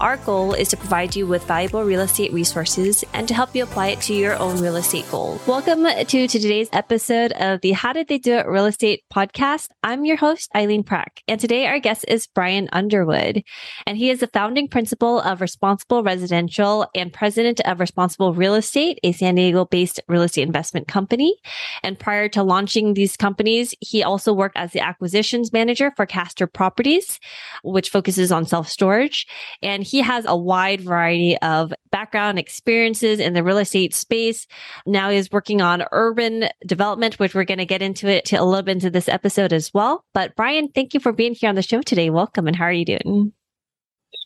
Our 0.00 0.16
goal 0.16 0.54
is 0.54 0.68
to 0.68 0.78
provide 0.78 1.14
you 1.14 1.26
with 1.26 1.44
valuable 1.44 1.84
real 1.84 2.00
estate 2.00 2.32
resources 2.32 3.04
and 3.12 3.28
to 3.28 3.34
help 3.34 3.54
you 3.54 3.64
apply 3.64 3.88
it 3.88 4.00
to 4.02 4.14
your 4.14 4.34
own 4.38 4.58
real 4.58 4.76
estate 4.76 5.04
goals. 5.10 5.46
Welcome 5.46 5.84
to 5.84 6.26
today's 6.26 6.70
episode 6.72 7.32
of 7.32 7.60
the 7.60 7.72
How 7.72 7.92
Did 7.92 8.08
They 8.08 8.16
Do 8.16 8.32
It 8.38 8.46
Real 8.46 8.64
Estate 8.64 9.02
podcast. 9.12 9.68
I'm 9.82 10.06
your 10.06 10.16
host, 10.16 10.48
Eileen 10.56 10.84
Prack, 10.84 11.20
and 11.28 11.38
today 11.38 11.66
our 11.66 11.78
guest 11.78 12.06
is 12.08 12.26
Brian 12.28 12.70
Underwood, 12.72 13.42
and 13.86 13.98
he 13.98 14.08
is 14.08 14.20
the 14.20 14.26
founding 14.28 14.68
principal 14.68 15.20
of 15.20 15.42
Responsible 15.42 16.02
Residential 16.02 16.86
and 16.94 17.12
president 17.12 17.60
of 17.66 17.78
Responsible 17.78 18.32
Real 18.32 18.54
Estate, 18.54 18.98
a 19.04 19.12
San 19.12 19.34
Diego 19.34 19.66
based 19.66 20.00
real 20.08 20.22
estate 20.22 20.46
investment 20.46 20.88
company. 20.88 21.36
And 21.82 21.98
prior 21.98 22.30
to 22.30 22.42
launching 22.42 22.94
these 22.94 23.18
companies, 23.18 23.74
he 23.80 24.02
also 24.02 24.32
worked 24.32 24.56
as 24.56 24.72
the 24.72 24.80
acquisitions 24.80 25.52
manager 25.52 25.92
for 25.94 26.06
Caster 26.06 26.46
Properties, 26.46 27.20
which 27.62 27.90
focuses 27.90 28.32
on 28.32 28.46
self 28.46 28.66
storage. 28.66 29.26
And 29.60 29.89
he 29.90 30.00
has 30.00 30.24
a 30.26 30.36
wide 30.36 30.80
variety 30.80 31.36
of 31.38 31.74
background 31.90 32.38
experiences 32.38 33.18
in 33.18 33.32
the 33.32 33.42
real 33.42 33.58
estate 33.58 33.92
space. 33.92 34.46
Now 34.86 35.10
he's 35.10 35.32
working 35.32 35.60
on 35.60 35.84
urban 35.90 36.48
development, 36.64 37.18
which 37.18 37.34
we're 37.34 37.44
going 37.44 37.58
to 37.58 37.66
get 37.66 37.82
into 37.82 38.06
it 38.06 38.24
to 38.26 38.36
a 38.36 38.44
little 38.44 38.62
bit 38.62 38.76
into 38.76 38.90
this 38.90 39.08
episode 39.08 39.52
as 39.52 39.74
well. 39.74 40.04
But 40.14 40.36
Brian, 40.36 40.68
thank 40.68 40.94
you 40.94 41.00
for 41.00 41.12
being 41.12 41.34
here 41.34 41.48
on 41.48 41.56
the 41.56 41.62
show 41.62 41.82
today. 41.82 42.08
Welcome. 42.08 42.46
And 42.46 42.54
how 42.54 42.66
are 42.66 42.72
you 42.72 42.84
doing? 42.84 43.00
Thank 43.02 43.32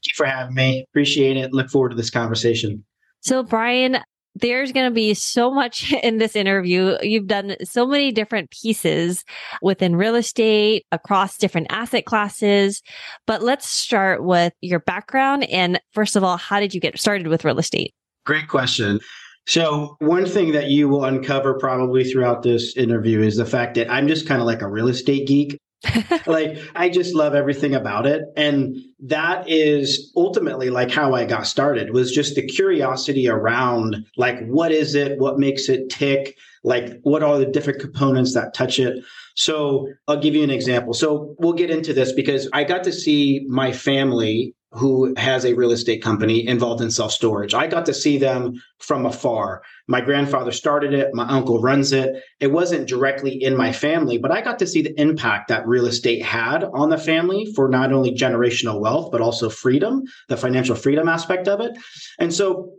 you 0.05 0.14
for 0.14 0.27
having 0.27 0.55
me. 0.55 0.84
Appreciate 0.91 1.39
it. 1.39 1.55
Look 1.55 1.70
forward 1.70 1.91
to 1.91 1.96
this 1.96 2.11
conversation. 2.11 2.84
So, 3.20 3.42
Brian, 3.42 3.98
there's 4.34 4.72
going 4.72 4.86
to 4.86 4.94
be 4.94 5.14
so 5.14 5.50
much 5.50 5.92
in 6.02 6.18
this 6.18 6.36
interview. 6.36 6.96
You've 7.02 7.27
done 7.27 7.56
so 7.64 7.86
many 7.86 8.12
different 8.12 8.50
pieces 8.50 9.24
within 9.62 9.96
real 9.96 10.14
estate 10.14 10.86
across 10.92 11.36
different 11.38 11.68
asset 11.70 12.04
classes. 12.04 12.82
But 13.27 13.42
let's 13.42 13.68
start 13.68 14.24
with 14.24 14.52
your 14.60 14.80
background. 14.80 15.44
And 15.44 15.80
first 15.92 16.16
of 16.16 16.24
all, 16.24 16.36
how 16.36 16.60
did 16.60 16.74
you 16.74 16.80
get 16.80 16.98
started 16.98 17.28
with 17.28 17.44
real 17.44 17.58
estate? 17.58 17.94
Great 18.27 18.48
question. 18.48 19.00
So, 19.46 19.96
one 19.98 20.24
thing 20.24 20.52
that 20.52 20.68
you 20.68 20.88
will 20.88 21.05
uncover 21.05 21.58
probably 21.58 22.02
throughout 22.05 22.42
this 22.42 22.74
interview 22.78 23.20
is 23.20 23.36
the 23.36 23.44
fact 23.44 23.74
that 23.74 23.90
I'm 23.92 24.08
just 24.08 24.27
kind 24.27 24.40
of 24.40 24.46
like 24.46 24.62
a 24.62 24.68
real 24.68 24.88
estate 24.88 25.27
geek. 25.27 25.58
like 26.27 26.58
I 26.74 26.88
just 26.88 27.14
love 27.14 27.34
everything 27.34 27.74
about 27.74 28.06
it. 28.06 28.22
And 28.36 28.77
that 29.00 29.48
is 29.48 30.12
ultimately 30.16 30.70
like 30.70 30.90
how 30.90 31.14
I 31.14 31.24
got 31.24 31.46
started 31.46 31.92
was 31.92 32.12
just 32.12 32.34
the 32.34 32.46
curiosity 32.46 33.28
around 33.28 34.06
like 34.16 34.44
what 34.46 34.72
is 34.72 34.94
it? 34.94 35.18
What 35.18 35.38
makes 35.38 35.68
it 35.68 35.90
tick? 35.90 36.36
Like 36.62 37.00
what 37.02 37.22
are 37.22 37.38
the 37.38 37.46
different 37.46 37.80
components 37.80 38.34
that 38.34 38.55
touch 38.55 38.78
it? 38.78 39.05
So 39.36 39.88
I'll 40.08 40.20
give 40.20 40.34
you 40.34 40.42
an 40.42 40.50
example. 40.50 40.94
So 40.94 41.34
we'll 41.38 41.52
get 41.52 41.70
into 41.70 41.92
this 41.92 42.12
because 42.12 42.48
I 42.52 42.64
got 42.64 42.84
to 42.84 42.92
see 42.92 43.44
my 43.48 43.72
family 43.72 44.55
who 44.75 45.14
has 45.17 45.44
a 45.44 45.55
real 45.55 45.70
estate 45.70 46.03
company 46.03 46.47
involved 46.47 46.83
in 46.83 46.91
self 46.91 47.12
storage. 47.12 47.55
I 47.55 47.67
got 47.67 47.86
to 47.86 47.94
see 47.94 48.19
them 48.19 48.62
from 48.78 49.06
afar. 49.06 49.62
My 49.86 50.00
grandfather 50.00 50.53
started 50.53 50.92
it, 50.92 51.14
my 51.14 51.28
uncle 51.28 51.61
runs 51.61 51.92
it. 51.92 52.22
It 52.41 52.48
wasn't 52.48 52.89
directly 52.89 53.42
in 53.42 53.56
my 53.56 53.72
family, 53.72 54.19
but 54.19 54.30
I 54.30 54.41
got 54.41 54.58
to 54.58 54.67
see 54.67 54.83
the 54.83 54.98
impact 55.00 55.48
that 55.48 55.67
real 55.67 55.86
estate 55.86 56.22
had 56.22 56.64
on 56.64 56.91
the 56.91 56.98
family 56.98 57.52
for 57.55 57.69
not 57.69 57.92
only 57.92 58.14
generational 58.14 58.80
wealth, 58.80 59.12
but 59.12 59.20
also 59.20 59.48
freedom, 59.48 60.02
the 60.29 60.36
financial 60.36 60.77
freedom 60.77 61.08
aspect 61.08 61.48
of 61.48 61.61
it. 61.61 61.73
And 62.18 62.33
so 62.33 62.74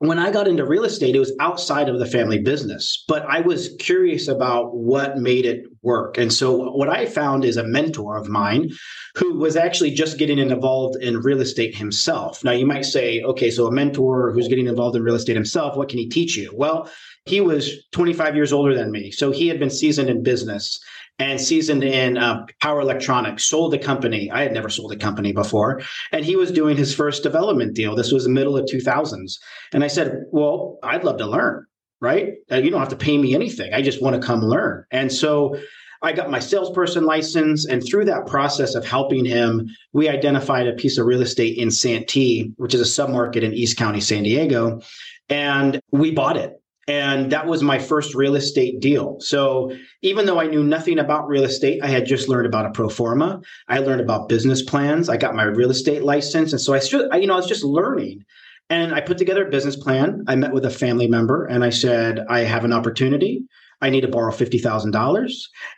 when 0.00 0.18
I 0.18 0.30
got 0.30 0.46
into 0.46 0.64
real 0.64 0.84
estate, 0.84 1.16
it 1.16 1.18
was 1.18 1.34
outside 1.40 1.88
of 1.88 1.98
the 1.98 2.06
family 2.06 2.38
business, 2.38 3.04
but 3.08 3.24
I 3.28 3.40
was 3.40 3.74
curious 3.80 4.28
about 4.28 4.76
what 4.76 5.18
made 5.18 5.44
it 5.44 5.64
work. 5.82 6.18
And 6.18 6.32
so, 6.32 6.70
what 6.70 6.88
I 6.88 7.06
found 7.06 7.44
is 7.44 7.56
a 7.56 7.64
mentor 7.64 8.16
of 8.16 8.28
mine 8.28 8.70
who 9.16 9.38
was 9.38 9.56
actually 9.56 9.90
just 9.90 10.16
getting 10.16 10.38
involved 10.38 11.02
in 11.02 11.20
real 11.20 11.40
estate 11.40 11.74
himself. 11.74 12.44
Now, 12.44 12.52
you 12.52 12.64
might 12.64 12.84
say, 12.84 13.22
okay, 13.22 13.50
so 13.50 13.66
a 13.66 13.72
mentor 13.72 14.32
who's 14.32 14.48
getting 14.48 14.68
involved 14.68 14.94
in 14.94 15.02
real 15.02 15.16
estate 15.16 15.34
himself, 15.34 15.76
what 15.76 15.88
can 15.88 15.98
he 15.98 16.08
teach 16.08 16.36
you? 16.36 16.52
Well, 16.54 16.88
he 17.28 17.40
was 17.40 17.86
25 17.92 18.34
years 18.34 18.52
older 18.52 18.74
than 18.74 18.90
me. 18.90 19.10
So, 19.10 19.30
he 19.30 19.48
had 19.48 19.58
been 19.58 19.70
seasoned 19.70 20.10
in 20.10 20.22
business 20.22 20.80
and 21.18 21.40
seasoned 21.40 21.82
in 21.82 22.16
uh, 22.16 22.46
power 22.60 22.80
electronics, 22.80 23.44
sold 23.44 23.74
a 23.74 23.78
company. 23.78 24.30
I 24.30 24.42
had 24.42 24.52
never 24.52 24.68
sold 24.68 24.92
a 24.92 24.96
company 24.96 25.32
before. 25.32 25.82
And 26.12 26.24
he 26.24 26.36
was 26.36 26.52
doing 26.52 26.76
his 26.76 26.94
first 26.94 27.22
development 27.22 27.74
deal. 27.74 27.96
This 27.96 28.12
was 28.12 28.24
the 28.24 28.30
middle 28.30 28.56
of 28.56 28.66
2000s. 28.66 29.38
And 29.72 29.82
I 29.82 29.88
said, 29.88 30.24
Well, 30.30 30.78
I'd 30.82 31.04
love 31.04 31.18
to 31.18 31.26
learn, 31.26 31.66
right? 32.00 32.34
Uh, 32.50 32.56
you 32.56 32.70
don't 32.70 32.80
have 32.80 32.88
to 32.90 32.96
pay 32.96 33.18
me 33.18 33.34
anything. 33.34 33.72
I 33.74 33.82
just 33.82 34.02
want 34.02 34.20
to 34.20 34.26
come 34.26 34.42
learn. 34.42 34.84
And 34.90 35.12
so 35.12 35.58
I 36.02 36.12
got 36.12 36.30
my 36.30 36.38
salesperson 36.38 37.04
license. 37.04 37.66
And 37.66 37.84
through 37.84 38.04
that 38.04 38.26
process 38.26 38.76
of 38.76 38.86
helping 38.86 39.24
him, 39.24 39.68
we 39.92 40.08
identified 40.08 40.68
a 40.68 40.74
piece 40.74 40.98
of 40.98 41.06
real 41.06 41.22
estate 41.22 41.58
in 41.58 41.72
Santee, 41.72 42.52
which 42.56 42.74
is 42.74 42.80
a 42.80 43.02
submarket 43.02 43.42
in 43.42 43.52
East 43.52 43.76
County, 43.76 44.00
San 44.00 44.22
Diego. 44.22 44.80
And 45.28 45.80
we 45.90 46.12
bought 46.12 46.36
it 46.36 46.52
and 46.88 47.30
that 47.30 47.46
was 47.46 47.62
my 47.62 47.78
first 47.78 48.14
real 48.14 48.34
estate 48.34 48.80
deal. 48.80 49.18
So 49.20 49.70
even 50.00 50.24
though 50.24 50.40
I 50.40 50.46
knew 50.46 50.64
nothing 50.64 50.98
about 50.98 51.28
real 51.28 51.44
estate, 51.44 51.80
I 51.82 51.86
had 51.86 52.06
just 52.06 52.28
learned 52.28 52.46
about 52.46 52.64
a 52.64 52.70
pro 52.70 52.88
forma. 52.88 53.42
I 53.68 53.78
learned 53.80 54.00
about 54.00 54.30
business 54.30 54.62
plans. 54.62 55.10
I 55.10 55.18
got 55.18 55.34
my 55.34 55.44
real 55.44 55.70
estate 55.70 56.02
license. 56.02 56.52
And 56.52 56.60
so 56.60 56.72
I 56.72 57.16
you 57.16 57.26
know, 57.26 57.34
I 57.34 57.36
was 57.36 57.46
just 57.46 57.62
learning. 57.62 58.24
And 58.70 58.94
I 58.94 59.02
put 59.02 59.18
together 59.18 59.46
a 59.46 59.50
business 59.50 59.76
plan. 59.76 60.24
I 60.28 60.34
met 60.34 60.52
with 60.52 60.64
a 60.64 60.70
family 60.70 61.06
member 61.06 61.44
and 61.44 61.62
I 61.62 61.70
said, 61.70 62.20
I 62.28 62.40
have 62.40 62.64
an 62.64 62.72
opportunity. 62.72 63.44
I 63.80 63.90
need 63.90 64.00
to 64.00 64.08
borrow 64.08 64.32
$50,000 64.32 65.32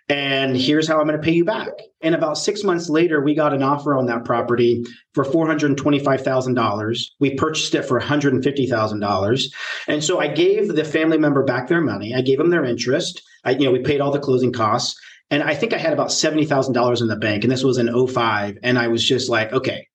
and 0.09 0.57
here's 0.57 0.89
how 0.89 0.99
I'm 0.99 1.07
going 1.07 1.21
to 1.21 1.25
pay 1.25 1.33
you 1.33 1.45
back. 1.45 1.69
And 2.03 2.15
about 2.15 2.39
six 2.39 2.65
months 2.65 2.89
later, 2.89 3.21
we 3.21 3.35
got 3.35 3.53
an 3.53 3.63
offer 3.63 3.97
on 3.97 4.07
that 4.07 4.25
property 4.25 4.85
for 5.13 5.25
$425,000. 5.25 7.05
We 7.19 7.35
purchased 7.35 7.75
it 7.75 7.85
for 7.85 8.01
$150,000. 8.01 9.45
And 9.87 10.03
so 10.03 10.19
I 10.19 10.29
gave 10.29 10.69
the 10.69 10.85
family 10.85 11.19
member 11.19 11.45
back 11.45 11.69
their 11.69 11.83
money. 11.83 12.15
I 12.15 12.23
gave 12.23 12.39
them 12.39 12.51
their 12.51 12.65
interest. 12.65 13.23
I, 13.45 13.51
you 13.53 13.67
know, 13.67 13.73
we 13.73 13.81
paid 13.81 14.01
all 14.01 14.13
the 14.13 14.19
closing 14.19 14.53
costs. 14.53 14.99
And 15.31 15.43
I 15.43 15.55
think 15.55 15.73
I 15.73 15.79
had 15.79 15.93
about 15.93 16.09
$70,000 16.09 17.01
in 17.01 17.09
the 17.09 17.17
bank. 17.17 17.45
And 17.45 17.53
this 17.53 17.63
was 17.63 17.79
in 17.79 18.07
05. 18.07 18.59
And 18.63 18.79
I 18.79 18.89
was 18.89 19.05
just 19.05 19.29
like, 19.29 19.53
okay, 19.53 19.87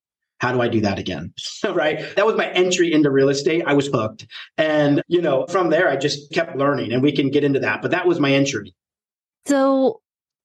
how 0.45 0.51
do 0.51 0.61
I 0.61 0.67
do 0.67 0.79
that 0.81 0.99
again? 0.99 1.33
right. 1.73 2.15
That 2.15 2.25
was 2.25 2.35
my 2.35 2.49
entry 2.51 2.93
into 2.93 3.09
real 3.09 3.29
estate. 3.29 3.63
I 3.65 3.73
was 3.73 3.87
hooked. 3.87 4.27
And, 4.59 5.01
you 5.07 5.19
know, 5.19 5.47
from 5.47 5.71
there, 5.71 5.89
I 5.89 5.95
just 5.95 6.31
kept 6.31 6.55
learning 6.55 6.93
and 6.93 7.01
we 7.01 7.11
can 7.11 7.31
get 7.31 7.43
into 7.43 7.59
that. 7.61 7.81
But 7.81 7.89
that 7.91 8.05
was 8.05 8.19
my 8.19 8.31
entry. 8.31 8.75
So, 9.47 10.01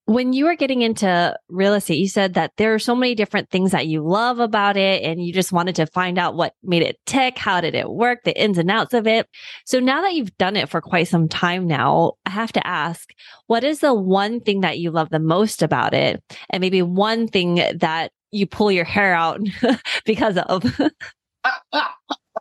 when 0.06 0.32
you 0.32 0.46
were 0.46 0.56
getting 0.56 0.82
into 0.82 1.36
real 1.48 1.74
estate, 1.74 1.98
you 1.98 2.08
said 2.08 2.34
that 2.34 2.50
there 2.56 2.74
are 2.74 2.80
so 2.80 2.96
many 2.96 3.14
different 3.14 3.48
things 3.50 3.70
that 3.70 3.86
you 3.86 4.02
love 4.02 4.40
about 4.40 4.76
it 4.76 5.04
and 5.04 5.24
you 5.24 5.32
just 5.32 5.52
wanted 5.52 5.76
to 5.76 5.86
find 5.86 6.18
out 6.18 6.34
what 6.34 6.54
made 6.64 6.82
it 6.82 6.96
tick. 7.06 7.38
How 7.38 7.60
did 7.60 7.76
it 7.76 7.88
work? 7.88 8.24
The 8.24 8.36
ins 8.36 8.58
and 8.58 8.70
outs 8.70 8.92
of 8.92 9.06
it. 9.06 9.28
So 9.66 9.78
now 9.78 10.00
that 10.00 10.14
you've 10.14 10.36
done 10.36 10.56
it 10.56 10.68
for 10.68 10.80
quite 10.80 11.06
some 11.06 11.28
time 11.28 11.68
now, 11.68 12.14
I 12.26 12.30
have 12.30 12.50
to 12.54 12.66
ask, 12.66 13.10
what 13.46 13.62
is 13.62 13.80
the 13.80 13.94
one 13.94 14.40
thing 14.40 14.62
that 14.62 14.80
you 14.80 14.90
love 14.90 15.10
the 15.10 15.20
most 15.20 15.62
about 15.62 15.94
it? 15.94 16.20
And 16.48 16.60
maybe 16.60 16.82
one 16.82 17.28
thing 17.28 17.62
that 17.76 18.10
you 18.32 18.46
pull 18.46 18.70
your 18.70 18.84
hair 18.84 19.14
out 19.14 19.40
because 20.04 20.36
of. 20.38 20.64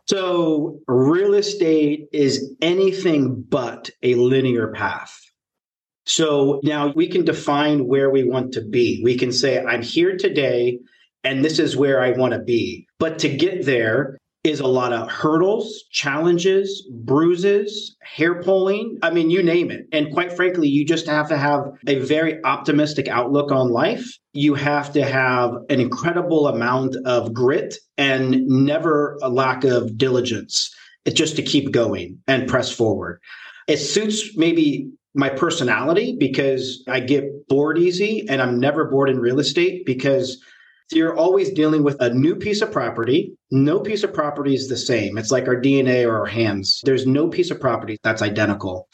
so, 0.06 0.78
real 0.86 1.34
estate 1.34 2.08
is 2.12 2.54
anything 2.60 3.42
but 3.48 3.90
a 4.02 4.14
linear 4.14 4.68
path. 4.68 5.18
So 6.06 6.60
now 6.64 6.88
we 6.88 7.08
can 7.08 7.24
define 7.24 7.86
where 7.86 8.10
we 8.10 8.24
want 8.24 8.52
to 8.54 8.62
be. 8.62 9.00
We 9.04 9.16
can 9.16 9.30
say, 9.30 9.62
I'm 9.64 9.82
here 9.82 10.16
today 10.16 10.80
and 11.22 11.44
this 11.44 11.58
is 11.58 11.76
where 11.76 12.02
I 12.02 12.12
want 12.12 12.32
to 12.32 12.38
be. 12.38 12.86
But 12.98 13.18
to 13.20 13.28
get 13.28 13.64
there, 13.64 14.18
is 14.44 14.60
a 14.60 14.66
lot 14.66 14.92
of 14.92 15.10
hurdles, 15.10 15.84
challenges, 15.90 16.88
bruises, 16.90 17.96
hair 18.02 18.42
pulling. 18.42 18.98
I 19.02 19.10
mean, 19.10 19.28
you 19.28 19.42
name 19.42 19.70
it. 19.70 19.86
And 19.92 20.12
quite 20.14 20.32
frankly, 20.32 20.66
you 20.66 20.84
just 20.86 21.06
have 21.06 21.28
to 21.28 21.36
have 21.36 21.70
a 21.86 21.96
very 21.96 22.42
optimistic 22.44 23.06
outlook 23.06 23.52
on 23.52 23.70
life. 23.70 24.06
You 24.32 24.54
have 24.54 24.94
to 24.94 25.04
have 25.04 25.52
an 25.68 25.78
incredible 25.80 26.46
amount 26.48 26.96
of 27.04 27.34
grit 27.34 27.76
and 27.98 28.46
never 28.46 29.18
a 29.20 29.28
lack 29.28 29.64
of 29.64 29.98
diligence. 29.98 30.74
It's 31.04 31.16
just 31.16 31.36
to 31.36 31.42
keep 31.42 31.70
going 31.70 32.18
and 32.26 32.48
press 32.48 32.72
forward. 32.72 33.20
It 33.68 33.76
suits 33.76 34.36
maybe 34.38 34.90
my 35.14 35.28
personality 35.28 36.16
because 36.18 36.82
I 36.88 37.00
get 37.00 37.48
bored 37.48 37.78
easy 37.78 38.26
and 38.28 38.40
I'm 38.40 38.58
never 38.58 38.86
bored 38.86 39.10
in 39.10 39.18
real 39.18 39.40
estate 39.40 39.84
because 39.84 40.42
you're 40.92 41.16
always 41.16 41.50
dealing 41.52 41.82
with 41.82 42.00
a 42.00 42.12
new 42.12 42.34
piece 42.34 42.62
of 42.62 42.72
property. 42.72 43.32
No 43.50 43.80
piece 43.80 44.02
of 44.02 44.12
property 44.12 44.54
is 44.54 44.68
the 44.68 44.76
same. 44.76 45.18
It's 45.18 45.30
like 45.30 45.48
our 45.48 45.60
DNA 45.60 46.06
or 46.06 46.18
our 46.18 46.26
hands. 46.26 46.80
There's 46.84 47.06
no 47.06 47.28
piece 47.28 47.50
of 47.50 47.60
property 47.60 47.98
that's 48.02 48.22
identical. 48.22 48.88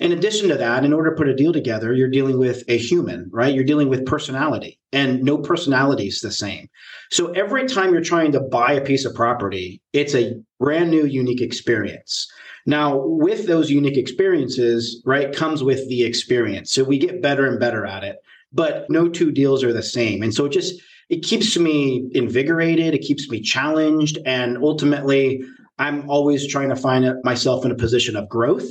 In 0.00 0.12
addition 0.12 0.48
to 0.48 0.56
that, 0.56 0.84
in 0.84 0.92
order 0.92 1.10
to 1.10 1.16
put 1.16 1.28
a 1.28 1.34
deal 1.34 1.52
together, 1.52 1.92
you're 1.92 2.08
dealing 2.08 2.38
with 2.38 2.62
a 2.68 2.78
human, 2.78 3.28
right? 3.32 3.52
You're 3.52 3.64
dealing 3.64 3.88
with 3.88 4.06
personality, 4.06 4.78
and 4.92 5.24
no 5.24 5.38
personality 5.38 6.06
is 6.06 6.20
the 6.20 6.30
same. 6.30 6.68
So 7.10 7.32
every 7.32 7.66
time 7.66 7.92
you're 7.92 8.00
trying 8.00 8.30
to 8.32 8.40
buy 8.40 8.72
a 8.74 8.84
piece 8.84 9.04
of 9.04 9.14
property, 9.14 9.82
it's 9.92 10.14
a 10.14 10.34
brand 10.60 10.90
new, 10.90 11.04
unique 11.04 11.40
experience. 11.40 12.30
Now, 12.64 13.02
with 13.02 13.46
those 13.46 13.70
unique 13.70 13.96
experiences, 13.96 15.02
right, 15.04 15.34
comes 15.34 15.64
with 15.64 15.88
the 15.88 16.04
experience. 16.04 16.72
So 16.72 16.84
we 16.84 16.98
get 16.98 17.22
better 17.22 17.46
and 17.46 17.58
better 17.58 17.84
at 17.84 18.04
it, 18.04 18.18
but 18.52 18.88
no 18.88 19.08
two 19.08 19.32
deals 19.32 19.64
are 19.64 19.72
the 19.72 19.82
same. 19.82 20.22
And 20.22 20.32
so 20.32 20.44
it 20.44 20.52
just, 20.52 20.80
it 21.08 21.22
keeps 21.22 21.58
me 21.58 22.08
invigorated, 22.12 22.94
it 22.94 22.98
keeps 22.98 23.30
me 23.30 23.40
challenged, 23.40 24.18
and 24.26 24.58
ultimately, 24.58 25.42
I'm 25.78 26.08
always 26.10 26.46
trying 26.46 26.68
to 26.70 26.76
find 26.76 27.06
myself 27.24 27.64
in 27.64 27.70
a 27.70 27.76
position 27.76 28.16
of 28.16 28.28
growth. 28.28 28.66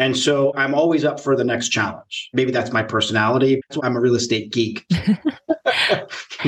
And 0.00 0.16
so 0.16 0.50
I'm 0.56 0.74
always 0.74 1.04
up 1.04 1.20
for 1.20 1.36
the 1.36 1.44
next 1.44 1.68
challenge. 1.68 2.30
Maybe 2.32 2.50
that's 2.50 2.72
my 2.72 2.82
personality. 2.82 3.60
That's 3.68 3.76
why 3.76 3.86
I'm 3.86 3.96
a 3.96 4.00
real 4.00 4.14
estate 4.14 4.50
geek. 4.50 4.86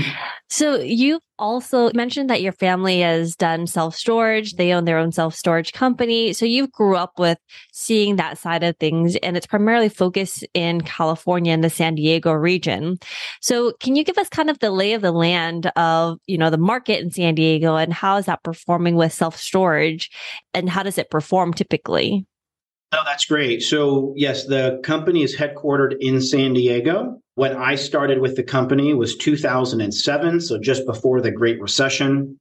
so 0.48 0.76
you 0.76 1.20
also 1.38 1.90
mentioned 1.92 2.30
that 2.30 2.40
your 2.40 2.52
family 2.52 3.00
has 3.00 3.36
done 3.36 3.66
self-storage. 3.66 4.54
They 4.54 4.72
own 4.72 4.86
their 4.86 4.96
own 4.96 5.12
self-storage 5.12 5.74
company. 5.74 6.32
So 6.32 6.46
you 6.46 6.66
grew 6.68 6.96
up 6.96 7.18
with 7.18 7.36
seeing 7.74 8.16
that 8.16 8.38
side 8.38 8.62
of 8.62 8.78
things 8.78 9.16
and 9.16 9.36
it's 9.36 9.46
primarily 9.46 9.90
focused 9.90 10.46
in 10.54 10.80
California 10.80 11.52
and 11.52 11.62
the 11.62 11.68
San 11.68 11.94
Diego 11.94 12.32
region. 12.32 12.98
So 13.42 13.74
can 13.80 13.96
you 13.96 14.02
give 14.02 14.16
us 14.16 14.30
kind 14.30 14.48
of 14.48 14.60
the 14.60 14.70
lay 14.70 14.94
of 14.94 15.02
the 15.02 15.12
land 15.12 15.66
of, 15.76 16.18
you 16.26 16.38
know, 16.38 16.48
the 16.48 16.56
market 16.56 17.00
in 17.00 17.10
San 17.10 17.34
Diego 17.34 17.76
and 17.76 17.92
how 17.92 18.16
is 18.16 18.24
that 18.24 18.42
performing 18.44 18.94
with 18.94 19.12
self-storage 19.12 20.10
and 20.54 20.70
how 20.70 20.82
does 20.82 20.96
it 20.96 21.10
perform 21.10 21.52
typically? 21.52 22.26
Oh, 22.92 23.02
that's 23.06 23.24
great. 23.24 23.62
So, 23.62 24.12
yes, 24.16 24.44
the 24.46 24.78
company 24.84 25.22
is 25.22 25.34
headquartered 25.34 25.96
in 26.00 26.20
San 26.20 26.52
Diego. 26.52 27.18
When 27.34 27.56
I 27.56 27.74
started 27.74 28.20
with 28.20 28.36
the 28.36 28.42
company 28.42 28.92
was 28.92 29.16
2007, 29.16 30.40
so 30.42 30.58
just 30.58 30.84
before 30.84 31.22
the 31.22 31.30
Great 31.30 31.60
Recession. 31.60 32.38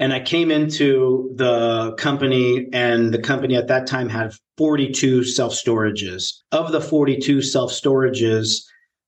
And 0.00 0.12
I 0.12 0.20
came 0.20 0.50
into 0.50 1.30
the 1.36 1.94
company, 1.98 2.66
and 2.72 3.12
the 3.12 3.20
company 3.20 3.56
at 3.56 3.68
that 3.68 3.86
time 3.86 4.08
had 4.08 4.32
42 4.56 5.22
self 5.22 5.52
storages. 5.52 6.32
Of 6.50 6.72
the 6.72 6.80
42 6.80 7.42
self 7.42 7.70
storages, 7.70 8.62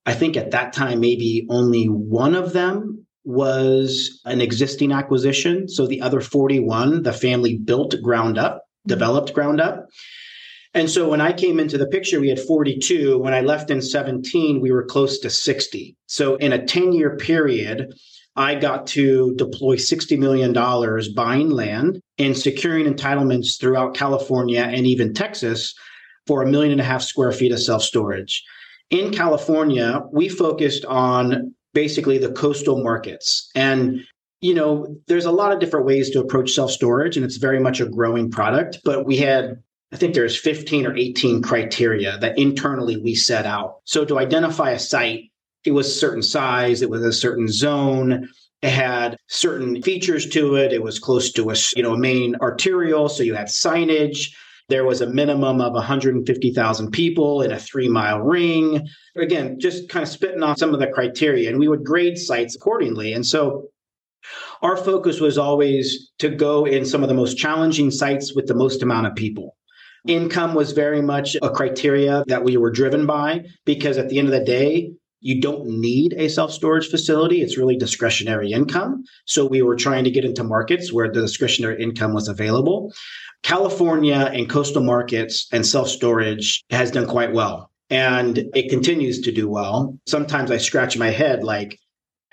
I 0.04 0.12
think 0.12 0.36
at 0.36 0.50
that 0.50 0.74
time, 0.74 1.00
maybe 1.00 1.46
only 1.48 1.86
one 1.86 2.34
of 2.34 2.52
them 2.52 3.06
was 3.24 4.20
an 4.26 4.40
existing 4.42 4.92
acquisition. 4.92 5.68
So 5.68 5.86
the 5.86 6.02
other 6.02 6.20
41, 6.20 7.02
the 7.02 7.12
family 7.12 7.56
built 7.56 7.94
ground 8.02 8.38
up, 8.38 8.62
developed 8.86 9.32
ground 9.32 9.60
up. 9.60 9.88
And 10.76 10.90
so 10.90 11.08
when 11.08 11.22
I 11.22 11.32
came 11.32 11.58
into 11.58 11.78
the 11.78 11.86
picture, 11.86 12.20
we 12.20 12.28
had 12.28 12.38
42. 12.38 13.18
When 13.18 13.32
I 13.32 13.40
left 13.40 13.70
in 13.70 13.80
17, 13.80 14.60
we 14.60 14.70
were 14.70 14.84
close 14.84 15.18
to 15.20 15.30
60. 15.30 15.96
So 16.06 16.36
in 16.36 16.52
a 16.52 16.66
10 16.66 16.92
year 16.92 17.16
period, 17.16 17.94
I 18.36 18.56
got 18.56 18.86
to 18.88 19.34
deploy 19.36 19.76
$60 19.76 20.18
million 20.18 20.52
buying 21.14 21.48
land 21.48 22.02
and 22.18 22.36
securing 22.36 22.84
entitlements 22.84 23.58
throughout 23.58 23.94
California 23.94 24.60
and 24.60 24.86
even 24.86 25.14
Texas 25.14 25.72
for 26.26 26.42
a 26.42 26.46
million 26.46 26.72
and 26.72 26.80
a 26.82 26.84
half 26.84 27.00
square 27.00 27.32
feet 27.32 27.52
of 27.52 27.60
self 27.60 27.82
storage. 27.82 28.44
In 28.90 29.12
California, 29.12 30.02
we 30.12 30.28
focused 30.28 30.84
on 30.84 31.54
basically 31.72 32.18
the 32.18 32.32
coastal 32.32 32.82
markets. 32.82 33.50
And 33.54 34.04
you 34.42 34.52
know, 34.52 34.94
there's 35.06 35.24
a 35.24 35.32
lot 35.32 35.52
of 35.52 35.60
different 35.60 35.86
ways 35.86 36.10
to 36.10 36.20
approach 36.20 36.50
self 36.50 36.70
storage, 36.70 37.16
and 37.16 37.24
it's 37.24 37.38
very 37.38 37.60
much 37.60 37.80
a 37.80 37.86
growing 37.86 38.30
product. 38.30 38.80
But 38.84 39.06
we 39.06 39.16
had 39.16 39.62
I 39.92 39.96
think 39.96 40.14
there's 40.14 40.36
15 40.36 40.86
or 40.86 40.96
18 40.96 41.42
criteria 41.42 42.18
that 42.18 42.38
internally 42.38 42.96
we 42.96 43.14
set 43.14 43.46
out. 43.46 43.76
So 43.84 44.04
to 44.04 44.18
identify 44.18 44.70
a 44.70 44.78
site, 44.78 45.30
it 45.64 45.70
was 45.70 45.86
a 45.86 45.98
certain 45.98 46.22
size, 46.22 46.82
it 46.82 46.90
was 46.90 47.02
a 47.02 47.12
certain 47.12 47.48
zone, 47.48 48.28
it 48.62 48.70
had 48.70 49.16
certain 49.28 49.82
features 49.82 50.28
to 50.30 50.56
it. 50.56 50.72
It 50.72 50.82
was 50.82 50.98
close 50.98 51.32
to 51.32 51.50
a 51.50 51.54
you 51.76 51.82
know 51.82 51.94
a 51.94 51.98
main 51.98 52.36
arterial, 52.36 53.08
so 53.08 53.22
you 53.22 53.34
had 53.34 53.48
signage. 53.48 54.32
There 54.68 54.84
was 54.84 55.00
a 55.00 55.06
minimum 55.06 55.60
of 55.60 55.74
150,000 55.74 56.90
people 56.90 57.42
in 57.42 57.52
a 57.52 57.58
three 57.58 57.88
mile 57.88 58.20
ring. 58.20 58.88
Again, 59.16 59.60
just 59.60 59.88
kind 59.88 60.02
of 60.02 60.08
spitting 60.08 60.42
off 60.42 60.58
some 60.58 60.74
of 60.74 60.80
the 60.80 60.88
criteria, 60.88 61.48
and 61.50 61.58
we 61.58 61.68
would 61.68 61.84
grade 61.84 62.18
sites 62.18 62.56
accordingly. 62.56 63.12
And 63.12 63.24
so 63.24 63.68
our 64.62 64.76
focus 64.76 65.20
was 65.20 65.38
always 65.38 66.10
to 66.18 66.28
go 66.28 66.64
in 66.64 66.84
some 66.84 67.02
of 67.02 67.08
the 67.08 67.14
most 67.14 67.36
challenging 67.36 67.90
sites 67.90 68.34
with 68.34 68.46
the 68.46 68.54
most 68.54 68.82
amount 68.82 69.06
of 69.06 69.14
people. 69.14 69.55
Income 70.06 70.54
was 70.54 70.72
very 70.72 71.02
much 71.02 71.36
a 71.42 71.50
criteria 71.50 72.24
that 72.28 72.44
we 72.44 72.56
were 72.56 72.70
driven 72.70 73.06
by 73.06 73.44
because 73.64 73.98
at 73.98 74.08
the 74.08 74.18
end 74.18 74.28
of 74.28 74.32
the 74.32 74.44
day, 74.44 74.92
you 75.20 75.40
don't 75.40 75.66
need 75.66 76.14
a 76.16 76.28
self 76.28 76.52
storage 76.52 76.88
facility. 76.88 77.42
It's 77.42 77.56
really 77.56 77.76
discretionary 77.76 78.52
income. 78.52 79.04
So 79.24 79.46
we 79.46 79.62
were 79.62 79.76
trying 79.76 80.04
to 80.04 80.10
get 80.10 80.24
into 80.24 80.44
markets 80.44 80.92
where 80.92 81.10
the 81.10 81.22
discretionary 81.22 81.82
income 81.82 82.12
was 82.12 82.28
available. 82.28 82.92
California 83.42 84.30
and 84.32 84.48
coastal 84.48 84.82
markets 84.82 85.46
and 85.52 85.66
self 85.66 85.88
storage 85.88 86.64
has 86.70 86.90
done 86.90 87.06
quite 87.06 87.32
well 87.32 87.70
and 87.90 88.38
it 88.54 88.70
continues 88.70 89.20
to 89.20 89.32
do 89.32 89.48
well. 89.48 89.96
Sometimes 90.06 90.50
I 90.50 90.58
scratch 90.58 90.96
my 90.96 91.10
head 91.10 91.44
like, 91.44 91.78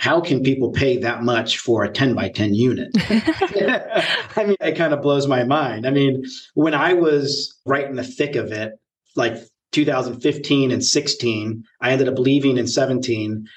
how 0.03 0.19
can 0.19 0.43
people 0.43 0.69
pay 0.69 0.97
that 0.97 1.23
much 1.23 1.59
for 1.59 1.85
a 1.85 1.89
10 1.89 2.13
by 2.13 2.27
10 2.27 2.53
unit? 2.53 2.89
I 4.35 4.43
mean, 4.43 4.57
it 4.59 4.75
kind 4.75 4.93
of 4.93 5.01
blows 5.01 5.27
my 5.27 5.45
mind. 5.45 5.87
I 5.87 5.91
mean, 5.91 6.25
when 6.55 6.73
I 6.73 6.91
was 6.91 7.57
right 7.65 7.85
in 7.85 7.95
the 7.95 8.03
thick 8.03 8.35
of 8.35 8.51
it, 8.51 8.73
like 9.15 9.37
2015 9.71 10.71
and 10.71 10.83
16, 10.83 11.63
I 11.79 11.91
ended 11.91 12.09
up 12.09 12.19
leaving 12.19 12.57
in 12.57 12.67
17. 12.67 13.47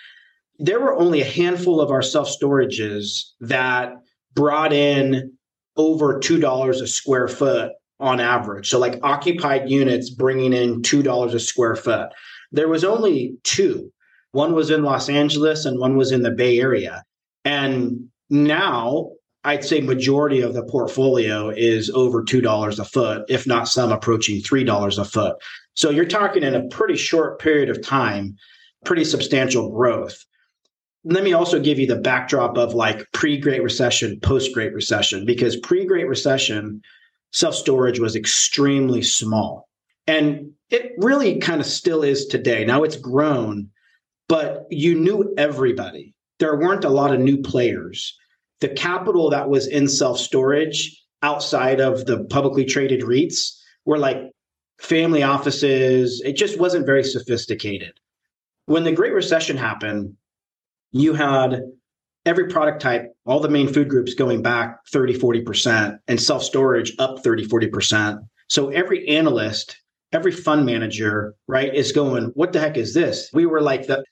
There 0.61 0.79
were 0.79 0.95
only 0.95 1.21
a 1.21 1.25
handful 1.25 1.81
of 1.81 1.91
our 1.91 2.01
self 2.01 2.29
storages 2.29 3.25
that 3.41 3.95
brought 4.33 4.73
in 4.73 5.33
over 5.77 6.21
$2 6.21 6.69
a 6.81 6.87
square 6.87 7.27
foot 7.27 7.73
on 7.99 8.21
average. 8.21 8.69
So, 8.69 8.79
like 8.79 9.01
occupied 9.03 9.69
units 9.69 10.11
bringing 10.11 10.53
in 10.53 10.83
$2 10.83 11.35
a 11.35 11.41
square 11.41 11.75
foot. 11.75 12.11
There 12.53 12.69
was 12.69 12.85
only 12.85 13.37
two 13.43 13.91
one 14.37 14.55
was 14.55 14.71
in 14.71 14.85
Los 14.85 15.09
Angeles 15.09 15.65
and 15.65 15.81
one 15.81 15.97
was 15.97 16.13
in 16.13 16.23
the 16.23 16.31
Bay 16.31 16.61
Area. 16.61 17.03
And 17.45 18.09
now 18.31 19.11
I'd 19.45 19.65
say 19.65 19.81
majority 19.81 20.43
of 20.43 20.55
the 20.55 20.65
portfolio 20.65 21.49
is 21.49 21.89
over 21.91 22.23
$2 22.23 22.79
a 22.79 22.85
foot, 22.85 23.25
if 23.29 23.47
not 23.47 23.69
some 23.69 23.91
approaching 23.91 24.43
$3 24.43 24.99
a 24.99 25.05
foot. 25.05 25.37
So 25.75 25.91
you're 25.91 26.05
talking 26.05 26.43
in 26.43 26.55
a 26.55 26.67
pretty 26.69 26.97
short 26.97 27.41
period 27.41 27.71
of 27.71 27.83
time, 27.83 28.37
pretty 28.85 29.05
substantial 29.05 29.71
growth. 29.71 30.25
Let 31.05 31.23
me 31.23 31.33
also 31.33 31.61
give 31.61 31.79
you 31.79 31.87
the 31.87 31.97
backdrop 31.97 32.59
of 32.59 32.75
like 32.75 33.07
pre 33.13 33.39
Great 33.39 33.63
Recession, 33.63 34.19
post 34.21 34.53
Great 34.53 34.75
Recession, 34.75 35.25
because 35.25 35.57
pre 35.57 35.87
Great 35.87 36.09
Recession, 36.09 36.83
self 37.33 37.55
storage 37.55 38.01
was 38.01 38.17
extremely 38.17 39.03
small. 39.03 39.69
And 40.09 40.53
it 40.71 40.93
really 40.99 41.39
kind 41.39 41.61
of 41.61 41.67
still 41.67 42.03
is 42.03 42.27
today. 42.27 42.65
Now 42.65 42.83
it's 42.83 42.97
grown, 42.97 43.71
but 44.29 44.67
you 44.71 44.95
knew 44.95 45.35
everybody. 45.39 46.15
There 46.39 46.57
weren't 46.57 46.85
a 46.85 46.91
lot 46.91 47.15
of 47.15 47.21
new 47.21 47.43
players. 47.43 48.17
The 48.61 48.69
capital 48.69 49.31
that 49.31 49.49
was 49.49 49.67
in 49.67 49.89
self 49.89 50.19
storage 50.19 51.03
outside 51.23 51.81
of 51.81 52.07
the 52.07 52.25
publicly 52.25 52.65
traded 52.65 53.03
REITs 53.03 53.59
were 53.85 53.99
like 53.99 54.19
family 54.79 55.23
offices. 55.23 56.23
It 56.25 56.35
just 56.35 56.59
wasn't 56.59 56.87
very 56.87 57.05
sophisticated. 57.05 57.93
When 58.67 58.85
the 58.85 58.93
Great 58.93 59.15
Recession 59.15 59.57
happened, 59.57 60.15
you 60.93 61.15
had 61.15 61.63
every 62.25 62.49
product 62.49 62.83
type, 62.83 63.15
all 63.25 63.41
the 63.41 63.49
main 63.49 63.73
food 63.73 63.89
groups 63.89 64.15
going 64.15 64.43
back 64.43 64.79
30, 64.91 65.19
40%, 65.19 65.99
and 66.09 66.21
self 66.21 66.43
storage 66.43 66.93
up 66.99 67.23
30, 67.23 67.47
40%. 67.47 68.19
So 68.49 68.69
every 68.71 69.09
analyst, 69.09 69.77
every 70.13 70.33
fund 70.33 70.67
manager, 70.67 71.35
right, 71.47 71.73
is 71.73 71.93
going, 71.93 72.27
what 72.35 72.53
the 72.53 72.61
heck 72.61 72.77
is 72.77 72.95
this? 72.95 73.31
We 73.33 73.47
were 73.47 73.61
like 73.61 73.87
the 73.87 74.05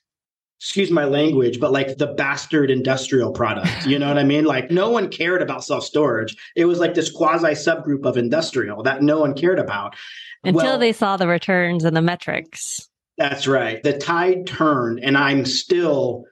excuse 0.59 0.89
my 0.89 1.05
language, 1.05 1.59
but 1.59 1.71
like 1.71 1.97
the 1.97 2.07
bastard 2.07 2.71
industrial 2.71 3.31
product. 3.31 3.85
You 3.85 3.99
know 3.99 4.07
what 4.07 4.17
I 4.17 4.23
mean? 4.23 4.45
Like 4.45 4.71
no 4.71 4.89
one 4.89 5.09
cared 5.09 5.41
about 5.41 5.63
self 5.63 5.83
storage. 5.83 6.35
It 6.55 6.65
was 6.65 6.79
like 6.79 6.93
this 6.93 7.11
quasi 7.11 7.49
subgroup 7.49 8.05
of 8.05 8.17
industrial 8.17 8.83
that 8.83 9.01
no 9.01 9.19
one 9.19 9.33
cared 9.33 9.59
about 9.59 9.95
until 10.43 10.63
well, 10.63 10.79
they 10.79 10.93
saw 10.93 11.17
the 11.17 11.27
returns 11.27 11.83
and 11.83 11.95
the 11.95 12.01
metrics. 12.01 12.87
That's 13.17 13.47
right. 13.47 13.81
The 13.81 13.97
tide 13.97 14.45
turned, 14.45 14.99
and 14.99 15.17
I'm 15.17 15.45
still 15.45 16.25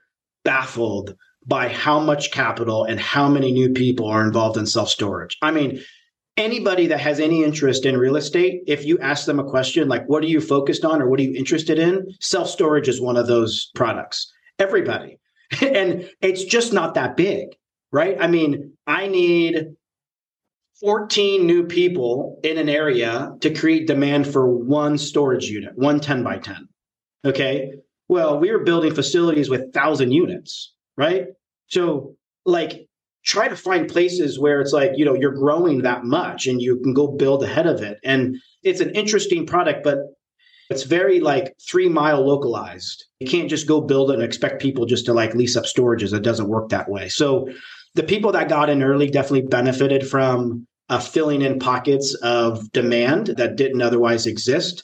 baffled 0.44 1.16
by 1.46 1.68
how 1.68 2.00
much 2.00 2.30
capital 2.30 2.84
and 2.84 2.98
how 2.98 3.28
many 3.28 3.52
new 3.52 3.70
people 3.70 4.06
are 4.06 4.24
involved 4.24 4.56
in 4.56 4.66
self 4.66 4.88
storage. 4.88 5.36
I 5.42 5.50
mean, 5.50 5.82
anybody 6.36 6.88
that 6.88 7.00
has 7.00 7.20
any 7.20 7.44
interest 7.44 7.86
in 7.86 7.96
real 7.96 8.16
estate, 8.16 8.62
if 8.66 8.84
you 8.84 8.98
ask 8.98 9.26
them 9.26 9.38
a 9.38 9.44
question 9.44 9.88
like, 9.88 10.06
what 10.06 10.22
are 10.22 10.28
you 10.28 10.40
focused 10.40 10.84
on 10.84 11.00
or 11.00 11.08
what 11.08 11.20
are 11.20 11.22
you 11.22 11.34
interested 11.34 11.78
in? 11.78 12.06
Self 12.20 12.48
storage 12.48 12.88
is 12.88 13.00
one 13.00 13.16
of 13.16 13.26
those 13.26 13.70
products. 13.74 14.32
Everybody. 14.58 15.18
and 15.60 16.10
it's 16.20 16.44
just 16.44 16.72
not 16.72 16.94
that 16.94 17.16
big, 17.16 17.48
right? 17.92 18.16
I 18.18 18.26
mean, 18.26 18.72
I 18.86 19.06
need 19.06 19.74
14 20.80 21.46
new 21.46 21.66
people 21.66 22.40
in 22.42 22.58
an 22.58 22.68
area 22.68 23.32
to 23.40 23.54
create 23.54 23.86
demand 23.86 24.26
for 24.26 24.46
one 24.48 24.98
storage 24.98 25.46
unit, 25.46 25.72
one 25.76 26.00
10 26.00 26.22
by 26.22 26.38
10. 26.38 26.68
Okay. 27.24 27.74
Well, 28.08 28.38
we 28.38 28.50
were 28.50 28.64
building 28.64 28.94
facilities 28.94 29.48
with 29.48 29.72
thousand 29.72 30.12
units, 30.12 30.74
right? 30.96 31.28
So, 31.68 32.16
like, 32.44 32.86
try 33.24 33.48
to 33.48 33.56
find 33.56 33.88
places 33.88 34.38
where 34.38 34.60
it's 34.60 34.72
like, 34.72 34.92
you 34.94 35.04
know, 35.04 35.14
you're 35.14 35.32
growing 35.32 35.82
that 35.82 36.04
much 36.04 36.46
and 36.46 36.60
you 36.60 36.78
can 36.80 36.92
go 36.92 37.08
build 37.08 37.42
ahead 37.42 37.66
of 37.66 37.82
it. 37.82 37.98
And 38.04 38.36
it's 38.62 38.80
an 38.80 38.90
interesting 38.90 39.46
product, 39.46 39.82
but 39.82 39.98
it's 40.70 40.82
very 40.82 41.20
like 41.20 41.54
three 41.68 41.88
mile 41.88 42.26
localized. 42.26 43.04
You 43.20 43.28
can't 43.28 43.50
just 43.50 43.66
go 43.66 43.80
build 43.80 44.10
it 44.10 44.14
and 44.14 44.22
expect 44.22 44.62
people 44.62 44.86
just 44.86 45.06
to 45.06 45.14
like 45.14 45.34
lease 45.34 45.56
up 45.56 45.64
storages. 45.64 46.12
It 46.12 46.22
doesn't 46.22 46.48
work 46.48 46.68
that 46.70 46.88
way. 46.88 47.08
So, 47.08 47.48
the 47.94 48.02
people 48.02 48.32
that 48.32 48.48
got 48.48 48.70
in 48.70 48.82
early 48.82 49.08
definitely 49.08 49.46
benefited 49.46 50.04
from 50.08 50.66
uh, 50.88 50.98
filling 50.98 51.42
in 51.42 51.60
pockets 51.60 52.14
of 52.22 52.70
demand 52.72 53.28
that 53.36 53.54
didn't 53.54 53.82
otherwise 53.82 54.26
exist. 54.26 54.82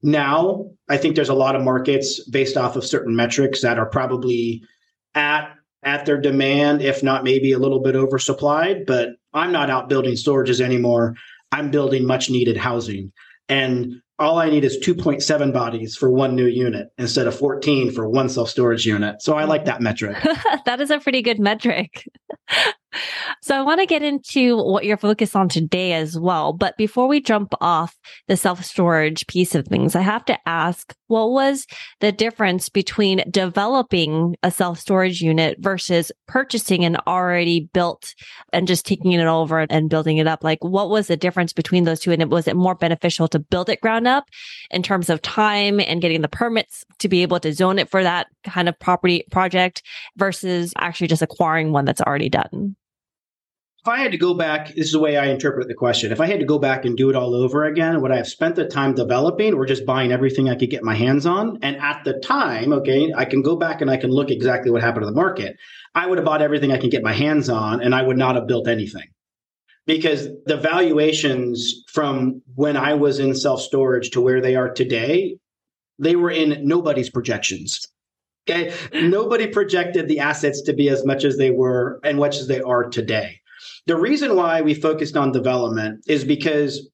Now, 0.00 0.70
I 0.88 0.96
think 0.96 1.16
there's 1.16 1.28
a 1.28 1.34
lot 1.34 1.56
of 1.56 1.62
markets 1.62 2.28
based 2.28 2.56
off 2.56 2.76
of 2.76 2.84
certain 2.84 3.16
metrics 3.16 3.62
that 3.62 3.80
are 3.80 3.86
probably 3.86 4.62
at 5.16 5.54
at 5.84 6.06
their 6.06 6.20
demand, 6.20 6.82
if 6.82 7.02
not 7.02 7.24
maybe 7.24 7.52
a 7.52 7.58
little 7.58 7.80
bit 7.80 7.94
oversupplied. 7.94 8.86
But 8.86 9.10
I'm 9.32 9.52
not 9.52 9.70
out 9.70 9.88
building 9.88 10.14
storages 10.14 10.60
anymore. 10.60 11.14
I'm 11.50 11.70
building 11.70 12.06
much 12.06 12.30
needed 12.30 12.56
housing. 12.56 13.12
And 13.48 14.00
all 14.18 14.38
I 14.38 14.50
need 14.50 14.64
is 14.64 14.78
2.7 14.78 15.52
bodies 15.52 15.96
for 15.96 16.10
one 16.10 16.36
new 16.36 16.46
unit 16.46 16.88
instead 16.96 17.26
of 17.26 17.36
14 17.36 17.90
for 17.90 18.08
one 18.08 18.28
self 18.28 18.48
storage 18.48 18.86
unit. 18.86 19.20
So 19.20 19.34
I 19.34 19.44
like 19.44 19.64
that 19.64 19.80
metric. 19.80 20.16
that 20.66 20.80
is 20.80 20.90
a 20.90 21.00
pretty 21.00 21.22
good 21.22 21.40
metric. 21.40 22.08
So 23.40 23.56
I 23.56 23.62
want 23.62 23.80
to 23.80 23.86
get 23.86 24.02
into 24.02 24.56
what 24.56 24.84
you're 24.84 24.96
focused 24.96 25.34
on 25.34 25.48
today 25.48 25.94
as 25.94 26.18
well. 26.18 26.52
But 26.52 26.76
before 26.76 27.08
we 27.08 27.20
jump 27.20 27.54
off 27.60 27.96
the 28.28 28.36
self 28.36 28.64
storage 28.64 29.26
piece 29.26 29.54
of 29.54 29.66
things, 29.66 29.96
I 29.96 30.02
have 30.02 30.24
to 30.26 30.38
ask 30.46 30.94
what 31.08 31.30
was 31.30 31.66
the 32.00 32.12
difference 32.12 32.68
between 32.68 33.22
developing 33.30 34.36
a 34.42 34.50
self 34.50 34.78
storage 34.78 35.20
unit 35.20 35.58
versus 35.60 36.12
purchasing 36.26 36.84
an 36.84 36.96
already 37.06 37.68
built 37.72 38.14
and 38.52 38.68
just 38.68 38.86
taking 38.86 39.12
it 39.12 39.26
over 39.26 39.66
and 39.68 39.90
building 39.90 40.18
it 40.18 40.26
up? 40.26 40.44
Like, 40.44 40.62
what 40.62 40.90
was 40.90 41.06
the 41.06 41.16
difference 41.16 41.52
between 41.52 41.84
those 41.84 42.00
two? 42.00 42.12
And 42.12 42.30
was 42.30 42.46
it 42.46 42.56
more 42.56 42.74
beneficial 42.74 43.28
to 43.28 43.38
build 43.38 43.68
it 43.68 43.80
ground 43.80 44.06
up 44.06 44.24
in 44.70 44.82
terms 44.82 45.10
of 45.10 45.22
time 45.22 45.80
and 45.80 46.00
getting 46.00 46.22
the 46.22 46.28
permits 46.28 46.84
to 46.98 47.08
be 47.08 47.22
able 47.22 47.40
to 47.40 47.52
zone 47.52 47.78
it 47.78 47.90
for 47.90 48.02
that 48.02 48.28
kind 48.44 48.68
of 48.68 48.78
property 48.78 49.24
project 49.30 49.82
versus 50.16 50.72
actually 50.78 51.08
just 51.08 51.22
acquiring 51.22 51.72
one 51.72 51.84
that's 51.84 52.00
already 52.00 52.28
done? 52.28 52.76
If 53.82 53.88
I 53.88 53.98
had 53.98 54.12
to 54.12 54.18
go 54.18 54.32
back, 54.32 54.68
this 54.68 54.86
is 54.86 54.92
the 54.92 55.00
way 55.00 55.16
I 55.16 55.26
interpret 55.26 55.66
the 55.66 55.74
question. 55.74 56.12
If 56.12 56.20
I 56.20 56.26
had 56.26 56.38
to 56.38 56.46
go 56.46 56.60
back 56.60 56.84
and 56.84 56.96
do 56.96 57.10
it 57.10 57.16
all 57.16 57.34
over 57.34 57.64
again, 57.64 58.00
would 58.00 58.12
I 58.12 58.16
have 58.16 58.28
spent 58.28 58.54
the 58.54 58.64
time 58.64 58.94
developing 58.94 59.54
or 59.54 59.66
just 59.66 59.84
buying 59.84 60.12
everything 60.12 60.48
I 60.48 60.54
could 60.54 60.70
get 60.70 60.84
my 60.84 60.94
hands 60.94 61.26
on? 61.26 61.58
And 61.62 61.74
at 61.78 62.04
the 62.04 62.20
time, 62.20 62.72
okay, 62.74 63.12
I 63.12 63.24
can 63.24 63.42
go 63.42 63.56
back 63.56 63.80
and 63.80 63.90
I 63.90 63.96
can 63.96 64.10
look 64.10 64.30
exactly 64.30 64.70
what 64.70 64.82
happened 64.82 65.02
to 65.02 65.06
the 65.06 65.16
market. 65.16 65.56
I 65.96 66.06
would 66.06 66.18
have 66.18 66.24
bought 66.24 66.42
everything 66.42 66.70
I 66.70 66.78
can 66.78 66.90
get 66.90 67.02
my 67.02 67.12
hands 67.12 67.48
on 67.48 67.82
and 67.82 67.92
I 67.92 68.02
would 68.02 68.16
not 68.16 68.36
have 68.36 68.46
built 68.46 68.68
anything. 68.68 69.08
Because 69.84 70.28
the 70.46 70.58
valuations 70.58 71.82
from 71.88 72.40
when 72.54 72.76
I 72.76 72.94
was 72.94 73.18
in 73.18 73.34
self 73.34 73.62
storage 73.62 74.10
to 74.10 74.20
where 74.20 74.40
they 74.40 74.54
are 74.54 74.70
today, 74.70 75.38
they 75.98 76.14
were 76.14 76.30
in 76.30 76.68
nobody's 76.68 77.10
projections. 77.10 77.88
Okay. 78.48 78.72
Nobody 78.92 79.48
projected 79.48 80.06
the 80.06 80.20
assets 80.20 80.62
to 80.62 80.72
be 80.72 80.88
as 80.88 81.04
much 81.04 81.24
as 81.24 81.36
they 81.36 81.50
were 81.50 81.98
and 82.04 82.18
much 82.18 82.36
as 82.36 82.46
they 82.46 82.60
are 82.60 82.84
today. 82.84 83.40
The 83.86 83.96
reason 83.96 84.36
why 84.36 84.62
we 84.62 84.74
focused 84.74 85.16
on 85.16 85.32
development 85.32 86.04
is 86.06 86.24
because 86.24 86.88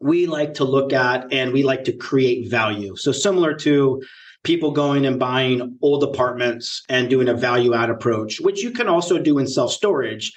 we 0.00 0.26
like 0.26 0.54
to 0.54 0.64
look 0.64 0.92
at 0.92 1.32
and 1.32 1.52
we 1.52 1.64
like 1.64 1.82
to 1.84 1.92
create 1.92 2.48
value. 2.48 2.94
So 2.94 3.10
similar 3.10 3.54
to 3.54 4.00
people 4.44 4.70
going 4.70 5.04
and 5.04 5.18
buying 5.18 5.76
old 5.82 6.04
apartments 6.04 6.82
and 6.88 7.10
doing 7.10 7.28
a 7.28 7.34
value 7.34 7.74
add 7.74 7.90
approach, 7.90 8.38
which 8.40 8.62
you 8.62 8.70
can 8.70 8.88
also 8.88 9.18
do 9.18 9.38
in 9.38 9.48
self 9.48 9.72
storage. 9.72 10.32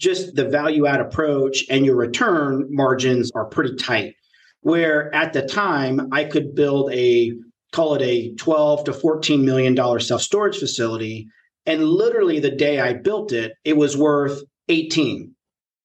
Just 0.00 0.34
the 0.34 0.48
value 0.48 0.86
add 0.86 1.00
approach 1.00 1.64
and 1.68 1.84
your 1.84 1.96
return 1.96 2.66
margins 2.70 3.30
are 3.34 3.44
pretty 3.44 3.76
tight. 3.76 4.14
Where 4.62 5.14
at 5.14 5.34
the 5.34 5.42
time 5.42 6.08
I 6.12 6.24
could 6.24 6.54
build 6.54 6.90
a 6.94 7.32
call 7.72 7.94
it 7.94 8.02
a 8.02 8.34
12 8.36 8.84
to 8.84 8.92
14 8.94 9.44
million 9.44 9.74
dollar 9.74 10.00
self 10.00 10.22
storage 10.22 10.58
facility 10.58 11.26
and 11.66 11.84
literally 11.84 12.40
the 12.40 12.50
day 12.50 12.80
I 12.80 12.94
built 12.94 13.32
it 13.32 13.52
it 13.64 13.76
was 13.76 13.96
worth 13.96 14.42
18 14.68 15.34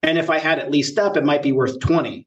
and 0.07 0.17
if 0.17 0.29
I 0.29 0.39
had 0.39 0.57
it 0.57 0.71
leased 0.71 0.97
up, 0.97 1.17
it 1.17 1.25
might 1.25 1.43
be 1.43 1.51
worth 1.51 1.81
20, 1.81 2.25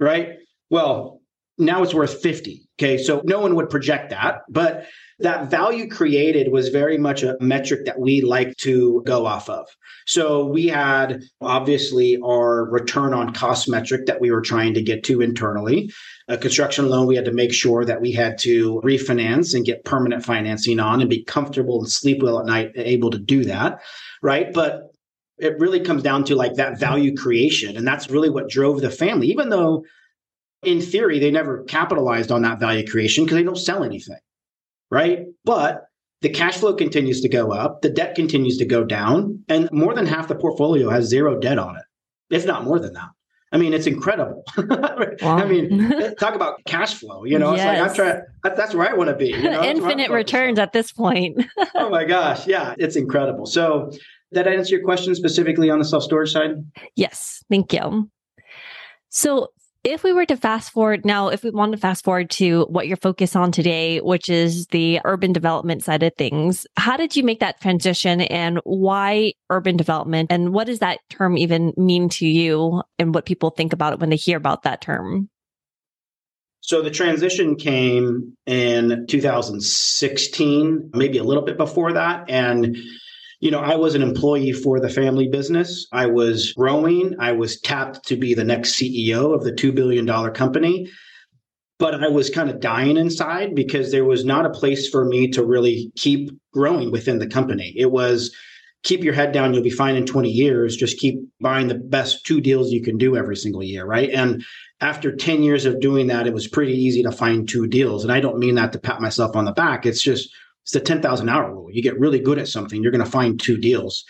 right? 0.00 0.38
Well, 0.68 1.20
now 1.58 1.82
it's 1.84 1.94
worth 1.94 2.20
50. 2.20 2.68
Okay. 2.76 2.98
So 2.98 3.22
no 3.24 3.38
one 3.38 3.54
would 3.54 3.70
project 3.70 4.10
that. 4.10 4.40
But 4.48 4.86
that 5.20 5.48
value 5.48 5.88
created 5.88 6.50
was 6.50 6.70
very 6.70 6.98
much 6.98 7.22
a 7.22 7.36
metric 7.40 7.84
that 7.84 8.00
we 8.00 8.20
like 8.20 8.56
to 8.56 9.02
go 9.06 9.26
off 9.26 9.48
of. 9.48 9.68
So 10.06 10.44
we 10.46 10.66
had 10.66 11.22
obviously 11.40 12.18
our 12.24 12.64
return 12.64 13.14
on 13.14 13.32
cost 13.32 13.68
metric 13.68 14.06
that 14.06 14.20
we 14.20 14.32
were 14.32 14.40
trying 14.40 14.74
to 14.74 14.82
get 14.82 15.04
to 15.04 15.20
internally. 15.20 15.92
A 16.26 16.36
construction 16.36 16.88
loan, 16.88 17.06
we 17.06 17.14
had 17.16 17.26
to 17.26 17.32
make 17.32 17.52
sure 17.52 17.84
that 17.84 18.00
we 18.00 18.10
had 18.10 18.38
to 18.38 18.80
refinance 18.82 19.54
and 19.54 19.64
get 19.64 19.84
permanent 19.84 20.24
financing 20.24 20.80
on 20.80 21.00
and 21.00 21.10
be 21.10 21.22
comfortable 21.22 21.78
and 21.78 21.88
sleep 21.88 22.22
well 22.22 22.40
at 22.40 22.46
night, 22.46 22.72
able 22.74 23.10
to 23.10 23.18
do 23.18 23.44
that. 23.44 23.82
Right. 24.20 24.52
But 24.52 24.89
it 25.40 25.58
really 25.58 25.80
comes 25.80 26.02
down 26.02 26.24
to 26.24 26.36
like 26.36 26.54
that 26.54 26.78
value 26.78 27.16
creation. 27.16 27.76
And 27.76 27.86
that's 27.86 28.10
really 28.10 28.30
what 28.30 28.48
drove 28.48 28.80
the 28.80 28.90
family, 28.90 29.28
even 29.28 29.48
though 29.48 29.84
in 30.62 30.80
theory 30.80 31.18
they 31.18 31.30
never 31.30 31.62
capitalized 31.64 32.30
on 32.30 32.42
that 32.42 32.60
value 32.60 32.86
creation 32.86 33.24
because 33.24 33.36
they 33.36 33.42
don't 33.42 33.56
sell 33.56 33.82
anything. 33.82 34.18
Right. 34.90 35.26
But 35.44 35.84
the 36.20 36.28
cash 36.28 36.58
flow 36.58 36.74
continues 36.74 37.20
to 37.22 37.28
go 37.28 37.52
up, 37.52 37.82
the 37.82 37.88
debt 37.88 38.14
continues 38.14 38.58
to 38.58 38.66
go 38.66 38.84
down, 38.84 39.42
and 39.48 39.70
more 39.72 39.94
than 39.94 40.06
half 40.06 40.28
the 40.28 40.34
portfolio 40.34 40.90
has 40.90 41.06
zero 41.06 41.38
debt 41.38 41.58
on 41.58 41.76
it, 41.76 41.84
if 42.28 42.44
not 42.44 42.64
more 42.64 42.78
than 42.78 42.92
that. 42.92 43.08
I 43.52 43.58
mean, 43.58 43.74
it's 43.74 43.86
incredible. 43.86 44.44
Wow. 45.22 45.36
I 45.36 45.44
mean, 45.44 46.14
talk 46.18 46.34
about 46.34 46.64
cash 46.64 46.94
flow. 46.94 47.24
You 47.24 47.38
know, 47.38 47.54
yes. 47.54 47.60
it's 47.90 47.98
like 47.98 48.08
I'm 48.08 48.22
trying. 48.42 48.56
That's 48.56 48.74
where 48.74 48.88
I 48.88 48.94
want 48.94 49.10
to 49.10 49.16
be. 49.16 49.28
You 49.28 49.42
know? 49.42 49.62
Infinite 49.62 50.10
returns 50.10 50.58
at 50.58 50.72
this 50.72 50.92
point. 50.92 51.44
oh 51.74 51.90
my 51.90 52.04
gosh, 52.04 52.46
yeah, 52.46 52.74
it's 52.78 52.96
incredible. 52.96 53.44
So 53.44 53.92
that 54.32 54.46
answer 54.46 54.76
your 54.76 54.84
question 54.84 55.14
specifically 55.14 55.70
on 55.70 55.78
the 55.78 55.84
self 55.84 56.02
storage 56.02 56.32
side? 56.32 56.52
Yes, 56.96 57.42
thank 57.50 57.72
you. 57.72 58.10
So, 59.08 59.48
if 59.82 60.04
we 60.04 60.12
were 60.12 60.26
to 60.26 60.36
fast 60.36 60.72
forward 60.72 61.06
now, 61.06 61.28
if 61.28 61.42
we 61.42 61.50
want 61.50 61.72
to 61.72 61.78
fast 61.78 62.04
forward 62.04 62.28
to 62.30 62.66
what 62.68 62.86
you're 62.86 62.98
focused 62.98 63.34
on 63.34 63.50
today, 63.50 63.98
which 64.00 64.28
is 64.28 64.66
the 64.66 65.00
urban 65.06 65.32
development 65.32 65.82
side 65.82 66.02
of 66.02 66.12
things, 66.18 66.66
how 66.76 66.98
did 66.98 67.16
you 67.16 67.24
make 67.24 67.40
that 67.40 67.62
transition 67.62 68.20
and 68.20 68.60
why 68.64 69.32
urban 69.48 69.78
development? 69.78 70.30
And 70.30 70.52
what 70.52 70.66
does 70.66 70.80
that 70.80 70.98
term 71.08 71.38
even 71.38 71.72
mean 71.78 72.10
to 72.10 72.26
you 72.26 72.82
and 72.98 73.14
what 73.14 73.24
people 73.24 73.50
think 73.50 73.72
about 73.72 73.94
it 73.94 74.00
when 74.00 74.10
they 74.10 74.16
hear 74.16 74.36
about 74.36 74.64
that 74.64 74.82
term? 74.82 75.30
So 76.60 76.82
the 76.82 76.90
transition 76.90 77.56
came 77.56 78.36
in 78.44 79.06
2016, 79.08 80.90
maybe 80.92 81.16
a 81.16 81.24
little 81.24 81.42
bit 81.42 81.56
before 81.56 81.94
that. 81.94 82.28
And 82.28 82.76
you 83.40 83.50
know, 83.50 83.60
I 83.60 83.74
was 83.74 83.94
an 83.94 84.02
employee 84.02 84.52
for 84.52 84.80
the 84.80 84.90
family 84.90 85.26
business. 85.26 85.86
I 85.92 86.06
was 86.06 86.52
growing. 86.52 87.16
I 87.18 87.32
was 87.32 87.58
tapped 87.60 88.06
to 88.08 88.16
be 88.16 88.34
the 88.34 88.44
next 88.44 88.78
CEO 88.78 89.34
of 89.34 89.44
the 89.44 89.52
$2 89.52 89.74
billion 89.74 90.06
company. 90.32 90.90
But 91.78 92.04
I 92.04 92.08
was 92.08 92.28
kind 92.28 92.50
of 92.50 92.60
dying 92.60 92.98
inside 92.98 93.54
because 93.54 93.90
there 93.90 94.04
was 94.04 94.26
not 94.26 94.44
a 94.44 94.50
place 94.50 94.86
for 94.86 95.06
me 95.06 95.30
to 95.30 95.42
really 95.42 95.90
keep 95.96 96.30
growing 96.52 96.92
within 96.92 97.18
the 97.18 97.26
company. 97.26 97.72
It 97.74 97.90
was 97.90 98.34
keep 98.82 99.02
your 99.02 99.14
head 99.14 99.32
down, 99.32 99.54
you'll 99.54 99.62
be 99.62 99.70
fine 99.70 99.96
in 99.96 100.04
20 100.04 100.30
years. 100.30 100.76
Just 100.76 100.98
keep 100.98 101.20
buying 101.40 101.68
the 101.68 101.74
best 101.74 102.26
two 102.26 102.40
deals 102.40 102.70
you 102.70 102.82
can 102.82 102.98
do 102.98 103.16
every 103.16 103.36
single 103.36 103.62
year, 103.62 103.86
right? 103.86 104.10
And 104.10 104.44
after 104.82 105.14
10 105.14 105.42
years 105.42 105.64
of 105.64 105.80
doing 105.80 106.06
that, 106.08 106.26
it 106.26 106.34
was 106.34 106.46
pretty 106.46 106.72
easy 106.72 107.02
to 107.02 107.12
find 107.12 107.48
two 107.48 107.66
deals. 107.66 108.04
And 108.04 108.12
I 108.12 108.20
don't 108.20 108.38
mean 108.38 108.54
that 108.56 108.72
to 108.72 108.78
pat 108.78 109.00
myself 109.00 109.36
on 109.36 109.46
the 109.46 109.52
back. 109.52 109.84
It's 109.84 110.02
just 110.02 110.30
it's 110.70 110.74
the 110.74 110.80
10,000 110.80 111.28
hour 111.28 111.52
rule. 111.52 111.68
You 111.72 111.82
get 111.82 111.98
really 111.98 112.20
good 112.20 112.38
at 112.38 112.46
something, 112.46 112.80
you're 112.80 112.92
going 112.92 113.04
to 113.04 113.10
find 113.10 113.40
two 113.40 113.56
deals. 113.56 114.04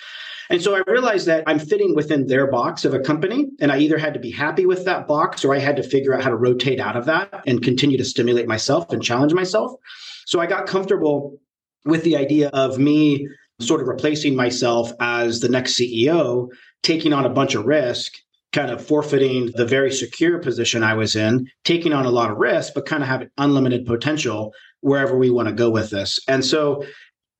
And 0.50 0.60
so 0.60 0.74
I 0.74 0.82
realized 0.86 1.26
that 1.26 1.44
I'm 1.46 1.58
fitting 1.58 1.94
within 1.94 2.26
their 2.26 2.50
box 2.50 2.84
of 2.84 2.92
a 2.92 2.98
company, 2.98 3.46
and 3.60 3.72
I 3.72 3.78
either 3.78 3.96
had 3.96 4.12
to 4.14 4.20
be 4.20 4.30
happy 4.30 4.66
with 4.66 4.84
that 4.84 5.06
box 5.06 5.42
or 5.44 5.54
I 5.54 5.58
had 5.58 5.76
to 5.76 5.82
figure 5.82 6.12
out 6.12 6.22
how 6.22 6.28
to 6.28 6.36
rotate 6.36 6.80
out 6.80 6.96
of 6.96 7.06
that 7.06 7.44
and 7.46 7.62
continue 7.62 7.96
to 7.96 8.04
stimulate 8.04 8.46
myself 8.46 8.92
and 8.92 9.02
challenge 9.02 9.32
myself. 9.32 9.72
So 10.26 10.40
I 10.40 10.46
got 10.46 10.66
comfortable 10.66 11.40
with 11.86 12.02
the 12.02 12.16
idea 12.16 12.48
of 12.48 12.78
me 12.78 13.26
sort 13.60 13.80
of 13.80 13.86
replacing 13.86 14.34
myself 14.36 14.92
as 15.00 15.40
the 15.40 15.48
next 15.48 15.78
CEO, 15.78 16.48
taking 16.82 17.14
on 17.14 17.24
a 17.24 17.30
bunch 17.30 17.54
of 17.54 17.64
risk, 17.64 18.12
kind 18.52 18.70
of 18.70 18.84
forfeiting 18.84 19.52
the 19.54 19.64
very 19.64 19.92
secure 19.92 20.38
position 20.40 20.82
I 20.82 20.94
was 20.94 21.14
in, 21.16 21.48
taking 21.64 21.92
on 21.92 22.04
a 22.04 22.10
lot 22.10 22.30
of 22.30 22.38
risk, 22.38 22.74
but 22.74 22.86
kind 22.86 23.02
of 23.02 23.08
having 23.08 23.30
unlimited 23.38 23.86
potential 23.86 24.52
wherever 24.80 25.16
we 25.16 25.30
want 25.30 25.48
to 25.48 25.54
go 25.54 25.70
with 25.70 25.90
this. 25.90 26.20
And 26.28 26.44
so 26.44 26.84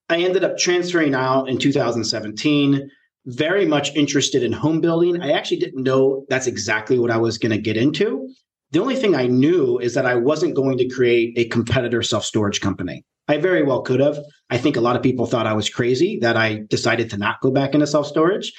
I 0.09 0.18
ended 0.18 0.44
up 0.44 0.59
transferring 0.59 1.14
out 1.14 1.49
in 1.49 1.59
2017. 1.59 2.90
very 3.26 3.66
much 3.66 3.94
interested 3.94 4.42
in 4.42 4.50
home 4.50 4.80
building. 4.80 5.20
I 5.20 5.32
actually 5.32 5.59
didn't 5.59 5.82
know 5.82 6.25
that's 6.30 6.47
exactly 6.47 6.99
what 6.99 7.11
I 7.11 7.18
was 7.18 7.37
going 7.37 7.52
to 7.52 7.59
get 7.59 7.76
into. 7.76 8.28
The 8.73 8.80
only 8.80 8.97
thing 8.97 9.14
I 9.14 9.26
knew 9.26 9.78
is 9.78 9.94
that 9.94 10.06
I 10.06 10.14
wasn't 10.14 10.54
going 10.54 10.78
to 10.78 10.88
create 10.88 11.35
a 11.37 11.44
competitor 11.49 12.02
self 12.02 12.25
storage 12.25 12.61
company. 12.61 13.04
I 13.28 13.37
very 13.37 13.62
well 13.62 13.82
could 13.82 14.00
have. 14.00 14.18
I 14.49 14.59
think 14.59 14.76
a 14.76 14.80
lot 14.80 14.97
of 14.97 15.02
people 15.02 15.26
thought 15.26 15.47
I 15.47 15.52
was 15.52 15.68
crazy 15.68 16.18
that 16.23 16.37
I 16.37 16.62
decided 16.68 17.11
to 17.11 17.18
not 17.18 17.40
go 17.42 17.50
back 17.50 17.75
into 17.75 17.87
self 17.87 18.06
storage. 18.06 18.52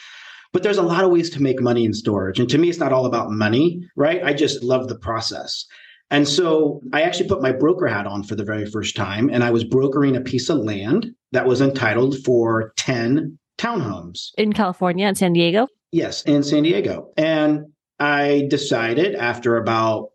But 0.54 0.64
there's 0.64 0.78
a 0.78 0.84
lot 0.84 1.04
of 1.04 1.12
ways 1.12 1.30
to 1.32 1.42
make 1.42 1.62
money 1.62 1.86
in 1.86 1.94
storage. 1.94 2.40
And 2.40 2.50
to 2.50 2.58
me, 2.58 2.70
it's 2.70 2.78
not 2.78 2.92
all 2.92 3.06
about 3.06 3.32
money, 3.32 3.88
right? 3.96 4.22
I 4.24 4.34
just 4.34 4.64
love 4.64 4.90
the 4.90 4.98
process. 4.98 5.66
And 6.12 6.28
so 6.28 6.82
I 6.92 7.02
actually 7.02 7.30
put 7.30 7.42
my 7.42 7.54
broker 7.54 7.88
hat 7.88 8.06
on 8.06 8.24
for 8.24 8.36
the 8.36 8.44
very 8.44 8.66
first 8.66 8.98
time, 8.98 9.30
and 9.30 9.44
I 9.44 9.52
was 9.52 9.64
brokering 9.64 10.18
a 10.18 10.22
piece 10.22 10.50
of 10.50 10.58
land 10.58 11.16
that 11.32 11.48
was 11.48 11.62
entitled 11.62 12.18
for 12.26 12.74
10 12.78 13.40
townhomes 13.58 14.32
in 14.38 14.52
California 14.52 15.08
in 15.08 15.16
San 15.16 15.32
Diego. 15.34 15.68
Yes, 15.94 16.22
in 16.24 16.44
San 16.44 16.64
Diego. 16.64 17.12
And 17.16 17.66
I 18.00 18.48
decided 18.50 19.16
after 19.16 19.56
about 19.56 20.10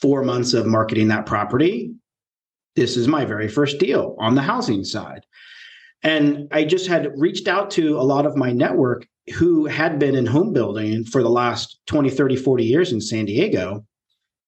four 0.00 0.22
months 0.22 0.54
of 0.54 0.66
marketing 0.66 1.08
that 1.08 1.26
property, 1.26 1.92
this 2.76 2.96
is 2.96 3.08
my 3.08 3.24
very 3.24 3.48
first 3.48 3.78
deal 3.78 4.16
on 4.20 4.36
the 4.36 4.42
housing 4.42 4.84
side. 4.84 5.26
And 6.02 6.48
I 6.52 6.64
just 6.64 6.86
had 6.86 7.10
reached 7.16 7.48
out 7.48 7.70
to 7.72 7.98
a 7.98 8.02
lot 8.02 8.26
of 8.26 8.36
my 8.36 8.52
network 8.52 9.06
who 9.34 9.66
had 9.66 9.98
been 9.98 10.14
in 10.14 10.26
home 10.26 10.52
building 10.52 11.04
for 11.04 11.22
the 11.22 11.30
last 11.30 11.80
20, 11.86 12.10
30, 12.10 12.36
40 12.36 12.64
years 12.64 12.92
in 12.92 13.00
San 13.00 13.24
Diego. 13.24 13.84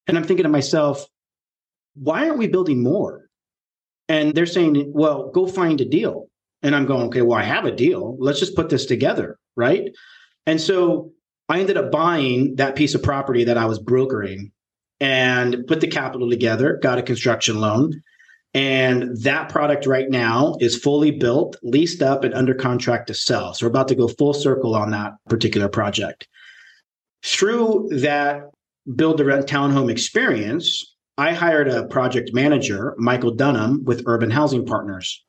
And 0.06 0.16
I'm 0.16 0.24
thinking 0.24 0.44
to 0.44 0.48
myself, 0.48 1.06
why 1.94 2.26
aren't 2.26 2.38
we 2.38 2.48
building 2.48 2.82
more? 2.82 3.28
And 4.08 4.34
they're 4.34 4.46
saying, 4.46 4.92
well, 4.94 5.30
go 5.30 5.46
find 5.46 5.80
a 5.80 5.84
deal. 5.84 6.28
And 6.62 6.74
I'm 6.74 6.86
going, 6.86 7.06
okay, 7.08 7.22
well, 7.22 7.38
I 7.38 7.42
have 7.42 7.64
a 7.64 7.72
deal. 7.74 8.16
Let's 8.18 8.38
just 8.38 8.56
put 8.56 8.68
this 8.68 8.86
together. 8.86 9.38
Right. 9.56 9.90
And 10.46 10.60
so 10.60 11.12
I 11.48 11.60
ended 11.60 11.76
up 11.76 11.90
buying 11.90 12.56
that 12.56 12.76
piece 12.76 12.94
of 12.94 13.02
property 13.02 13.44
that 13.44 13.58
I 13.58 13.66
was 13.66 13.78
brokering 13.78 14.52
and 15.00 15.66
put 15.66 15.80
the 15.80 15.88
capital 15.88 16.30
together, 16.30 16.78
got 16.82 16.98
a 16.98 17.02
construction 17.02 17.60
loan. 17.60 18.02
And 18.54 19.16
that 19.22 19.50
product 19.50 19.86
right 19.86 20.08
now 20.08 20.56
is 20.60 20.78
fully 20.78 21.10
built, 21.10 21.56
leased 21.62 22.00
up, 22.00 22.24
and 22.24 22.32
under 22.32 22.54
contract 22.54 23.08
to 23.08 23.14
sell. 23.14 23.52
So 23.52 23.66
we're 23.66 23.70
about 23.70 23.88
to 23.88 23.94
go 23.94 24.08
full 24.08 24.32
circle 24.32 24.74
on 24.74 24.90
that 24.92 25.12
particular 25.28 25.68
project. 25.68 26.26
Through 27.22 27.88
that 27.92 28.44
build 28.94 29.20
rent 29.20 29.46
townhome 29.46 29.90
experience, 29.90 30.96
I 31.18 31.32
hired 31.32 31.68
a 31.68 31.86
project 31.86 32.30
manager, 32.32 32.94
Michael 32.98 33.32
Dunham, 33.32 33.84
with 33.84 34.02
Urban 34.06 34.30
Housing 34.30 34.66
Partners. 34.66 35.24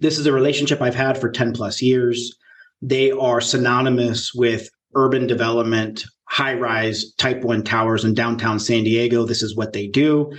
This 0.00 0.18
is 0.18 0.26
a 0.26 0.32
relationship 0.32 0.80
I've 0.80 0.94
had 0.94 1.18
for 1.18 1.30
10 1.30 1.52
plus 1.52 1.80
years. 1.80 2.36
They 2.82 3.10
are 3.10 3.40
synonymous 3.40 4.32
with 4.34 4.68
urban 4.94 5.26
development, 5.26 6.04
high 6.24 6.54
rise 6.54 7.12
type 7.14 7.42
one 7.42 7.62
towers 7.62 8.04
in 8.04 8.14
downtown 8.14 8.58
San 8.58 8.84
Diego. 8.84 9.24
This 9.24 9.42
is 9.42 9.56
what 9.56 9.72
they 9.72 9.86
do. 9.86 10.32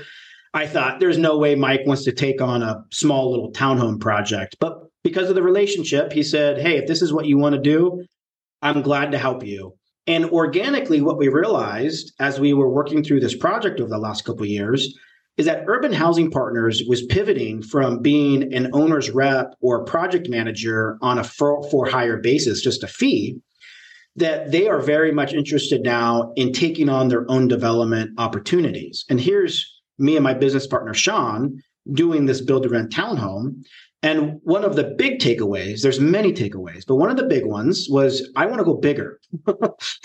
I 0.53 0.65
thought 0.65 0.99
there's 0.99 1.17
no 1.17 1.37
way 1.37 1.55
Mike 1.55 1.85
wants 1.85 2.03
to 2.05 2.11
take 2.11 2.41
on 2.41 2.63
a 2.63 2.83
small 2.91 3.29
little 3.29 3.51
townhome 3.51 3.99
project. 3.99 4.55
But 4.59 4.79
because 5.03 5.29
of 5.29 5.35
the 5.35 5.43
relationship, 5.43 6.11
he 6.11 6.23
said, 6.23 6.59
Hey, 6.59 6.77
if 6.77 6.87
this 6.87 7.01
is 7.01 7.13
what 7.13 7.27
you 7.27 7.37
want 7.37 7.55
to 7.55 7.61
do, 7.61 8.03
I'm 8.61 8.81
glad 8.81 9.11
to 9.11 9.19
help 9.19 9.45
you. 9.45 9.76
And 10.07 10.25
organically, 10.25 11.01
what 11.01 11.17
we 11.17 11.27
realized 11.27 12.13
as 12.19 12.39
we 12.39 12.53
were 12.53 12.69
working 12.69 13.03
through 13.03 13.19
this 13.19 13.35
project 13.35 13.79
over 13.81 13.89
the 13.89 13.97
last 13.97 14.23
couple 14.23 14.43
of 14.43 14.49
years 14.49 14.97
is 15.35 15.45
that 15.45 15.65
Urban 15.67 15.93
Housing 15.93 16.31
Partners 16.31 16.81
was 16.87 17.05
pivoting 17.05 17.61
from 17.61 18.01
being 18.01 18.51
an 18.53 18.69
owner's 18.73 19.11
rep 19.11 19.53
or 19.61 19.83
project 19.83 20.29
manager 20.29 20.97
on 21.01 21.19
a 21.19 21.23
for, 21.23 21.61
for 21.69 21.87
hire 21.87 22.17
basis, 22.17 22.61
just 22.61 22.83
a 22.83 22.87
fee, 22.87 23.39
that 24.15 24.51
they 24.51 24.67
are 24.67 24.79
very 24.79 25.11
much 25.11 25.33
interested 25.33 25.83
now 25.83 26.31
in 26.35 26.51
taking 26.51 26.89
on 26.89 27.09
their 27.09 27.29
own 27.29 27.47
development 27.47 28.11
opportunities. 28.17 29.05
And 29.09 29.21
here's 29.21 29.79
me 29.99 30.15
and 30.15 30.23
my 30.23 30.33
business 30.33 30.65
partner, 30.65 30.93
Sean, 30.93 31.61
doing 31.93 32.25
this 32.25 32.41
build 32.41 32.63
to 32.63 32.69
rent 32.69 32.91
townhome. 32.91 33.63
And 34.03 34.39
one 34.43 34.63
of 34.63 34.75
the 34.75 34.83
big 34.83 35.19
takeaways, 35.19 35.81
there's 35.81 35.99
many 35.99 36.31
takeaways, 36.31 36.85
but 36.87 36.95
one 36.95 37.09
of 37.09 37.17
the 37.17 37.25
big 37.25 37.45
ones 37.45 37.87
was 37.89 38.29
I 38.35 38.45
want 38.45 38.59
to 38.59 38.63
go 38.63 38.75
bigger. 38.75 39.19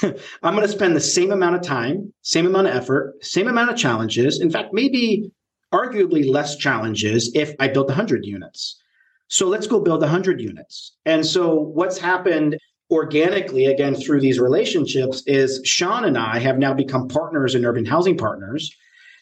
I'm 0.03 0.55
going 0.55 0.63
to 0.63 0.69
spend 0.69 0.97
the 0.97 1.01
same 1.01 1.31
amount 1.31 1.57
of 1.57 1.63
time, 1.63 2.13
same 2.23 2.47
amount 2.47 2.69
of 2.69 2.75
effort, 2.75 3.23
same 3.23 3.49
amount 3.49 3.71
of 3.71 3.77
challenges. 3.77 4.41
In 4.41 4.51
fact, 4.51 4.73
maybe 4.73 5.31
arguably 5.73 6.29
less 6.29 6.57
challenges 6.57 7.31
if 7.35 7.55
I 7.61 7.69
built 7.69 7.89
100 7.89 8.25
units. 8.25 8.81
So 9.29 9.47
let's 9.47 9.67
go 9.67 9.81
build 9.81 10.01
100 10.01 10.41
units. 10.41 10.93
And 11.05 11.25
so 11.25 11.55
what's 11.55 11.99
happened 11.99 12.59
organically, 12.91 13.67
again, 13.67 13.95
through 13.95 14.21
these 14.21 14.39
relationships, 14.39 15.23
is 15.27 15.61
Sean 15.65 16.05
and 16.05 16.19
I 16.19 16.39
have 16.39 16.59
now 16.59 16.75
become 16.75 17.09
partners 17.09 17.55
in 17.55 17.65
Urban 17.65 17.87
Housing 17.87 18.17
Partners. 18.17 18.75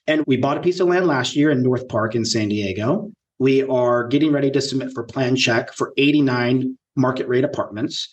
And 0.07 0.25
we 0.27 0.37
bought 0.37 0.57
a 0.57 0.61
piece 0.61 0.81
of 0.81 0.89
land 0.89 1.07
last 1.07 1.37
year 1.37 1.51
in 1.51 1.63
North 1.63 1.89
Park 1.89 2.15
in 2.15 2.25
San 2.25 2.49
Diego. 2.49 3.13
We 3.41 3.63
are 3.65 4.07
getting 4.07 4.33
ready 4.33 4.51
to 4.51 4.61
submit 4.61 4.93
for 4.93 5.03
plan 5.03 5.35
check 5.35 5.73
for 5.73 5.93
89 5.97 6.77
market 6.95 7.27
rate 7.27 7.43
apartments. 7.43 8.13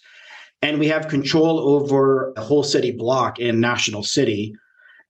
And 0.62 0.80
we 0.80 0.88
have 0.88 1.10
control 1.10 1.60
over 1.60 2.34
a 2.36 2.42
whole 2.42 2.64
city 2.64 2.92
block 2.92 3.38
in 3.38 3.60
National 3.60 4.02
City. 4.02 4.56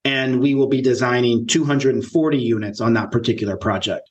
And 0.03 0.41
we 0.41 0.55
will 0.55 0.67
be 0.67 0.81
designing 0.81 1.45
240 1.47 2.37
units 2.37 2.81
on 2.81 2.93
that 2.93 3.11
particular 3.11 3.55
project. 3.55 4.09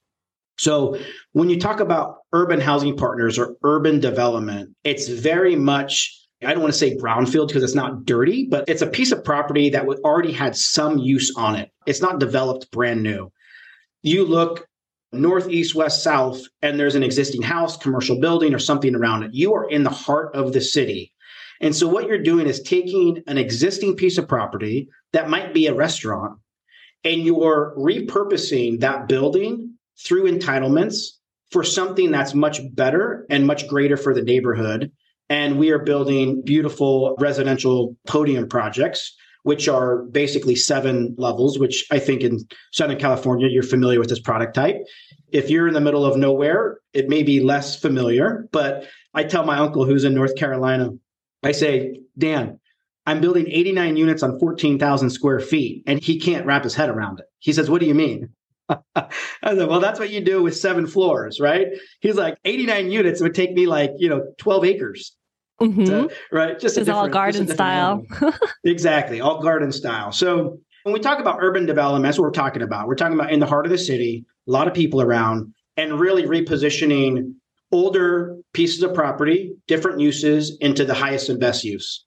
So 0.59 0.99
when 1.33 1.51
you 1.51 1.61
talk 1.61 1.81
about 1.81 2.19
urban 2.33 2.61
housing 2.61 2.97
partners 2.97 3.39
or 3.39 3.57
urban 3.65 4.01
development, 4.01 4.75
it's 4.85 5.09
very 5.09 5.57
much 5.57 6.13
I 6.45 6.53
don't 6.53 6.61
want 6.61 6.75
to 6.75 6.79
say 6.79 6.97
brownfield 6.97 7.49
because 7.49 7.63
it's 7.63 7.75
not 7.75 8.05
dirty, 8.05 8.47
but 8.49 8.69
it's 8.69 8.83
a 8.83 8.87
piece 8.87 9.11
of 9.11 9.25
property 9.25 9.71
that 9.71 9.87
already 9.87 10.33
had 10.33 10.55
some 10.55 10.99
use 10.99 11.35
on 11.35 11.57
it. 11.57 11.71
It's 11.87 12.03
not 12.03 12.21
developed 12.21 12.71
brand 12.71 13.03
new. 13.03 13.33
You 14.03 14.27
look 14.27 14.67
northeast, 15.13 15.75
west, 15.75 16.03
south, 16.03 16.43
and 16.63 16.79
there's 16.79 16.95
an 16.95 17.03
existing 17.03 17.43
house, 17.43 17.77
commercial 17.77 18.21
building, 18.21 18.55
or 18.55 18.59
something 18.59 18.95
around 18.95 19.23
it. 19.23 19.35
You 19.35 19.55
are 19.55 19.69
in 19.69 19.83
the 19.83 19.91
heart 19.91 20.35
of 20.35 20.53
the 20.53 20.61
city. 20.61 21.13
And 21.61 21.75
so 21.75 21.89
what 21.89 22.07
you're 22.07 22.23
doing 22.23 22.47
is 22.47 22.61
taking 22.61 23.23
an 23.27 23.39
existing 23.39 23.97
piece 23.97 24.19
of 24.19 24.29
property 24.29 24.89
that 25.13 25.31
might 25.31 25.55
be 25.55 25.67
a 25.67 25.75
restaurant 25.75 26.39
and 27.05 27.23
you're 27.23 27.75
repurposing 27.79 28.81
that 28.81 29.09
building 29.09 29.75
through 30.05 30.31
entitlements 30.31 31.07
for 31.51 31.63
something 31.63 32.11
that's 32.11 32.35
much 32.35 32.61
better 32.75 33.25
and 33.31 33.47
much 33.47 33.69
greater 33.69 33.97
for 33.97 34.13
the 34.13 34.23
neighborhood. 34.23 34.91
And 35.29 35.59
we 35.59 35.71
are 35.71 35.79
building 35.79 36.43
beautiful 36.43 37.17
residential 37.19 37.97
podium 38.07 38.49
projects 38.49 39.15
which 39.47 39.69
are 39.69 39.99
basically 40.07 40.57
seven 40.57 41.15
levels, 41.19 41.57
which 41.57 41.87
I 41.93 42.01
think 42.01 42.23
in 42.23 42.45
Southern 42.73 42.99
California, 42.99 43.47
you're 43.47 43.63
familiar 43.63 44.01
with 44.01 44.09
this 44.09 44.19
product 44.19 44.57
type. 44.57 44.79
If 45.31 45.51
you're 45.51 45.69
in 45.69 45.75
the 45.75 45.81
middle 45.81 46.05
of 46.05 46.17
nowhere, 46.17 46.81
it 46.93 47.09
may 47.09 47.23
be 47.23 47.39
less 47.39 47.81
familiar, 47.81 48.49
but 48.51 48.89
I 49.15 49.23
tell 49.23 49.45
my 49.45 49.59
uncle 49.59 49.85
who's 49.85 50.03
in 50.03 50.15
North 50.15 50.35
Carolina, 50.35 50.91
I 51.45 51.53
say, 51.53 52.01
Dan, 52.19 52.59
I'm 53.07 53.21
building 53.21 53.47
89 53.47 53.97
units 53.97 54.25
on 54.25 54.37
14,000 54.41 55.11
square 55.11 55.39
feet, 55.39 55.85
and 55.87 56.03
he 56.03 56.19
can't 56.19 56.45
wrap 56.45 56.65
his 56.65 56.75
head 56.75 56.89
around 56.89 57.21
it. 57.21 57.27
He 57.39 57.53
says, 57.53 57.71
What 57.71 57.81
do 57.81 57.87
you 57.87 57.95
mean? 57.95 58.31
I 58.69 59.07
said, 59.45 59.69
Well, 59.69 59.79
that's 59.79 60.01
what 60.01 60.11
you 60.11 60.23
do 60.23 60.43
with 60.43 60.57
seven 60.57 60.89
floors, 60.89 61.39
right? 61.39 61.69
He's 62.01 62.17
like, 62.17 62.37
89 62.45 62.91
units 62.91 63.21
would 63.21 63.37
take 63.37 63.53
me 63.53 63.69
like, 63.69 63.93
you 63.97 64.09
know, 64.09 64.27
12 64.39 64.65
acres. 64.65 65.15
Mm-hmm. 65.61 65.87
So, 65.87 66.11
right. 66.33 66.59
Just 66.59 66.77
it's 66.79 66.89
all 66.89 67.09
garden 67.09 67.49
style. 67.49 68.05
exactly. 68.65 69.21
All 69.21 69.43
garden 69.43 69.73
style. 69.73 70.13
So 70.13 70.59
when 70.83 70.93
we 70.93 71.01
talk 71.01 71.19
about 71.19 71.39
urban 71.41 71.67
development, 71.67 72.05
that's 72.05 72.19
what 72.19 72.25
we're 72.25 72.31
talking 72.31 72.63
about. 72.63 72.87
We're 72.87 72.95
talking 72.95 73.19
about 73.19 73.33
in 73.33 73.41
the 73.41 73.47
heart 73.47 73.67
of 73.67 73.73
the 73.73 73.79
city, 73.79 74.25
a 74.47 74.51
lot 74.51 74.69
of 74.69 74.75
people 74.75 75.03
around, 75.03 75.53
and 75.77 75.99
really 75.99 76.25
repositioning 76.25 77.33
older 77.73 78.37
pieces 78.53 78.83
of 78.83 78.95
property, 78.95 79.53
different 79.67 80.01
uses 80.01 80.57
into 80.61 80.85
the 80.85 80.95
highest 80.95 81.29
and 81.29 81.41
best 81.41 81.65
use. 81.65 82.06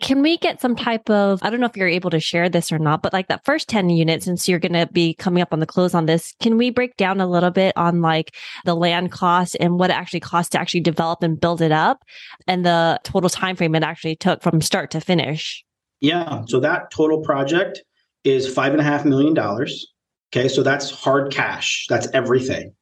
Can 0.00 0.22
we 0.22 0.36
get 0.38 0.60
some 0.60 0.76
type 0.76 1.10
of, 1.10 1.40
I 1.42 1.50
don't 1.50 1.58
know 1.58 1.66
if 1.66 1.76
you're 1.76 1.88
able 1.88 2.10
to 2.10 2.20
share 2.20 2.48
this 2.48 2.70
or 2.70 2.78
not, 2.78 3.02
but 3.02 3.12
like 3.12 3.26
that 3.28 3.44
first 3.44 3.68
10 3.68 3.90
units, 3.90 4.26
since 4.26 4.48
you're 4.48 4.60
going 4.60 4.74
to 4.74 4.86
be 4.86 5.14
coming 5.14 5.42
up 5.42 5.52
on 5.52 5.58
the 5.58 5.66
close 5.66 5.92
on 5.92 6.06
this, 6.06 6.34
can 6.40 6.56
we 6.56 6.70
break 6.70 6.96
down 6.96 7.20
a 7.20 7.26
little 7.26 7.50
bit 7.50 7.76
on 7.76 8.00
like 8.00 8.36
the 8.64 8.76
land 8.76 9.10
cost 9.10 9.56
and 9.58 9.78
what 9.78 9.90
it 9.90 9.96
actually 9.96 10.20
costs 10.20 10.50
to 10.50 10.60
actually 10.60 10.80
develop 10.80 11.24
and 11.24 11.40
build 11.40 11.60
it 11.60 11.72
up 11.72 12.04
and 12.46 12.64
the 12.64 13.00
total 13.02 13.28
time 13.28 13.56
frame 13.56 13.74
it 13.74 13.82
actually 13.82 14.14
took 14.14 14.40
from 14.40 14.60
start 14.60 14.92
to 14.92 15.00
finish? 15.00 15.64
Yeah. 16.00 16.42
So 16.46 16.60
that 16.60 16.92
total 16.92 17.20
project 17.22 17.82
is 18.22 18.52
five 18.52 18.70
and 18.70 18.80
a 18.80 18.84
half 18.84 19.04
million 19.04 19.34
dollars. 19.34 19.92
Okay. 20.32 20.48
So 20.48 20.62
that's 20.62 20.90
hard 20.90 21.32
cash. 21.32 21.86
That's 21.88 22.06
everything. 22.14 22.72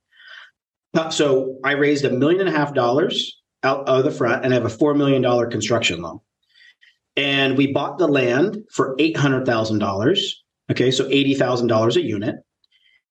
Uh, 0.92 1.08
so 1.08 1.58
I 1.64 1.72
raised 1.72 2.04
a 2.04 2.10
million 2.10 2.40
and 2.40 2.54
a 2.54 2.58
half 2.58 2.74
dollars 2.74 3.40
out 3.62 3.88
of 3.88 4.04
the 4.04 4.10
front 4.10 4.44
and 4.44 4.52
I 4.52 4.56
have 4.56 4.66
a 4.66 4.68
$4 4.68 4.96
million 4.96 5.22
construction 5.50 6.02
loan 6.02 6.20
and 7.16 7.56
we 7.56 7.72
bought 7.72 7.98
the 7.98 8.06
land 8.06 8.58
for 8.72 8.96
$800,000. 8.96 10.18
Okay, 10.70 10.90
so 10.90 11.08
$80,000 11.08 11.96
a 11.96 12.02
unit. 12.02 12.36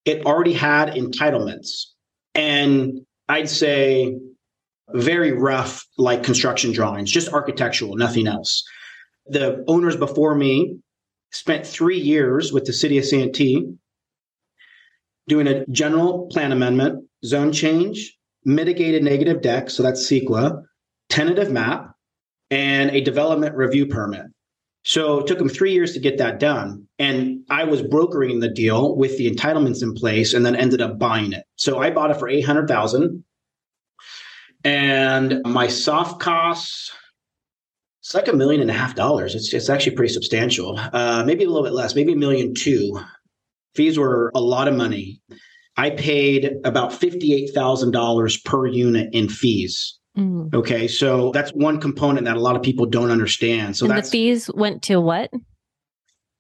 It 0.05 0.25
already 0.25 0.53
had 0.53 0.93
entitlements. 0.93 1.85
And 2.35 3.01
I'd 3.27 3.49
say 3.49 4.15
very 4.89 5.31
rough, 5.31 5.85
like 5.97 6.23
construction 6.23 6.71
drawings, 6.71 7.11
just 7.11 7.33
architectural, 7.33 7.95
nothing 7.95 8.27
else. 8.27 8.63
The 9.27 9.63
owners 9.67 9.95
before 9.95 10.35
me 10.35 10.77
spent 11.31 11.65
three 11.65 11.97
years 11.97 12.53
with 12.53 12.65
the 12.65 12.73
city 12.73 12.97
of 12.97 13.05
Santee 13.05 13.67
doing 15.27 15.47
a 15.47 15.65
general 15.67 16.27
plan 16.31 16.51
amendment, 16.51 17.03
zone 17.25 17.51
change, 17.51 18.15
mitigated 18.43 19.03
negative 19.03 19.41
dec, 19.41 19.71
so 19.71 19.81
that's 19.81 20.07
CEQA, 20.07 20.61
tentative 21.09 21.51
map, 21.51 21.94
and 22.51 22.91
a 22.91 23.01
development 23.01 23.55
review 23.55 23.86
permit. 23.86 24.27
So 24.84 25.19
it 25.19 25.27
took 25.27 25.39
them 25.39 25.49
three 25.49 25.73
years 25.73 25.93
to 25.93 25.99
get 25.99 26.19
that 26.19 26.39
done. 26.39 26.88
And 26.99 27.39
I 27.49 27.63
was 27.63 27.81
brokering 27.81 28.39
the 28.39 28.49
deal 28.49 28.95
with 28.95 29.17
the 29.17 29.29
entitlements 29.29 29.81
in 29.81 29.95
place 29.95 30.34
and 30.34 30.45
then 30.45 30.55
ended 30.55 30.79
up 30.79 30.99
buying 30.99 31.34
it. 31.34 31.45
So 31.55 31.79
I 31.79 31.89
bought 31.89 32.12
it 32.12 32.17
for 32.17 32.29
800,000 32.29 33.23
and 34.65 35.41
my 35.45 35.67
soft 35.67 36.19
costs, 36.19 36.91
it's 38.01 38.15
like 38.15 38.27
a 38.27 38.34
million 38.34 38.62
and 38.62 38.69
a 38.69 38.73
half 38.73 38.95
dollars. 38.95 39.36
It's, 39.36 39.53
it's 39.53 39.69
actually 39.69 39.95
pretty 39.95 40.13
substantial. 40.13 40.77
Uh, 40.77 41.23
maybe 41.23 41.43
a 41.43 41.47
little 41.47 41.63
bit 41.63 41.73
less, 41.73 41.95
maybe 41.95 42.13
a 42.13 42.17
million 42.17 42.53
two. 42.53 42.99
Fees 43.75 43.97
were 43.97 44.31
a 44.36 44.39
lot 44.39 44.67
of 44.67 44.75
money. 44.75 45.21
I 45.77 45.91
paid 45.91 46.58
about 46.63 46.91
$58,000 46.91 48.45
per 48.45 48.65
unit 48.67 49.10
in 49.13 49.29
fees. 49.29 49.99
Mm. 50.17 50.54
Okay. 50.54 50.88
So 50.88 51.32
that's 51.32 51.51
one 51.51 51.80
component 51.80 52.25
that 52.25 52.38
a 52.38 52.39
lot 52.39 52.56
of 52.56 52.62
people 52.62 52.86
don't 52.86 53.12
understand. 53.12 53.75
So 53.78 53.86
and 53.89 53.97
the 53.97 54.04
fees 54.04 54.49
went 54.54 54.84
to 54.84 54.99
what? 55.01 55.32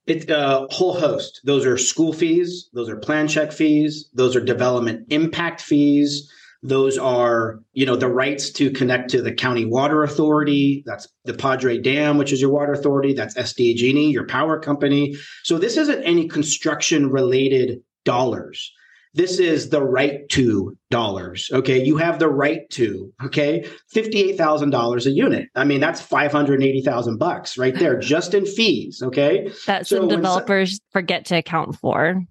It's 0.07 0.29
a 0.29 0.67
whole 0.69 0.93
host. 0.93 1.41
Those 1.43 1.65
are 1.65 1.77
school 1.77 2.13
fees, 2.13 2.69
those 2.73 2.89
are 2.89 2.95
plan 2.95 3.27
check 3.27 3.51
fees, 3.51 4.07
those 4.13 4.35
are 4.35 4.41
development 4.41 5.07
impact 5.09 5.61
fees. 5.61 6.31
Those 6.61 6.97
are, 6.97 7.59
you 7.73 7.85
know, 7.85 7.95
the 7.95 8.09
rights 8.09 8.49
to 8.53 8.71
connect 8.71 9.11
to 9.11 9.21
the 9.21 9.31
county 9.31 9.65
water 9.65 10.01
authority. 10.01 10.83
That's 10.87 11.07
the 11.23 11.35
Padre 11.35 11.79
Dam, 11.79 12.17
which 12.17 12.33
is 12.33 12.41
your 12.41 12.49
water 12.49 12.73
authority. 12.73 13.13
That's 13.13 13.35
SDG&E, 13.35 14.09
your 14.09 14.25
power 14.25 14.59
company. 14.59 15.15
So 15.43 15.59
this 15.59 15.77
isn't 15.77 16.03
any 16.03 16.27
construction 16.27 17.11
related 17.11 17.81
dollars. 18.03 18.71
This 19.15 19.39
is 19.39 19.69
the 19.69 19.81
right 19.81 20.27
to 20.29 20.77
dollars. 20.91 21.49
Okay. 21.51 21.83
You 21.83 21.97
have 21.97 22.19
the 22.19 22.27
right 22.27 22.69
to, 22.71 23.11
okay. 23.23 23.65
$58,000 23.95 25.05
a 25.05 25.09
unit. 25.09 25.47
I 25.55 25.63
mean, 25.63 25.79
that's 25.79 26.01
580,000 26.01 27.17
bucks 27.17 27.57
right 27.57 27.73
there 27.73 27.97
just 27.99 28.33
in 28.33 28.45
fees. 28.45 29.01
Okay. 29.01 29.49
That 29.65 29.87
so 29.87 29.97
some 29.97 30.07
developers 30.09 30.79
forget 30.91 31.25
to 31.25 31.37
account 31.37 31.75
for 31.77 32.25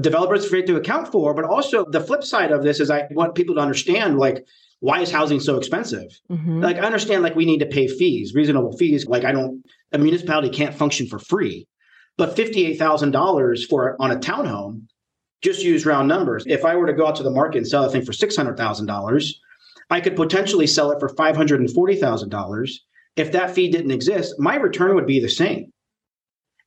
developers 0.00 0.48
forget 0.48 0.66
to 0.66 0.76
account 0.76 1.10
for. 1.10 1.34
But 1.34 1.44
also 1.44 1.84
the 1.84 2.00
flip 2.00 2.24
side 2.24 2.52
of 2.52 2.62
this 2.62 2.80
is 2.80 2.90
I 2.90 3.06
want 3.10 3.34
people 3.34 3.54
to 3.56 3.60
understand 3.60 4.18
like 4.18 4.46
why 4.80 5.00
is 5.00 5.10
housing 5.10 5.40
so 5.40 5.56
expensive? 5.56 6.10
Mm-hmm. 6.30 6.60
Like 6.60 6.76
I 6.76 6.80
understand 6.80 7.22
like 7.22 7.36
we 7.36 7.44
need 7.44 7.60
to 7.60 7.66
pay 7.66 7.86
fees, 7.86 8.34
reasonable 8.34 8.76
fees. 8.76 9.06
Like 9.06 9.24
I 9.24 9.32
don't 9.32 9.62
a 9.92 9.98
municipality 9.98 10.48
can't 10.48 10.74
function 10.74 11.06
for 11.06 11.18
free. 11.18 11.66
But 12.18 12.36
$58,000 12.36 13.66
for 13.68 13.96
on 13.98 14.10
a 14.10 14.16
townhome, 14.16 14.82
just 15.42 15.62
use 15.62 15.84
round 15.84 16.08
numbers. 16.08 16.44
If 16.46 16.64
I 16.64 16.76
were 16.76 16.86
to 16.86 16.92
go 16.92 17.06
out 17.06 17.16
to 17.16 17.22
the 17.22 17.30
market 17.30 17.58
and 17.58 17.68
sell 17.68 17.84
a 17.84 17.90
thing 17.90 18.04
for 18.04 18.12
$600,000, 18.12 19.34
I 19.90 20.00
could 20.00 20.16
potentially 20.16 20.66
sell 20.66 20.90
it 20.92 21.00
for 21.00 21.08
$540,000. 21.08 22.70
If 23.16 23.32
that 23.32 23.54
fee 23.54 23.70
didn't 23.70 23.90
exist, 23.90 24.34
my 24.38 24.56
return 24.56 24.94
would 24.94 25.06
be 25.06 25.20
the 25.20 25.28
same. 25.28 25.72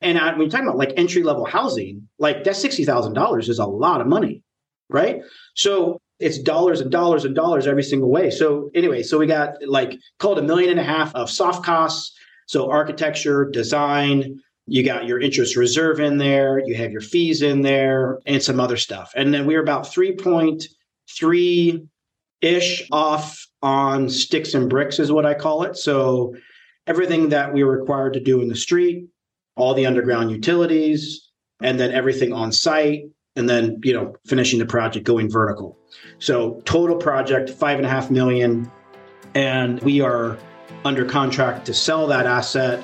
And 0.01 0.19
when 0.19 0.41
you're 0.41 0.49
talking 0.49 0.67
about 0.67 0.77
like 0.77 0.93
entry 0.97 1.23
level 1.23 1.45
housing, 1.45 2.07
like 2.19 2.43
that 2.43 2.53
$60,000 2.53 3.49
is 3.49 3.59
a 3.59 3.65
lot 3.65 4.01
of 4.01 4.07
money, 4.07 4.43
right? 4.89 5.21
So 5.55 5.99
it's 6.19 6.38
dollars 6.38 6.81
and 6.81 6.91
dollars 6.91 7.25
and 7.25 7.33
dollars 7.33 7.65
every 7.65 7.83
single 7.83 8.11
way. 8.11 8.29
So 8.29 8.69
anyway, 8.75 9.03
so 9.03 9.17
we 9.17 9.25
got 9.25 9.55
like 9.65 9.97
called 10.19 10.38
a 10.38 10.43
million 10.43 10.71
and 10.71 10.79
a 10.79 10.83
half 10.83 11.15
of 11.15 11.29
soft 11.29 11.65
costs. 11.65 12.15
So 12.47 12.69
architecture, 12.69 13.49
design, 13.49 14.39
you 14.67 14.84
got 14.84 15.06
your 15.06 15.19
interest 15.19 15.56
reserve 15.56 15.99
in 15.99 16.17
there, 16.17 16.60
you 16.65 16.75
have 16.75 16.91
your 16.91 17.01
fees 17.01 17.41
in 17.41 17.62
there, 17.62 18.19
and 18.25 18.41
some 18.41 18.60
other 18.60 18.78
stuff. 18.78 19.12
And 19.15 19.34
then 19.34 19.45
we 19.45 19.56
were 19.56 19.62
about 19.62 19.84
3.3 19.84 21.88
ish 22.41 22.88
off 22.91 23.47
on 23.62 24.10
sticks 24.10 24.54
and 24.54 24.69
bricks, 24.69 24.99
is 24.99 25.12
what 25.12 25.25
I 25.25 25.34
call 25.34 25.63
it. 25.63 25.78
So 25.78 26.36
everything 26.88 27.30
that 27.30 27.54
we 27.54 27.63
were 27.63 27.80
required 27.80 28.13
to 28.13 28.19
do 28.19 28.41
in 28.41 28.47
the 28.47 28.56
street, 28.56 29.08
all 29.56 29.73
the 29.73 29.86
underground 29.86 30.32
utilities, 30.32 31.30
and 31.62 31.80
then 31.80 31.91
everything 31.91 32.34
on 32.34 32.51
site, 32.51 33.04
and 33.36 33.49
then 33.49 33.80
you 33.84 33.93
know 33.93 34.15
finishing 34.25 34.60
the 34.60 34.65
project 34.65 35.06
going 35.06 35.30
vertical. 35.30 35.78
So 36.19 36.62
total 36.65 36.97
project 36.97 37.49
five 37.49 37.78
and 37.78 37.86
a 37.86 37.89
half 37.89 38.12
million, 38.12 38.71
and 39.34 39.80
we 39.82 40.01
are 40.01 40.38
under 40.84 41.06
contract 41.06 41.65
to 41.65 41.73
sell 41.73 42.08
that 42.08 42.25
asset 42.25 42.84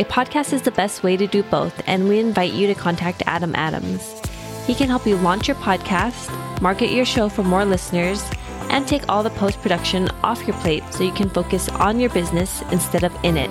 A 0.00 0.04
podcast 0.04 0.52
is 0.52 0.62
the 0.62 0.70
best 0.70 1.02
way 1.02 1.16
to 1.16 1.26
do 1.26 1.42
both, 1.42 1.82
and 1.88 2.08
we 2.08 2.20
invite 2.20 2.52
you 2.52 2.68
to 2.68 2.74
contact 2.76 3.24
Adam 3.26 3.52
Adams. 3.56 4.20
He 4.64 4.72
can 4.72 4.88
help 4.88 5.04
you 5.08 5.16
launch 5.16 5.48
your 5.48 5.56
podcast, 5.56 6.30
market 6.62 6.92
your 6.92 7.04
show 7.04 7.28
for 7.28 7.42
more 7.42 7.64
listeners, 7.64 8.22
and 8.70 8.86
take 8.86 9.02
all 9.08 9.24
the 9.24 9.30
post 9.30 9.60
production 9.60 10.08
off 10.22 10.46
your 10.46 10.56
plate 10.58 10.84
so 10.92 11.02
you 11.02 11.10
can 11.10 11.28
focus 11.28 11.68
on 11.70 11.98
your 11.98 12.10
business 12.10 12.62
instead 12.70 13.02
of 13.02 13.12
in 13.24 13.36
it. 13.36 13.50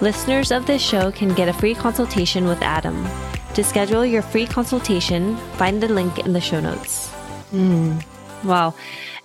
Listeners 0.00 0.52
of 0.52 0.64
this 0.64 0.80
show 0.80 1.12
can 1.12 1.34
get 1.34 1.50
a 1.50 1.52
free 1.52 1.74
consultation 1.74 2.46
with 2.46 2.62
Adam. 2.62 3.06
To 3.52 3.62
schedule 3.62 4.06
your 4.06 4.22
free 4.22 4.46
consultation, 4.46 5.36
find 5.58 5.82
the 5.82 5.88
link 5.88 6.20
in 6.20 6.32
the 6.32 6.40
show 6.40 6.60
notes. 6.60 7.12
Mm, 7.52 8.02
wow. 8.42 8.72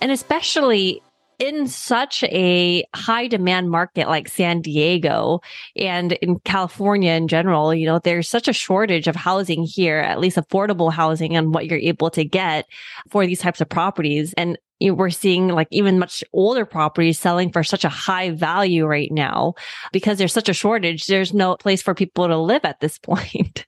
And 0.02 0.12
especially 0.12 1.00
in 1.38 1.66
such 1.66 2.22
a 2.24 2.84
high 2.94 3.26
demand 3.26 3.70
market 3.70 4.08
like 4.08 4.28
San 4.28 4.60
Diego 4.60 5.40
and 5.76 6.12
in 6.12 6.38
California 6.40 7.12
in 7.12 7.28
general, 7.28 7.74
you 7.74 7.86
know, 7.86 7.98
there's 7.98 8.28
such 8.28 8.48
a 8.48 8.52
shortage 8.52 9.06
of 9.06 9.16
housing 9.16 9.64
here, 9.64 9.98
at 9.98 10.20
least 10.20 10.36
affordable 10.36 10.92
housing 10.92 11.36
and 11.36 11.54
what 11.54 11.66
you're 11.66 11.78
able 11.78 12.10
to 12.10 12.24
get 12.24 12.66
for 13.10 13.26
these 13.26 13.40
types 13.40 13.60
of 13.60 13.68
properties. 13.68 14.34
And 14.34 14.58
we're 14.80 15.10
seeing 15.10 15.48
like 15.48 15.68
even 15.70 15.98
much 15.98 16.22
older 16.32 16.66
properties 16.66 17.18
selling 17.18 17.50
for 17.50 17.62
such 17.62 17.84
a 17.84 17.88
high 17.88 18.30
value 18.30 18.86
right 18.86 19.10
now 19.10 19.54
because 19.92 20.18
there's 20.18 20.32
such 20.32 20.48
a 20.48 20.54
shortage. 20.54 21.06
There's 21.06 21.32
no 21.32 21.56
place 21.56 21.82
for 21.82 21.94
people 21.94 22.26
to 22.28 22.36
live 22.36 22.64
at 22.64 22.80
this 22.80 22.98
point. 23.02 23.66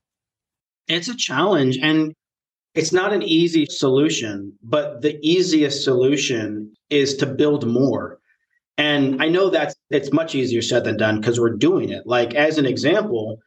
It's 0.89 1.09
a 1.09 1.17
challenge 1.17 1.79
and 1.81 2.15
it's 2.77 2.93
not 2.93 3.13
an 3.13 3.23
easy 3.23 3.67
solution, 3.67 4.53
but 4.63 5.03
the 5.03 5.19
easiest 5.23 5.83
solution 5.83 6.73
is 6.91 7.17
to 7.17 7.27
build 7.27 7.67
more. 7.67 8.19
And 8.79 9.23
I 9.23 9.29
know 9.29 9.49
that's 9.49 9.75
it's 9.91 10.13
much 10.13 10.35
easier 10.35 10.61
said 10.61 10.85
than 10.85 10.99
done 10.99 11.21
because 11.21 11.41
we're 11.41 11.57
doing 11.57 11.89
it. 11.89 12.07
Like 12.07 12.35
as 12.35 12.59
an 12.59 12.67
example, 12.67 13.39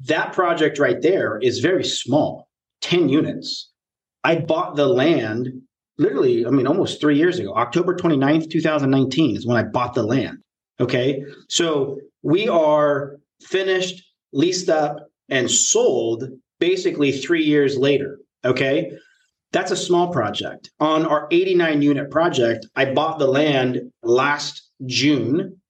that 0.00 0.34
project 0.34 0.78
right 0.78 1.00
there 1.00 1.38
is 1.38 1.60
very 1.60 1.84
small, 1.84 2.48
10 2.82 3.08
units. 3.08 3.70
I 4.22 4.36
bought 4.36 4.76
the 4.76 4.86
land 4.86 5.48
literally, 5.96 6.46
I 6.46 6.50
mean, 6.50 6.66
almost 6.66 7.00
three 7.00 7.16
years 7.16 7.38
ago, 7.38 7.54
October 7.54 7.94
29th, 7.94 8.50
2019 8.50 9.36
is 9.36 9.46
when 9.46 9.56
I 9.56 9.62
bought 9.64 9.94
the 9.94 10.02
land. 10.02 10.38
Okay. 10.78 11.24
So 11.48 11.98
we 12.22 12.48
are 12.48 13.16
finished, 13.40 14.04
leased 14.32 14.68
up, 14.68 15.08
and 15.28 15.50
sold 15.50 16.28
basically 16.60 17.12
three 17.12 17.44
years 17.44 17.76
later. 17.76 18.18
Okay. 18.44 18.92
That's 19.52 19.70
a 19.70 19.76
small 19.76 20.12
project. 20.12 20.70
On 20.78 21.06
our 21.06 21.26
89 21.30 21.80
unit 21.82 22.10
project, 22.10 22.66
I 22.76 22.92
bought 22.92 23.18
the 23.18 23.26
land 23.26 23.80
last 24.02 24.68
June. 24.84 25.60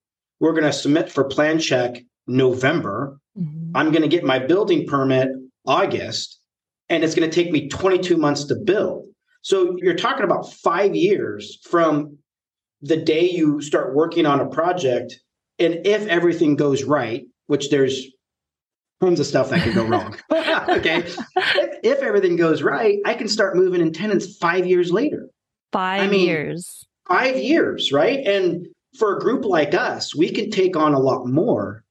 We're 0.41 0.53
going 0.53 0.65
to 0.65 0.73
submit 0.73 1.11
for 1.11 1.25
plan 1.25 1.59
check 1.59 1.99
November. 2.27 3.19
Mm-hmm. 3.39 3.77
I'm 3.77 3.91
going 3.91 4.03
to 4.03 4.09
get 4.09 4.25
my 4.25 4.39
building 4.41 4.87
permit 4.87 5.29
August, 5.65 6.41
and 6.89 7.05
it's 7.05 7.15
going 7.15 7.29
to 7.29 7.35
take 7.35 7.53
me 7.53 7.69
22 7.69 8.17
months 8.17 8.45
to 8.45 8.57
build. 8.57 9.07
So 9.43 9.77
you're 9.79 9.95
talking 9.95 10.25
about 10.25 10.53
five 10.53 10.97
years 10.97 11.59
from 11.63 12.19
the 12.83 12.97
day 12.97 13.31
you 13.31 13.61
start 13.61 13.95
working 13.95 14.27
on 14.27 14.41
a 14.41 14.47
project. 14.47 15.21
And 15.59 15.87
if 15.87 16.07
everything 16.07 16.57
goes 16.57 16.85
right, 16.85 17.27
which 17.47 17.71
there's 17.71 18.07
tons 19.01 19.21
of 19.21 19.27
stuff 19.27 19.51
that 19.51 19.63
could 19.63 19.75
go 19.75 19.85
wrong. 19.85 20.17
okay. 20.69 20.99
If, 20.99 21.19
if, 21.83 21.99
everything 22.03 22.37
goes 22.37 22.63
right, 22.63 22.99
I 23.05 23.15
can 23.15 23.29
start 23.29 23.57
moving 23.57 23.81
in 23.81 23.93
tenants 23.93 24.37
five 24.37 24.67
years 24.67 24.91
later. 24.91 25.29
Five 25.73 26.03
I 26.03 26.07
mean, 26.09 26.27
years. 26.27 26.87
Five 27.09 27.37
years, 27.37 27.93
right? 27.93 28.27
And 28.27 28.67
for 28.99 29.17
a 29.17 29.21
group 29.21 29.45
like 29.45 29.75
us, 29.75 30.15
we 30.15 30.31
can 30.31 30.51
take 30.51 30.77
on 30.77 30.95
a 30.95 30.99
lot 30.99 31.27
more 31.27 31.85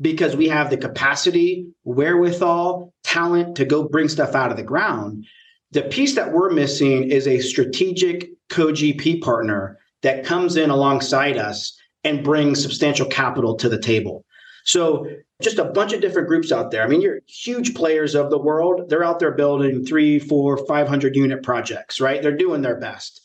because 0.00 0.34
we 0.34 0.48
have 0.48 0.70
the 0.70 0.76
capacity, 0.76 1.66
wherewithal, 1.84 2.92
talent 3.04 3.56
to 3.56 3.64
go 3.64 3.88
bring 3.88 4.08
stuff 4.08 4.34
out 4.34 4.50
of 4.50 4.56
the 4.56 4.62
ground. 4.62 5.26
The 5.72 5.82
piece 5.82 6.14
that 6.16 6.32
we're 6.32 6.50
missing 6.50 7.10
is 7.10 7.28
a 7.28 7.40
strategic 7.40 8.30
co 8.48 8.68
GP 8.68 9.22
partner 9.22 9.78
that 10.02 10.24
comes 10.24 10.56
in 10.56 10.70
alongside 10.70 11.36
us 11.36 11.76
and 12.02 12.24
brings 12.24 12.62
substantial 12.62 13.06
capital 13.06 13.54
to 13.56 13.68
the 13.68 13.78
table. 13.78 14.24
So, 14.70 15.10
just 15.42 15.58
a 15.58 15.64
bunch 15.64 15.92
of 15.92 16.00
different 16.00 16.28
groups 16.28 16.52
out 16.52 16.70
there. 16.70 16.84
I 16.84 16.86
mean, 16.86 17.00
you're 17.00 17.20
huge 17.26 17.74
players 17.74 18.14
of 18.14 18.30
the 18.30 18.38
world. 18.38 18.88
They're 18.88 19.02
out 19.02 19.18
there 19.18 19.32
building 19.32 19.84
three, 19.84 20.20
four, 20.20 20.64
500 20.66 21.16
unit 21.16 21.42
projects, 21.42 22.00
right? 22.00 22.22
They're 22.22 22.36
doing 22.36 22.62
their 22.62 22.78
best. 22.78 23.20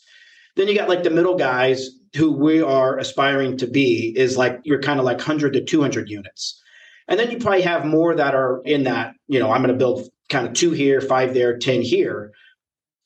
Then 0.56 0.66
you 0.66 0.74
got 0.74 0.88
like 0.88 1.04
the 1.04 1.10
middle 1.10 1.36
guys 1.36 1.90
who 2.16 2.32
we 2.32 2.60
are 2.62 2.98
aspiring 2.98 3.58
to 3.58 3.68
be 3.68 4.12
is 4.16 4.36
like 4.36 4.58
you're 4.64 4.80
kind 4.80 4.98
of 4.98 5.04
like 5.04 5.18
100 5.18 5.52
to 5.52 5.64
200 5.64 6.08
units. 6.08 6.60
And 7.06 7.20
then 7.20 7.30
you 7.30 7.38
probably 7.38 7.62
have 7.62 7.84
more 7.84 8.16
that 8.16 8.34
are 8.34 8.60
in 8.64 8.84
that, 8.84 9.14
you 9.28 9.38
know, 9.38 9.52
I'm 9.52 9.62
going 9.62 9.72
to 9.72 9.78
build 9.78 10.08
kind 10.28 10.48
of 10.48 10.54
two 10.54 10.72
here, 10.72 11.00
five 11.00 11.32
there, 11.32 11.58
10 11.58 11.82
here. 11.82 12.32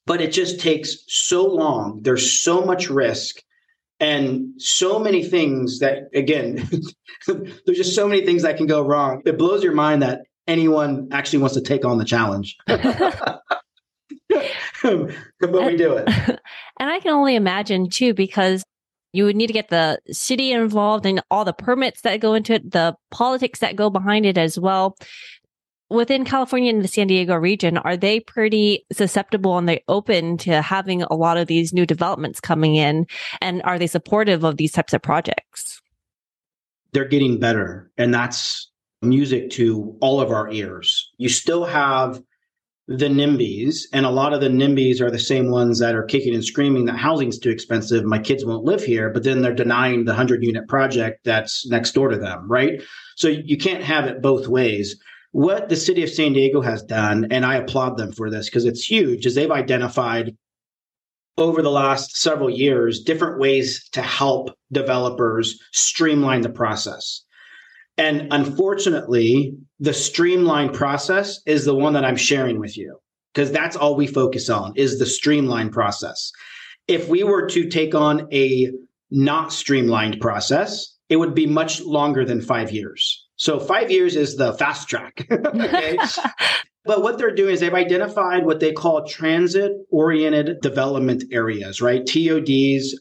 But 0.07 0.23
it 0.23 0.33
just 0.33 0.61
takes 0.61 1.05
so 1.09 1.45
long. 1.45 2.01
There's 2.03 2.41
so 2.41 2.65
much 2.65 2.89
risk 2.89 3.43
and 4.01 4.55
so 4.57 4.99
many 4.99 5.23
things 5.23 5.79
that, 5.81 6.09
again, 6.15 6.69
there's 7.27 7.77
just 7.77 7.95
so 7.95 8.09
many 8.09 8.25
things 8.25 8.43
that 8.43 8.57
can 8.57 8.67
go 8.67 8.83
wrong. 8.83 9.21
It 9.27 9.39
blows 9.39 9.63
your 9.63 9.75
mind 9.75 10.03
that 10.03 10.23
anyone 10.49 11.09
actually 11.13 11.41
wants 11.41 11.55
to 11.55 11.61
take 11.61 11.85
on 11.85 11.99
the 11.99 12.05
challenge. 12.05 12.57
but 12.67 13.43
we 15.43 15.77
do 15.77 15.97
it. 15.97 16.09
And 16.79 16.91
I 16.91 16.99
can 17.01 17.13
only 17.13 17.37
imagine 17.37 17.91
too, 17.91 18.15
because 18.15 18.65
you 19.13 19.25
would 19.25 19.37
need 19.37 19.49
to 19.49 19.53
get 19.53 19.69
the 19.69 19.99
city 20.11 20.53
involved 20.53 21.05
and 21.05 21.23
all 21.31 21.45
the 21.45 21.53
permits 21.53 22.03
that 22.03 22.21
go 22.21 22.35
into 22.35 22.55
it, 22.55 22.71
the 22.71 22.95
politics 23.11 23.61
that 23.61 23.77
go 23.77 23.91
behind 23.91 24.25
it 24.25 24.39
as 24.39 24.59
well. 24.59 24.97
Within 25.91 26.25
California 26.25 26.73
and 26.73 26.85
the 26.85 26.89
San 26.89 27.09
Diego 27.09 27.35
region, 27.35 27.77
are 27.79 27.97
they 27.97 28.21
pretty 28.21 28.87
susceptible 28.93 29.59
and 29.59 29.69
they 29.69 29.83
open 29.89 30.39
to 30.39 30.63
having 30.63 31.03
a 31.03 31.15
lot 31.15 31.37
of 31.37 31.49
these 31.49 31.73
new 31.73 31.85
developments 31.85 32.41
coming 32.41 32.77
in? 32.77 33.07
And 33.41 33.61
are 33.63 33.79
they 33.79 33.89
supportive 33.89 34.45
of 34.45 34.57
these 34.57 34.71
types 34.71 34.93
of 34.93 35.03
projects? 35.03 35.83
They're 36.93 37.09
getting 37.09 37.41
better. 37.41 37.91
And 37.99 38.15
that's 38.15 38.71
music 39.03 39.51
to 39.51 39.97
all 40.01 40.21
of 40.21 40.31
our 40.31 40.51
ears. 40.53 41.11
You 41.19 41.29
still 41.29 41.65
have 41.65 42.23
the 42.87 43.07
NIMBYs, 43.07 43.85
and 43.93 44.05
a 44.05 44.11
lot 44.11 44.33
of 44.33 44.41
the 44.41 44.49
NIMBYs 44.49 45.01
are 45.01 45.13
the 45.13 45.19
same 45.19 45.51
ones 45.51 45.79
that 45.79 45.95
are 45.95 46.03
kicking 46.03 46.35
and 46.35 46.45
screaming 46.45 46.87
that 46.87 46.97
housing's 46.97 47.39
too 47.39 47.51
expensive. 47.51 48.05
My 48.05 48.19
kids 48.19 48.45
won't 48.45 48.65
live 48.65 48.83
here, 48.83 49.11
but 49.11 49.23
then 49.23 49.43
they're 49.43 49.55
denying 49.55 50.05
the 50.05 50.11
100 50.11 50.43
unit 50.43 50.67
project 50.67 51.25
that's 51.25 51.69
next 51.69 51.93
door 51.93 52.09
to 52.09 52.19
them, 52.19 52.51
right? 52.51 52.83
So 53.17 53.29
you 53.29 53.57
can't 53.57 53.85
have 53.85 54.07
it 54.07 54.21
both 54.21 54.49
ways. 54.49 55.01
What 55.33 55.69
the 55.69 55.77
city 55.77 56.03
of 56.03 56.11
San 56.11 56.33
Diego 56.33 56.61
has 56.61 56.83
done, 56.83 57.29
and 57.31 57.45
I 57.47 57.57
applaud 57.57 57.97
them 57.97 58.13
for 58.13 58.31
this 58.31 58.47
because 58.47 58.65
it's 58.65 58.85
huge, 58.85 59.27
is 59.27 59.35
they've 59.35 59.51
identified 59.51 60.37
over 61.39 61.63
the 61.63 61.71
last 61.71 62.17
several 62.17 62.51
years 62.51 63.03
different 63.03 63.39
ways 63.39 63.89
to 63.91 64.03
help 64.03 64.51
developers 64.73 65.59
streamline 65.73 66.43
the 66.43 66.51
process. 66.51 67.25
And 67.97 68.29
unfortunately, 68.31 69.55
the 69.79 69.95
streamlined 69.95 70.75
process 70.75 71.41
is 71.47 71.65
the 71.65 71.75
one 71.75 71.93
that 71.93 72.05
I'm 72.05 72.17
sharing 72.17 72.59
with 72.59 72.77
you 72.77 72.99
because 73.33 73.53
that's 73.53 73.77
all 73.77 73.95
we 73.95 74.07
focus 74.07 74.49
on 74.51 74.73
is 74.77 74.99
the 74.99 75.07
streamlined 75.07 75.73
process. 75.73 76.33
If 76.89 77.09
we 77.09 77.23
were 77.23 77.47
to 77.51 77.69
take 77.69 77.95
on 77.95 78.27
a 78.33 78.71
not 79.11 79.53
streamlined 79.53 80.21
process, 80.21 80.97
it 81.09 81.17
would 81.17 81.35
be 81.35 81.47
much 81.47 81.81
longer 81.83 82.25
than 82.25 82.41
five 82.41 82.73
years. 82.73 83.20
So 83.41 83.59
five 83.59 83.91
years 83.91 84.17
is 84.17 84.37
the 84.37 84.53
fast 84.53 84.87
track. 84.87 85.27
okay. 85.33 85.97
but 86.85 87.03
what 87.03 87.17
they're 87.17 87.35
doing 87.35 87.55
is 87.55 87.61
they've 87.61 87.73
identified 87.73 88.45
what 88.45 88.61
they 88.61 88.73
call 88.73 89.07
transit 89.07 89.73
oriented 89.91 90.61
development 90.61 91.25
areas, 91.33 91.81
right? 91.81 92.05
TODs. 92.05 93.01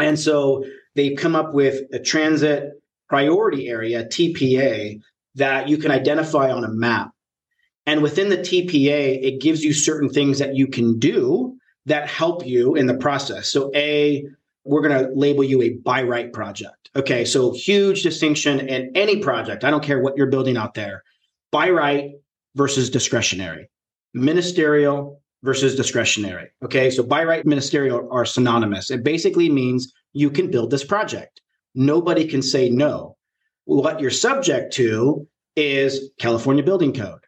And 0.00 0.18
so 0.18 0.64
they've 0.96 1.16
come 1.16 1.36
up 1.36 1.54
with 1.54 1.82
a 1.92 2.00
transit 2.00 2.72
priority 3.08 3.68
area, 3.68 4.04
TPA, 4.04 4.98
that 5.36 5.68
you 5.68 5.78
can 5.78 5.92
identify 5.92 6.50
on 6.50 6.64
a 6.64 6.68
map. 6.68 7.12
And 7.86 8.02
within 8.02 8.28
the 8.28 8.38
TPA, 8.38 9.22
it 9.22 9.40
gives 9.40 9.62
you 9.62 9.72
certain 9.72 10.08
things 10.08 10.40
that 10.40 10.56
you 10.56 10.66
can 10.66 10.98
do 10.98 11.56
that 11.84 12.10
help 12.10 12.44
you 12.44 12.74
in 12.74 12.86
the 12.86 12.96
process. 12.96 13.48
So, 13.48 13.70
A, 13.72 14.24
we're 14.64 14.82
going 14.82 14.98
to 14.98 15.12
label 15.14 15.44
you 15.44 15.62
a 15.62 15.74
buy 15.74 16.02
right 16.02 16.32
project. 16.32 16.85
Okay, 16.94 17.24
so 17.24 17.52
huge 17.52 18.02
distinction 18.02 18.60
in 18.60 18.92
any 18.94 19.18
project. 19.18 19.64
I 19.64 19.70
don't 19.70 19.82
care 19.82 20.00
what 20.00 20.16
you're 20.16 20.26
building 20.26 20.56
out 20.56 20.74
there. 20.74 21.02
By 21.50 21.70
right 21.70 22.12
versus 22.54 22.90
discretionary, 22.90 23.70
ministerial 24.14 25.20
versus 25.42 25.76
discretionary. 25.76 26.48
Okay, 26.64 26.90
so 26.90 27.02
by 27.02 27.24
right, 27.24 27.44
ministerial 27.46 28.08
are 28.10 28.24
synonymous. 28.24 28.90
It 28.90 29.04
basically 29.04 29.48
means 29.48 29.92
you 30.12 30.30
can 30.30 30.50
build 30.50 30.70
this 30.70 30.84
project. 30.84 31.40
Nobody 31.74 32.26
can 32.26 32.42
say 32.42 32.68
no. 32.68 33.16
What 33.64 34.00
you're 34.00 34.10
subject 34.10 34.72
to 34.74 35.28
is 35.56 36.10
California 36.18 36.62
Building 36.62 36.92
Code 36.92 37.20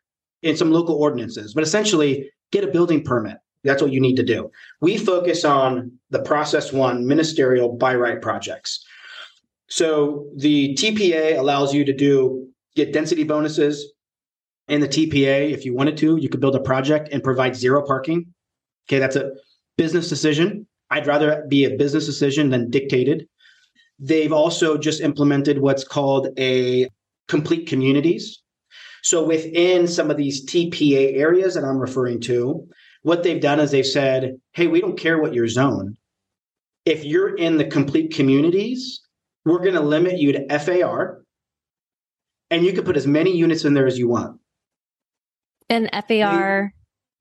and 0.42 0.56
some 0.56 0.70
local 0.70 0.96
ordinances, 0.96 1.54
but 1.54 1.64
essentially 1.64 2.30
get 2.52 2.64
a 2.64 2.68
building 2.68 3.02
permit. 3.02 3.38
That's 3.64 3.82
what 3.82 3.92
you 3.92 4.00
need 4.00 4.16
to 4.16 4.22
do. 4.22 4.50
We 4.80 4.96
focus 4.98 5.44
on 5.44 5.92
the 6.10 6.20
process 6.20 6.72
one 6.72 7.06
ministerial 7.06 7.76
by 7.76 7.94
right 7.94 8.22
projects. 8.22 8.84
So 9.68 10.26
the 10.36 10.74
TPA 10.74 11.38
allows 11.38 11.74
you 11.74 11.84
to 11.84 11.92
do 11.92 12.48
get 12.74 12.92
density 12.92 13.24
bonuses 13.24 13.92
in 14.66 14.80
the 14.80 14.88
TPA. 14.88 15.50
If 15.52 15.64
you 15.64 15.74
wanted 15.74 15.96
to, 15.98 16.16
you 16.16 16.28
could 16.28 16.40
build 16.40 16.56
a 16.56 16.60
project 16.60 17.10
and 17.12 17.22
provide 17.22 17.54
zero 17.54 17.84
parking. 17.86 18.34
Okay, 18.88 18.98
that's 18.98 19.16
a 19.16 19.32
business 19.76 20.08
decision. 20.08 20.66
I'd 20.90 21.06
rather 21.06 21.44
be 21.48 21.64
a 21.64 21.76
business 21.76 22.06
decision 22.06 22.50
than 22.50 22.70
dictated. 22.70 23.28
They've 23.98 24.32
also 24.32 24.78
just 24.78 25.00
implemented 25.00 25.58
what's 25.58 25.84
called 25.84 26.28
a 26.38 26.88
complete 27.26 27.66
communities. 27.66 28.42
So 29.02 29.24
within 29.24 29.86
some 29.86 30.10
of 30.10 30.16
these 30.16 30.46
TPA 30.46 31.16
areas 31.16 31.54
that 31.54 31.64
I'm 31.64 31.78
referring 31.78 32.20
to, 32.22 32.66
what 33.02 33.22
they've 33.22 33.40
done 33.40 33.60
is 33.60 33.70
they've 33.70 33.86
said, 33.86 34.40
hey, 34.52 34.66
we 34.66 34.80
don't 34.80 34.98
care 34.98 35.20
what 35.20 35.34
your 35.34 35.48
zone. 35.48 35.96
If 36.84 37.04
you're 37.04 37.36
in 37.36 37.58
the 37.58 37.64
complete 37.64 38.14
communities, 38.14 39.00
we're 39.48 39.60
going 39.60 39.74
to 39.74 39.80
limit 39.80 40.18
you 40.18 40.32
to 40.32 40.58
FAR, 40.58 41.22
and 42.50 42.64
you 42.64 42.72
can 42.72 42.84
put 42.84 42.96
as 42.96 43.06
many 43.06 43.36
units 43.36 43.64
in 43.64 43.74
there 43.74 43.86
as 43.86 43.98
you 43.98 44.08
want. 44.08 44.40
And 45.68 45.90
FAR, 45.92 46.72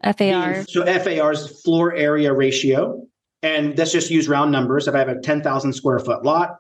the, 0.04 0.13
FAR. 0.13 0.66
So 0.68 0.86
FAR 0.86 1.32
is 1.32 1.62
floor 1.62 1.94
area 1.94 2.34
ratio. 2.34 3.04
And 3.44 3.78
let's 3.78 3.92
just 3.92 4.10
use 4.10 4.28
round 4.28 4.52
numbers. 4.52 4.88
If 4.88 4.96
I 4.96 5.00
have 5.00 5.10
a 5.10 5.20
10,000 5.20 5.74
square 5.74 6.00
foot 6.00 6.24
lot, 6.24 6.58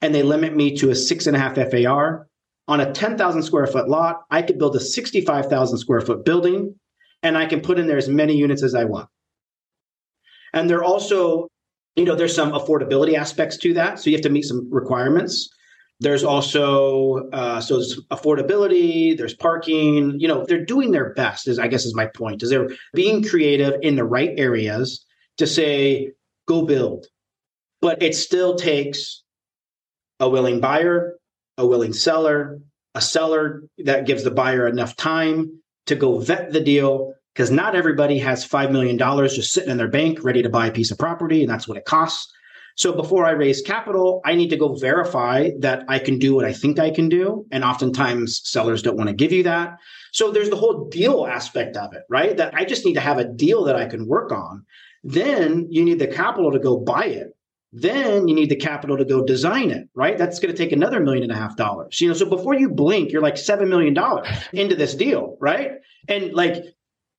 and 0.00 0.14
they 0.14 0.22
limit 0.22 0.54
me 0.54 0.76
to 0.76 0.90
a 0.90 0.94
six 0.94 1.26
and 1.26 1.36
a 1.36 1.38
half 1.38 1.56
FAR. 1.56 2.28
On 2.68 2.80
a 2.80 2.92
10,000 2.92 3.42
square 3.42 3.66
foot 3.66 3.88
lot, 3.88 4.22
I 4.30 4.42
could 4.42 4.58
build 4.58 4.74
a 4.74 4.80
65,000 4.80 5.78
square 5.78 6.00
foot 6.00 6.24
building 6.24 6.74
and 7.22 7.38
I 7.38 7.46
can 7.46 7.60
put 7.60 7.78
in 7.78 7.86
there 7.86 7.96
as 7.96 8.08
many 8.08 8.36
units 8.36 8.62
as 8.62 8.74
I 8.74 8.84
want. 8.84 9.08
And 10.52 10.68
they're 10.68 10.84
also, 10.84 11.48
you 11.96 12.04
know, 12.04 12.14
there's 12.14 12.34
some 12.34 12.52
affordability 12.52 13.14
aspects 13.14 13.56
to 13.58 13.72
that. 13.74 13.98
So 13.98 14.10
you 14.10 14.16
have 14.16 14.22
to 14.22 14.30
meet 14.30 14.44
some 14.44 14.68
requirements. 14.70 15.48
There's 15.98 16.24
also 16.24 17.28
uh, 17.32 17.60
so 17.60 17.76
there's 17.76 17.98
affordability. 18.10 19.16
There's 19.16 19.32
parking. 19.32 20.20
You 20.20 20.28
know, 20.28 20.44
they're 20.44 20.64
doing 20.64 20.90
their 20.90 21.14
best. 21.14 21.48
Is 21.48 21.58
I 21.58 21.68
guess 21.68 21.86
is 21.86 21.94
my 21.94 22.06
point. 22.06 22.42
Is 22.42 22.50
they're 22.50 22.68
being 22.92 23.24
creative 23.24 23.74
in 23.82 23.96
the 23.96 24.04
right 24.04 24.32
areas 24.36 25.04
to 25.38 25.46
say 25.46 26.12
go 26.46 26.66
build, 26.66 27.06
but 27.80 28.02
it 28.02 28.14
still 28.14 28.56
takes 28.56 29.22
a 30.20 30.28
willing 30.28 30.60
buyer, 30.60 31.18
a 31.56 31.66
willing 31.66 31.94
seller, 31.94 32.60
a 32.94 33.00
seller 33.00 33.62
that 33.78 34.06
gives 34.06 34.22
the 34.22 34.30
buyer 34.30 34.66
enough 34.66 34.96
time 34.96 35.62
to 35.86 35.94
go 35.94 36.18
vet 36.18 36.52
the 36.52 36.60
deal 36.60 37.14
because 37.36 37.50
not 37.50 37.74
everybody 37.74 38.18
has 38.18 38.48
$5 38.48 38.72
million 38.72 38.96
just 39.28 39.52
sitting 39.52 39.68
in 39.68 39.76
their 39.76 39.90
bank 39.90 40.24
ready 40.24 40.42
to 40.42 40.48
buy 40.48 40.68
a 40.68 40.72
piece 40.72 40.90
of 40.90 40.98
property, 40.98 41.42
and 41.42 41.50
that's 41.50 41.68
what 41.68 41.76
it 41.76 41.84
costs. 41.84 42.32
So 42.76 42.94
before 42.94 43.26
I 43.26 43.32
raise 43.32 43.60
capital, 43.60 44.22
I 44.24 44.34
need 44.34 44.48
to 44.50 44.56
go 44.56 44.74
verify 44.74 45.50
that 45.60 45.84
I 45.86 45.98
can 45.98 46.18
do 46.18 46.34
what 46.34 46.46
I 46.46 46.54
think 46.54 46.78
I 46.78 46.90
can 46.90 47.10
do. 47.10 47.44
And 47.52 47.62
oftentimes 47.62 48.40
sellers 48.44 48.80
don't 48.80 48.96
want 48.96 49.10
to 49.10 49.14
give 49.14 49.32
you 49.32 49.42
that. 49.42 49.76
So 50.12 50.30
there's 50.30 50.48
the 50.48 50.56
whole 50.56 50.88
deal 50.88 51.26
aspect 51.26 51.76
of 51.76 51.92
it, 51.92 52.04
right? 52.08 52.34
That 52.38 52.54
I 52.54 52.64
just 52.64 52.86
need 52.86 52.94
to 52.94 53.00
have 53.00 53.18
a 53.18 53.24
deal 53.24 53.64
that 53.64 53.76
I 53.76 53.84
can 53.84 54.06
work 54.06 54.32
on. 54.32 54.64
Then 55.04 55.66
you 55.70 55.84
need 55.84 55.98
the 55.98 56.06
capital 56.06 56.52
to 56.52 56.58
go 56.58 56.78
buy 56.78 57.04
it. 57.04 57.36
Then 57.70 58.28
you 58.28 58.34
need 58.34 58.48
the 58.48 58.56
capital 58.56 58.96
to 58.96 59.04
go 59.04 59.24
design 59.24 59.70
it, 59.70 59.88
right? 59.94 60.16
That's 60.16 60.38
going 60.38 60.54
to 60.54 60.56
take 60.56 60.72
another 60.72 61.00
million 61.00 61.24
and 61.24 61.32
a 61.32 61.36
half 61.36 61.56
dollars. 61.56 62.00
You 62.00 62.08
know, 62.08 62.14
so 62.14 62.28
before 62.28 62.54
you 62.54 62.70
blink, 62.70 63.12
you're 63.12 63.20
like 63.20 63.36
seven 63.36 63.68
million 63.68 63.92
dollars 63.92 64.26
into 64.54 64.74
this 64.74 64.94
deal, 64.94 65.36
right? 65.38 65.72
And 66.08 66.32
like 66.32 66.64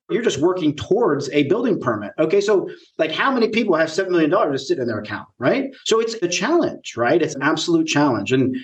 you're 0.09 0.23
just 0.23 0.39
working 0.39 0.75
towards 0.75 1.29
a 1.31 1.43
building 1.43 1.79
permit. 1.79 2.13
Okay. 2.19 2.41
So, 2.41 2.69
like, 2.97 3.11
how 3.11 3.31
many 3.31 3.49
people 3.49 3.75
have 3.75 3.89
$7 3.89 4.09
million 4.09 4.29
to 4.29 4.57
sit 4.57 4.79
in 4.79 4.87
their 4.87 4.99
account, 4.99 5.27
right? 5.37 5.73
So, 5.85 5.99
it's 5.99 6.15
a 6.21 6.27
challenge, 6.27 6.95
right? 6.95 7.21
It's 7.21 7.35
an 7.35 7.43
absolute 7.43 7.87
challenge. 7.87 8.31
And 8.31 8.55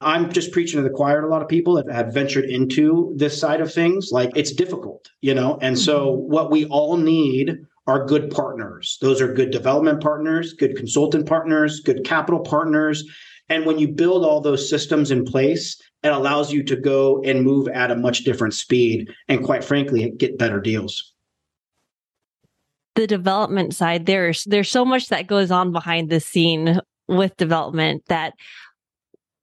I'm 0.00 0.32
just 0.32 0.52
preaching 0.52 0.78
to 0.78 0.82
the 0.82 0.94
choir 0.94 1.20
to 1.20 1.26
a 1.26 1.30
lot 1.30 1.42
of 1.42 1.48
people 1.48 1.74
that 1.74 1.90
have 1.90 2.12
ventured 2.12 2.44
into 2.44 3.12
this 3.16 3.38
side 3.38 3.60
of 3.60 3.72
things. 3.72 4.10
Like, 4.12 4.30
it's 4.36 4.52
difficult, 4.52 5.08
you 5.20 5.34
know? 5.34 5.58
And 5.60 5.76
mm-hmm. 5.76 5.84
so, 5.84 6.10
what 6.10 6.50
we 6.50 6.66
all 6.66 6.96
need 6.96 7.58
are 7.86 8.06
good 8.06 8.30
partners. 8.30 8.98
Those 9.00 9.20
are 9.20 9.32
good 9.32 9.50
development 9.50 10.00
partners, 10.00 10.52
good 10.52 10.76
consultant 10.76 11.26
partners, 11.26 11.80
good 11.80 12.04
capital 12.04 12.40
partners. 12.40 13.04
And 13.52 13.66
when 13.66 13.78
you 13.78 13.86
build 13.86 14.24
all 14.24 14.40
those 14.40 14.70
systems 14.70 15.10
in 15.10 15.26
place, 15.26 15.78
it 16.02 16.08
allows 16.08 16.50
you 16.50 16.62
to 16.62 16.74
go 16.74 17.22
and 17.22 17.44
move 17.44 17.68
at 17.68 17.90
a 17.90 17.94
much 17.94 18.24
different 18.24 18.54
speed 18.54 19.10
and 19.28 19.44
quite 19.44 19.62
frankly 19.62 20.10
get 20.16 20.38
better 20.38 20.58
deals. 20.58 21.12
The 22.94 23.06
development 23.06 23.74
side 23.74 24.06
there's 24.06 24.44
there's 24.44 24.70
so 24.70 24.86
much 24.86 25.08
that 25.08 25.26
goes 25.26 25.50
on 25.50 25.70
behind 25.70 26.08
the 26.08 26.18
scene 26.18 26.80
with 27.08 27.36
development 27.36 28.04
that 28.08 28.32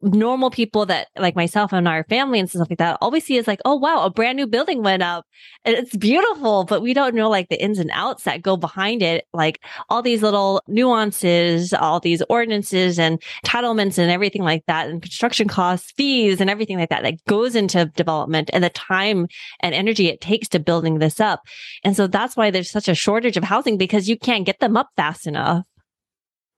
normal 0.02 0.50
people 0.50 0.86
that 0.86 1.08
like 1.18 1.36
myself 1.36 1.74
and 1.74 1.88
our 1.88 2.06
family 2.06 2.40
and 2.40 2.50
stuff 2.50 2.70
like 2.70 2.80
that 2.80 2.98
all 3.02 3.12
we 3.12 3.20
see 3.20 3.36
is 3.36 3.48
like 3.48 3.60
oh 3.66 3.76
wow 3.76 4.06
a 4.06 4.10
brand 4.10 4.38
new 4.38 4.48
building 4.48 4.82
went 4.82 5.04
up. 5.04 5.26
And 5.66 5.76
it's 5.76 5.96
beautiful 5.96 6.64
but 6.64 6.82
we 6.82 6.94
don't 6.94 7.16
know 7.16 7.30
like 7.30 7.50
the 7.50 7.62
ins 7.62 7.80
and 7.80 7.92
outs 7.94 8.24
that 8.24 8.42
go 8.42 8.56
behind 8.56 9.02
it 9.02 9.26
like 9.34 9.60
all 9.90 10.02
these 10.02 10.22
little 10.22 10.62
nuances 10.68 11.74
all 11.74 12.00
these 12.00 12.22
ordinances 12.30 12.98
and 12.98 13.22
entitlements 13.46 13.98
and 13.98 14.10
everything 14.10 14.44
like 14.44 14.64
that 14.68 14.88
and 14.88 15.02
construction 15.02 15.48
costs 15.48 15.92
fees 15.92 16.40
and 16.40 16.50
everything 16.50 16.78
like 16.78 16.90
that 16.90 17.04
that 17.04 17.24
goes 17.26 17.56
into 17.56 17.86
development 17.96 18.50
and 18.54 18.64
the 18.64 18.70
time 18.70 19.28
and 19.60 19.76
energy 19.76 20.08
it 20.08 20.22
takes 20.22 20.48
to 20.50 20.60
building 20.60 21.00
this 21.00 21.20
up. 21.20 21.42
And 21.84 21.96
so 21.96 22.08
that's 22.08 22.38
why 22.38 22.52
there's 22.52 22.72
such 22.72 22.88
a 22.88 22.96
shortage 22.96 23.38
of 23.38 23.44
housing 23.44 23.78
because 23.78 24.08
you 24.08 24.18
can't 24.18 24.46
get 24.46 24.60
them 24.60 24.78
up 24.78 24.90
fast 24.96 25.28
enough. 25.28 25.66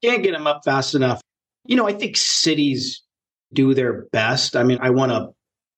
Can't 0.03 0.23
get 0.23 0.33
them 0.33 0.47
up 0.47 0.61
fast 0.63 0.95
enough. 0.95 1.21
You 1.65 1.75
know 1.75 1.87
i 1.87 1.93
think 1.93 2.17
cities 2.17 3.01
do 3.53 3.73
their 3.73 4.05
best. 4.11 4.55
I 4.55 4.63
mean, 4.63 4.79
I 4.81 4.89
want 4.91 5.11
to 5.11 5.29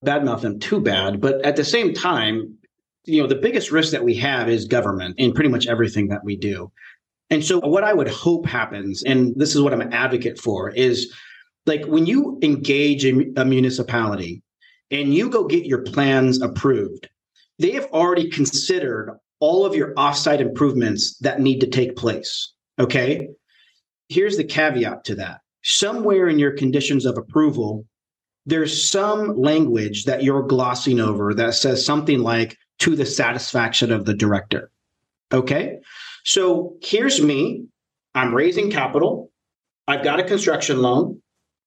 badmouth 0.06 0.42
them 0.42 0.60
too 0.60 0.82
bad, 0.82 1.22
but 1.22 1.44
at 1.46 1.56
the 1.56 1.64
same 1.64 1.94
time, 1.94 2.58
you 3.06 3.22
know, 3.22 3.28
the 3.28 3.36
biggest 3.36 3.72
risk 3.72 3.92
that 3.92 4.04
we 4.04 4.16
have 4.16 4.50
is 4.50 4.66
government 4.66 5.16
in 5.18 5.34
pretty 5.34 5.50
much 5.50 5.68
everything 5.68 6.08
that 6.08 6.24
we 6.24 6.36
do. 6.36 6.72
And 7.30 7.44
so, 7.44 7.60
what 7.60 7.84
I 7.84 7.94
would 7.94 8.10
hope 8.10 8.46
happens, 8.46 9.04
and 9.04 9.34
this 9.36 9.56
is 9.56 9.62
what 9.62 9.74
I'm 9.74 9.82
an 9.82 9.94
advocate 9.94 10.40
for, 10.40 10.70
is 10.70 11.14
like 11.66 11.86
when 11.86 12.06
you 12.06 12.38
engage 12.42 13.06
a 13.06 13.46
municipality 13.46 14.44
and 14.92 15.14
you 15.14 15.30
go 15.30 15.46
get 15.46 15.66
your 15.66 15.82
plans 15.82 16.42
approved, 16.42 17.10
they 17.60 17.72
have 17.72 17.86
already 17.86 18.30
considered 18.30 19.18
all 19.40 19.66
of 19.66 19.76
your 19.76 19.94
offsite 19.96 20.40
improvements 20.40 21.18
that 21.20 21.42
need 21.42 21.60
to 21.62 21.68
take 21.68 21.96
place. 21.96 22.54
Okay. 22.80 23.30
Here's 24.10 24.38
the 24.38 24.44
caveat 24.44 25.06
to 25.06 25.16
that 25.16 25.42
somewhere 25.64 26.28
in 26.28 26.40
your 26.40 26.52
conditions 26.52 27.06
of 27.06 27.18
approval, 27.18 27.86
there's 28.46 28.90
some 28.90 29.36
language 29.36 30.06
that 30.06 30.24
you're 30.24 30.44
glossing 30.44 31.00
over 31.00 31.34
that 31.34 31.56
says 31.56 31.86
something 31.86 32.20
like 32.20 32.58
to 32.80 32.96
the 32.96 33.06
satisfaction 33.06 33.92
of 33.92 34.06
the 34.06 34.14
director. 34.14 34.70
Okay. 35.32 35.80
So 36.24 36.76
here's 36.82 37.22
me. 37.22 37.66
I'm 38.14 38.36
raising 38.36 38.70
capital. 38.70 39.32
I've 39.88 40.04
got 40.04 40.20
a 40.20 40.24
construction 40.24 40.82
loan. 40.82 41.22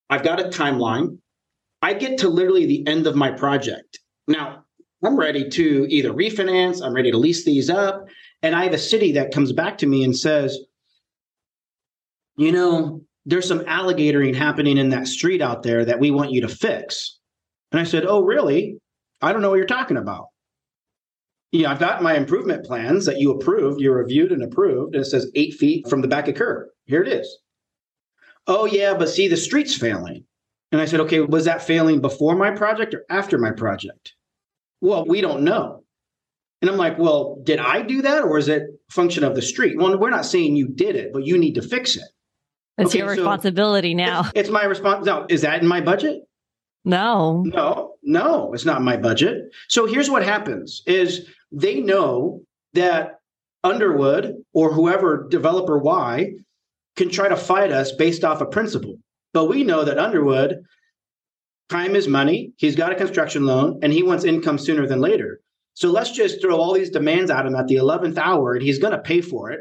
I've 0.09 0.23
got 0.23 0.41
a 0.41 0.49
timeline. 0.49 1.19
I 1.83 1.95
get 1.95 2.19
to 2.19 2.29
literally 2.29 2.67
the 2.67 2.87
end 2.87 3.07
of 3.07 3.17
my 3.17 3.31
project. 3.31 3.99
Now, 4.29 4.65
I'm 5.05 5.19
ready 5.19 5.49
to 5.51 5.87
either 5.89 6.13
refinance, 6.13 6.83
I'm 6.83 6.95
ready 6.95 7.11
to 7.11 7.19
lease 7.19 7.45
these 7.45 7.69
up. 7.69 8.07
And 8.43 8.55
I 8.55 8.65
have 8.65 8.73
a 8.73 8.79
city 8.79 9.13
that 9.13 9.33
comes 9.33 9.53
back 9.53 9.79
to 9.79 9.87
me 9.87 10.05
and 10.05 10.17
says, 10.17 10.59
you 12.37 12.53
know, 12.53 13.03
there's 13.27 13.47
some 13.47 13.61
alligatoring 13.61 14.35
happening 14.35 14.79
in 14.79 14.91
that 14.91 15.09
street 15.09 15.43
out 15.43 15.63
there 15.63 15.85
that 15.85 15.99
we 15.99 16.11
want 16.11 16.31
you 16.31 16.41
to 16.43 16.49
fix. 16.49 17.19
And 17.73 17.81
I 17.81 17.85
said, 17.85 18.05
Oh, 18.07 18.23
really? 18.23 18.79
I 19.21 19.33
don't 19.33 19.43
know 19.43 19.51
what 19.51 19.57
you're 19.57 19.67
talking 19.67 19.97
about. 19.97 20.29
Yeah, 21.53 21.71
I've 21.71 21.79
got 21.79 22.03
my 22.03 22.17
improvement 22.17 22.65
plans 22.65 23.07
that 23.07 23.19
you 23.19 23.33
approved, 23.33 23.81
you 23.81 23.93
reviewed 23.93 24.33
and 24.33 24.43
approved, 24.43 24.95
and 24.95 25.05
it 25.05 25.09
says 25.09 25.31
eight 25.35 25.55
feet 25.55 25.89
from 25.89 26.03
the 26.03 26.09
back 26.09 26.29
of 26.29 26.35
curb. 26.35 26.69
Here 26.85 27.03
it 27.03 27.09
is. 27.09 27.39
Oh, 28.47 28.67
yeah, 28.67 28.95
but 28.95 29.09
see, 29.09 29.27
the 29.27 29.37
street's 29.37 29.77
failing. 29.77 30.25
And 30.71 30.81
I 30.81 30.85
said, 30.85 31.01
okay, 31.01 31.21
was 31.21 31.47
that 31.47 31.63
failing 31.63 32.01
before 32.01 32.37
my 32.37 32.51
project 32.51 32.95
or 32.95 33.05
after 33.09 33.39
my 33.39 33.53
project? 33.53 34.15
Well, 34.81 35.05
we 35.07 35.21
don't 35.21 35.43
know. 35.43 35.85
And 36.61 36.71
I'm 36.71 36.77
like, 36.77 36.99
well, 36.99 37.41
did 37.43 37.59
I 37.59 37.83
do 37.83 38.03
that 38.03 38.25
or 38.25 38.39
is 38.39 38.49
it 38.49 38.65
function 38.91 39.25
of 39.25 39.35
the 39.35 39.43
street? 39.43 39.77
Well, 39.79 39.99
we're 39.99 40.11
not 40.11 40.27
saying 40.27 40.57
you 40.57 40.69
did 40.69 40.97
it, 40.97 41.13
but 41.13 41.25
you 41.25 41.39
need 41.39 41.55
to 41.55 41.63
fix 41.63 41.97
it. 41.97 42.09
It's 42.79 42.91
okay, 42.91 42.99
your 42.99 43.09
responsibility 43.09 43.93
so 43.93 43.97
now. 43.97 44.31
It's, 44.35 44.51
my 44.51 44.65
response. 44.65 45.07
No, 45.07 45.27
is 45.29 45.43
that 45.43 45.63
in 45.63 45.69
my 45.69 45.81
budget? 45.81 46.21
No. 46.85 47.43
No, 47.43 47.95
no, 48.03 48.53
it's 48.53 48.65
not 48.65 48.83
my 48.83 48.97
budget. 48.97 49.53
So 49.69 49.87
here's 49.87 50.11
what 50.11 50.23
happens 50.23 50.83
is 50.87 51.29
they 51.51 51.81
know 51.81 52.43
that 52.75 53.21
Underwood 53.65 54.35
or 54.53 54.73
whoever 54.73 55.27
developer 55.29 55.79
Y 55.79 56.33
can 56.97 57.11
try 57.11 57.29
to 57.29 57.37
fight 57.37 57.73
us 57.73 57.93
based 57.93 58.25
off 58.25 58.41
a 58.41 58.47
principle. 58.47 58.97
But 59.33 59.47
we 59.47 59.65
know 59.65 59.85
that 59.85 59.99
Underwood, 59.99 60.63
time 61.69 61.97
is 61.97 62.07
money. 62.07 62.53
He's 62.57 62.77
got 62.77 62.93
a 62.93 62.97
construction 62.97 63.47
loan 63.47 63.81
and 63.83 63.93
he 63.93 64.03
wants 64.03 64.25
income 64.25 64.59
sooner 64.59 64.87
than 64.87 65.01
later. 65.01 65.41
So 65.75 65.91
let's 65.91 66.13
just 66.13 66.41
throw 66.41 66.57
all 66.57 66.73
these 66.73 66.91
demands 66.91 67.31
at 67.31 67.45
him 67.45 67.57
at 67.57 67.67
the 67.67 67.75
11th 67.77 68.17
hour 68.17 68.55
and 68.55 68.63
he's 68.63 68.79
going 68.79 68.93
to 68.93 68.99
pay 68.99 69.21
for 69.21 69.51
it 69.51 69.61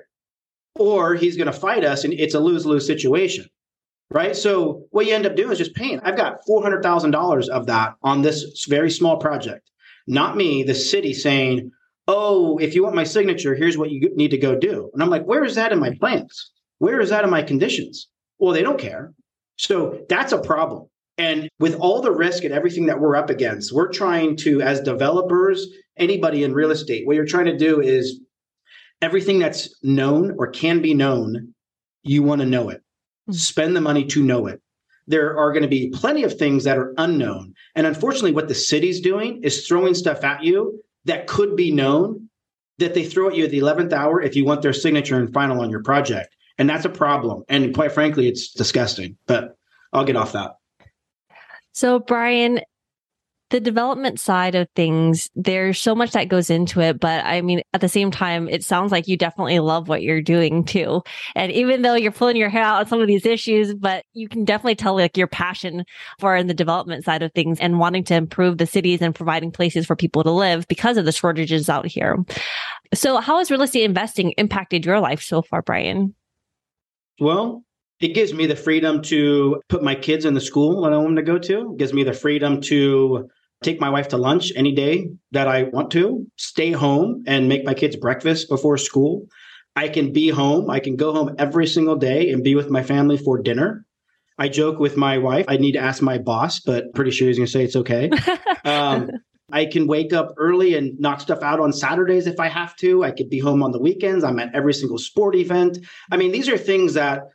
or 0.75 1.15
he's 1.15 1.37
going 1.37 1.51
to 1.51 1.53
fight 1.53 1.83
us 1.83 2.03
and 2.03 2.13
it's 2.13 2.35
a 2.35 2.39
lose 2.39 2.65
lose 2.65 2.85
situation. 2.85 3.45
Right. 4.11 4.35
So 4.35 4.83
what 4.91 5.07
you 5.07 5.15
end 5.15 5.25
up 5.25 5.35
doing 5.35 5.51
is 5.51 5.57
just 5.57 5.73
paying. 5.73 5.99
I've 6.01 6.15
got 6.15 6.45
$400,000 6.47 7.49
of 7.49 7.65
that 7.65 7.95
on 8.03 8.21
this 8.21 8.65
very 8.69 8.91
small 8.91 9.17
project, 9.17 9.71
not 10.05 10.37
me, 10.37 10.61
the 10.61 10.75
city 10.75 11.11
saying, 11.11 11.71
oh, 12.07 12.59
if 12.59 12.75
you 12.75 12.83
want 12.83 12.95
my 12.95 13.03
signature, 13.03 13.55
here's 13.55 13.79
what 13.79 13.89
you 13.89 14.11
need 14.15 14.29
to 14.31 14.37
go 14.37 14.55
do. 14.55 14.91
And 14.93 15.01
I'm 15.01 15.09
like, 15.09 15.25
where 15.25 15.43
is 15.43 15.55
that 15.55 15.71
in 15.71 15.79
my 15.79 15.91
plans? 15.99 16.51
Where 16.77 16.99
is 16.99 17.09
that 17.09 17.23
in 17.23 17.31
my 17.31 17.41
conditions? 17.41 18.07
Well, 18.37 18.53
they 18.53 18.61
don't 18.61 18.79
care. 18.79 19.11
So 19.57 20.05
that's 20.07 20.33
a 20.33 20.41
problem. 20.41 20.87
And 21.17 21.49
with 21.59 21.75
all 21.75 22.01
the 22.01 22.11
risk 22.11 22.43
and 22.43 22.53
everything 22.53 22.87
that 22.87 22.99
we're 22.99 23.15
up 23.15 23.29
against, 23.29 23.73
we're 23.73 23.91
trying 23.91 24.35
to, 24.37 24.61
as 24.61 24.81
developers, 24.81 25.65
anybody 25.97 26.43
in 26.43 26.53
real 26.53 26.71
estate, 26.71 27.07
what 27.07 27.15
you're 27.15 27.25
trying 27.25 27.45
to 27.45 27.57
do 27.57 27.79
is 27.79 28.19
everything 29.01 29.39
that's 29.39 29.75
known 29.83 30.35
or 30.37 30.47
can 30.47 30.81
be 30.81 30.93
known, 30.93 31.53
you 32.03 32.23
want 32.23 32.41
to 32.41 32.47
know 32.47 32.69
it. 32.69 32.77
Mm-hmm. 33.29 33.33
Spend 33.33 33.75
the 33.75 33.81
money 33.81 34.05
to 34.05 34.23
know 34.23 34.47
it. 34.47 34.61
There 35.07 35.37
are 35.37 35.51
going 35.51 35.63
to 35.63 35.69
be 35.69 35.89
plenty 35.89 36.23
of 36.23 36.37
things 36.37 36.63
that 36.63 36.77
are 36.77 36.93
unknown. 36.97 37.53
And 37.75 37.85
unfortunately, 37.85 38.31
what 38.31 38.47
the 38.47 38.55
city's 38.55 39.01
doing 39.01 39.43
is 39.43 39.67
throwing 39.67 39.93
stuff 39.93 40.23
at 40.23 40.43
you 40.43 40.81
that 41.05 41.27
could 41.27 41.55
be 41.55 41.71
known 41.71 42.29
that 42.79 42.93
they 42.93 43.05
throw 43.05 43.29
at 43.29 43.35
you 43.35 43.45
at 43.45 43.51
the 43.51 43.59
11th 43.59 43.93
hour 43.93 44.21
if 44.21 44.35
you 44.35 44.45
want 44.45 44.61
their 44.61 44.73
signature 44.73 45.17
and 45.17 45.31
final 45.31 45.61
on 45.61 45.69
your 45.69 45.83
project. 45.83 46.35
And 46.57 46.69
that's 46.69 46.85
a 46.85 46.89
problem. 46.89 47.43
And 47.49 47.73
quite 47.73 47.91
frankly, 47.91 48.27
it's 48.27 48.51
disgusting, 48.51 49.17
but 49.27 49.57
I'll 49.93 50.05
get 50.05 50.15
off 50.15 50.33
that. 50.33 50.55
So, 51.73 51.99
Brian, 51.99 52.61
the 53.55 53.61
development 53.61 54.19
side 54.19 54.53
of 54.53 54.67
things, 54.75 55.29
there's 55.33 55.79
so 55.79 55.95
much 55.95 56.11
that 56.11 56.27
goes 56.27 56.49
into 56.49 56.81
it. 56.81 56.99
But 56.99 57.23
I 57.23 57.39
mean, 57.39 57.61
at 57.73 57.79
the 57.79 57.87
same 57.87 58.11
time, 58.11 58.49
it 58.49 58.65
sounds 58.65 58.91
like 58.91 59.07
you 59.07 59.15
definitely 59.15 59.59
love 59.59 59.87
what 59.87 60.03
you're 60.03 60.21
doing 60.21 60.65
too. 60.65 61.03
And 61.35 61.53
even 61.53 61.81
though 61.81 61.93
you're 61.95 62.11
pulling 62.11 62.35
your 62.35 62.49
hair 62.49 62.63
out 62.63 62.81
on 62.81 62.87
some 62.87 62.99
of 62.99 63.07
these 63.07 63.25
issues, 63.25 63.73
but 63.73 64.03
you 64.11 64.27
can 64.27 64.43
definitely 64.43 64.75
tell 64.75 64.95
like 64.95 65.15
your 65.15 65.27
passion 65.27 65.85
for 66.19 66.35
in 66.35 66.47
the 66.47 66.53
development 66.53 67.05
side 67.05 67.23
of 67.23 67.31
things 67.31 67.57
and 67.61 67.79
wanting 67.79 68.03
to 68.03 68.15
improve 68.15 68.57
the 68.57 68.67
cities 68.67 69.01
and 69.01 69.15
providing 69.15 69.51
places 69.51 69.85
for 69.85 69.95
people 69.95 70.21
to 70.23 70.31
live 70.31 70.67
because 70.67 70.97
of 70.97 71.05
the 71.05 71.13
shortages 71.13 71.69
out 71.69 71.85
here. 71.85 72.17
So 72.93 73.21
how 73.21 73.37
has 73.37 73.49
real 73.49 73.61
estate 73.61 73.85
investing 73.85 74.31
impacted 74.31 74.85
your 74.85 74.99
life 74.99 75.21
so 75.21 75.41
far, 75.41 75.61
Brian? 75.61 76.13
Well, 77.21 77.63
it 78.01 78.09
gives 78.09 78.33
me 78.33 78.47
the 78.47 78.57
freedom 78.57 79.01
to 79.03 79.61
put 79.69 79.81
my 79.81 79.95
kids 79.95 80.25
in 80.25 80.33
the 80.33 80.41
school 80.41 80.81
that 80.81 80.91
I 80.91 80.97
want 80.97 81.15
them 81.15 81.15
to 81.15 81.21
go 81.23 81.39
to. 81.39 81.71
It 81.71 81.77
gives 81.77 81.93
me 81.93 82.03
the 82.03 82.11
freedom 82.11 82.59
to 82.63 83.29
take 83.65 83.81
my 83.81 83.89
wife 83.89 84.09
to 84.09 84.17
lunch 84.17 84.51
any 84.55 84.71
day 84.71 85.09
that 85.31 85.47
I 85.47 85.63
want 85.63 85.91
to, 85.91 86.25
stay 86.37 86.71
home 86.71 87.23
and 87.27 87.49
make 87.49 87.65
my 87.65 87.73
kids 87.73 87.95
breakfast 87.95 88.47
before 88.47 88.77
school. 88.77 89.27
I 89.75 89.89
can 89.89 90.13
be 90.13 90.29
home. 90.29 90.69
I 90.69 90.79
can 90.79 90.95
go 90.95 91.11
home 91.11 91.35
every 91.37 91.67
single 91.67 91.95
day 91.95 92.31
and 92.31 92.43
be 92.43 92.55
with 92.55 92.69
my 92.69 92.83
family 92.83 93.17
for 93.17 93.41
dinner. 93.41 93.85
I 94.37 94.49
joke 94.49 94.79
with 94.79 94.95
my 94.97 95.17
wife. 95.17 95.45
I 95.47 95.57
need 95.57 95.73
to 95.73 95.79
ask 95.79 96.01
my 96.01 96.17
boss, 96.17 96.59
but 96.59 96.93
pretty 96.93 97.11
sure 97.11 97.27
he's 97.27 97.37
going 97.37 97.47
to 97.47 97.51
say 97.51 97.63
it's 97.63 97.75
okay. 97.75 98.09
Um, 98.65 99.11
I 99.51 99.65
can 99.67 99.85
wake 99.85 100.11
up 100.11 100.33
early 100.39 100.73
and 100.75 100.99
knock 100.99 101.21
stuff 101.21 101.43
out 101.43 101.59
on 101.59 101.71
Saturdays 101.71 102.25
if 102.25 102.39
I 102.39 102.47
have 102.47 102.75
to. 102.77 103.03
I 103.03 103.11
could 103.11 103.29
be 103.29 103.37
home 103.37 103.61
on 103.61 103.71
the 103.71 103.79
weekends. 103.79 104.23
I'm 104.23 104.39
at 104.39 104.55
every 104.55 104.73
single 104.73 104.97
sport 104.97 105.35
event. 105.35 105.77
I 106.11 106.17
mean, 106.17 106.31
these 106.31 106.49
are 106.49 106.57
things 106.57 106.95
that 106.95 107.25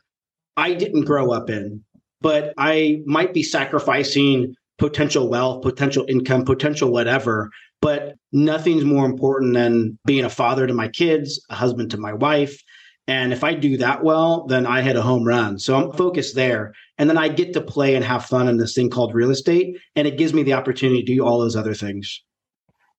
I 0.57 0.73
didn't 0.73 1.05
grow 1.05 1.31
up 1.31 1.49
in, 1.49 1.85
but 2.19 2.53
I 2.57 2.99
might 3.05 3.33
be 3.33 3.43
sacrificing 3.43 4.55
potential 4.81 5.29
wealth, 5.29 5.61
potential 5.61 6.03
income, 6.09 6.43
potential 6.43 6.91
whatever 6.91 7.51
But 7.81 8.15
nothing's 8.31 8.83
more 8.83 9.05
important 9.05 9.53
than 9.53 9.97
being 10.05 10.25
a 10.25 10.29
father 10.29 10.65
to 10.65 10.73
my 10.73 10.87
kids, 10.87 11.43
a 11.49 11.55
husband 11.55 11.91
to 11.91 11.97
my 11.97 12.13
wife. 12.13 12.59
And 13.07 13.31
if 13.31 13.43
I 13.43 13.53
do 13.53 13.77
that 13.77 14.03
well, 14.03 14.45
then 14.47 14.65
I 14.65 14.81
hit 14.81 14.95
a 14.95 15.01
home 15.01 15.23
run. 15.23 15.59
So 15.59 15.75
I'm 15.75 15.91
focused 15.91 16.35
there. 16.35 16.73
And 16.97 17.09
then 17.09 17.17
I 17.17 17.27
get 17.27 17.53
to 17.53 17.61
play 17.61 17.95
and 17.95 18.05
have 18.05 18.25
fun 18.25 18.47
in 18.47 18.57
this 18.57 18.73
thing 18.73 18.89
called 18.89 19.13
real 19.13 19.31
estate. 19.31 19.77
And 19.95 20.07
it 20.07 20.17
gives 20.17 20.33
me 20.33 20.43
the 20.43 20.53
opportunity 20.53 21.03
to 21.03 21.15
do 21.15 21.25
all 21.25 21.39
those 21.39 21.55
other 21.55 21.73
things. 21.73 22.23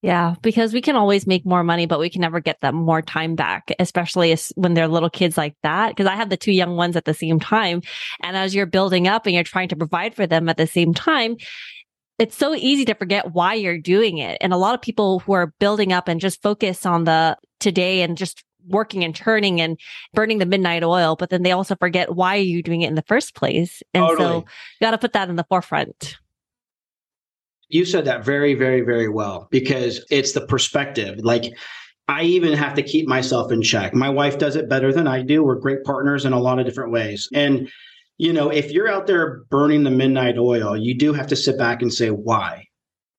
Yeah, 0.02 0.34
because 0.42 0.74
we 0.74 0.80
can 0.80 0.96
always 0.96 1.28
make 1.28 1.46
more 1.46 1.62
money, 1.62 1.86
but 1.86 2.00
we 2.00 2.10
can 2.10 2.22
never 2.22 2.40
get 2.40 2.60
that 2.62 2.74
more 2.74 3.00
time 3.02 3.36
back, 3.36 3.70
especially 3.78 4.36
when 4.56 4.74
they're 4.74 4.88
little 4.88 5.08
kids 5.08 5.38
like 5.38 5.54
that. 5.62 5.90
Because 5.90 6.06
I 6.06 6.16
have 6.16 6.28
the 6.28 6.36
two 6.36 6.50
young 6.50 6.74
ones 6.74 6.96
at 6.96 7.04
the 7.04 7.14
same 7.14 7.38
time. 7.38 7.82
And 8.20 8.36
as 8.36 8.52
you're 8.52 8.66
building 8.66 9.06
up 9.06 9.26
and 9.26 9.34
you're 9.34 9.44
trying 9.44 9.68
to 9.68 9.76
provide 9.76 10.16
for 10.16 10.26
them 10.26 10.48
at 10.48 10.56
the 10.56 10.66
same 10.66 10.92
time, 10.92 11.36
it's 12.18 12.36
so 12.36 12.52
easy 12.52 12.84
to 12.86 12.94
forget 12.94 13.32
why 13.32 13.54
you're 13.54 13.78
doing 13.78 14.18
it. 14.18 14.38
And 14.40 14.52
a 14.52 14.56
lot 14.56 14.74
of 14.74 14.82
people 14.82 15.20
who 15.20 15.34
are 15.34 15.54
building 15.60 15.92
up 15.92 16.08
and 16.08 16.20
just 16.20 16.42
focus 16.42 16.84
on 16.84 17.04
the 17.04 17.38
today 17.60 18.02
and 18.02 18.18
just 18.18 18.44
working 18.68 19.04
and 19.04 19.14
churning 19.14 19.60
and 19.60 19.78
burning 20.14 20.38
the 20.38 20.46
midnight 20.46 20.82
oil, 20.82 21.14
but 21.16 21.30
then 21.30 21.42
they 21.42 21.52
also 21.52 21.76
forget 21.76 22.14
why 22.14 22.36
are 22.36 22.40
you 22.40 22.62
doing 22.62 22.82
it 22.82 22.88
in 22.88 22.94
the 22.96 23.02
first 23.02 23.34
place. 23.34 23.82
And 23.94 24.04
totally. 24.04 24.18
so 24.18 24.36
you 24.36 24.44
got 24.80 24.92
to 24.92 24.98
put 24.98 25.12
that 25.12 25.28
in 25.28 25.36
the 25.36 25.46
forefront. 25.48 26.16
You 27.72 27.86
said 27.86 28.04
that 28.04 28.24
very, 28.24 28.52
very, 28.52 28.82
very 28.82 29.08
well 29.08 29.48
because 29.50 30.04
it's 30.10 30.32
the 30.32 30.46
perspective. 30.46 31.20
Like, 31.22 31.44
I 32.06 32.24
even 32.24 32.52
have 32.52 32.74
to 32.74 32.82
keep 32.82 33.08
myself 33.08 33.50
in 33.50 33.62
check. 33.62 33.94
My 33.94 34.10
wife 34.10 34.36
does 34.36 34.56
it 34.56 34.68
better 34.68 34.92
than 34.92 35.06
I 35.06 35.22
do. 35.22 35.42
We're 35.42 35.54
great 35.54 35.82
partners 35.84 36.26
in 36.26 36.34
a 36.34 36.38
lot 36.38 36.58
of 36.58 36.66
different 36.66 36.92
ways. 36.92 37.30
And, 37.32 37.70
you 38.18 38.32
know, 38.32 38.50
if 38.50 38.70
you're 38.70 38.90
out 38.90 39.06
there 39.06 39.44
burning 39.48 39.84
the 39.84 39.90
midnight 39.90 40.36
oil, 40.36 40.76
you 40.76 40.94
do 40.94 41.14
have 41.14 41.28
to 41.28 41.36
sit 41.36 41.56
back 41.56 41.80
and 41.80 41.90
say, 41.90 42.10
why? 42.10 42.66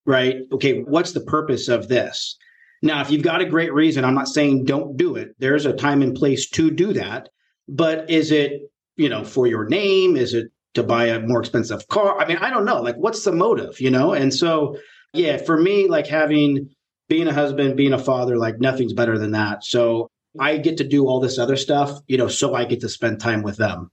Right? 0.05 0.41
Okay, 0.51 0.81
what's 0.81 1.13
the 1.13 1.21
purpose 1.21 1.67
of 1.67 1.87
this? 1.87 2.37
Now, 2.83 3.01
if 3.01 3.09
you've 3.09 3.23
got 3.23 3.41
a 3.41 3.45
great 3.45 3.73
reason, 3.73 4.05
I'm 4.05 4.13
not 4.13 4.27
saying 4.27 4.65
don't 4.65 4.97
do 4.97 5.15
it. 5.15 5.29
There's 5.39 5.65
a 5.65 5.73
time 5.73 6.03
and 6.03 6.13
place 6.13 6.47
to 6.51 6.69
do 6.69 6.93
that. 6.93 7.29
But 7.67 8.07
is 8.07 8.29
it, 8.29 8.61
you 8.97 9.09
know, 9.09 9.23
for 9.23 9.47
your 9.47 9.65
name? 9.65 10.15
Is 10.15 10.35
it 10.35 10.51
to 10.73 10.83
buy 10.83 11.05
a 11.05 11.19
more 11.19 11.39
expensive 11.39 11.87
car. 11.87 12.19
I 12.19 12.27
mean, 12.27 12.37
I 12.37 12.49
don't 12.49 12.65
know. 12.65 12.81
Like, 12.81 12.95
what's 12.95 13.23
the 13.23 13.31
motive, 13.31 13.79
you 13.79 13.91
know? 13.91 14.13
And 14.13 14.33
so, 14.33 14.77
yeah, 15.13 15.37
for 15.37 15.59
me, 15.59 15.87
like 15.87 16.07
having 16.07 16.69
being 17.09 17.27
a 17.27 17.33
husband, 17.33 17.77
being 17.77 17.93
a 17.93 17.99
father, 17.99 18.37
like 18.37 18.59
nothing's 18.59 18.93
better 18.93 19.17
than 19.17 19.31
that. 19.31 19.63
So 19.63 20.09
I 20.39 20.57
get 20.57 20.77
to 20.77 20.83
do 20.83 21.07
all 21.07 21.19
this 21.19 21.37
other 21.37 21.55
stuff, 21.57 21.99
you 22.07 22.17
know, 22.17 22.27
so 22.27 22.55
I 22.55 22.65
get 22.65 22.81
to 22.81 22.89
spend 22.89 23.19
time 23.19 23.43
with 23.43 23.57
them. 23.57 23.91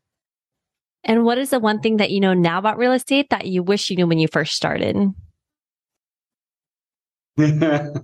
And 1.04 1.24
what 1.24 1.38
is 1.38 1.50
the 1.50 1.60
one 1.60 1.80
thing 1.80 1.96
that 1.98 2.10
you 2.10 2.20
know 2.20 2.34
now 2.34 2.58
about 2.58 2.78
real 2.78 2.92
estate 2.92 3.30
that 3.30 3.46
you 3.46 3.62
wish 3.62 3.90
you 3.90 3.96
knew 3.96 4.06
when 4.06 4.18
you 4.18 4.28
first 4.28 4.54
started? 4.54 4.96
oh, 7.38 8.02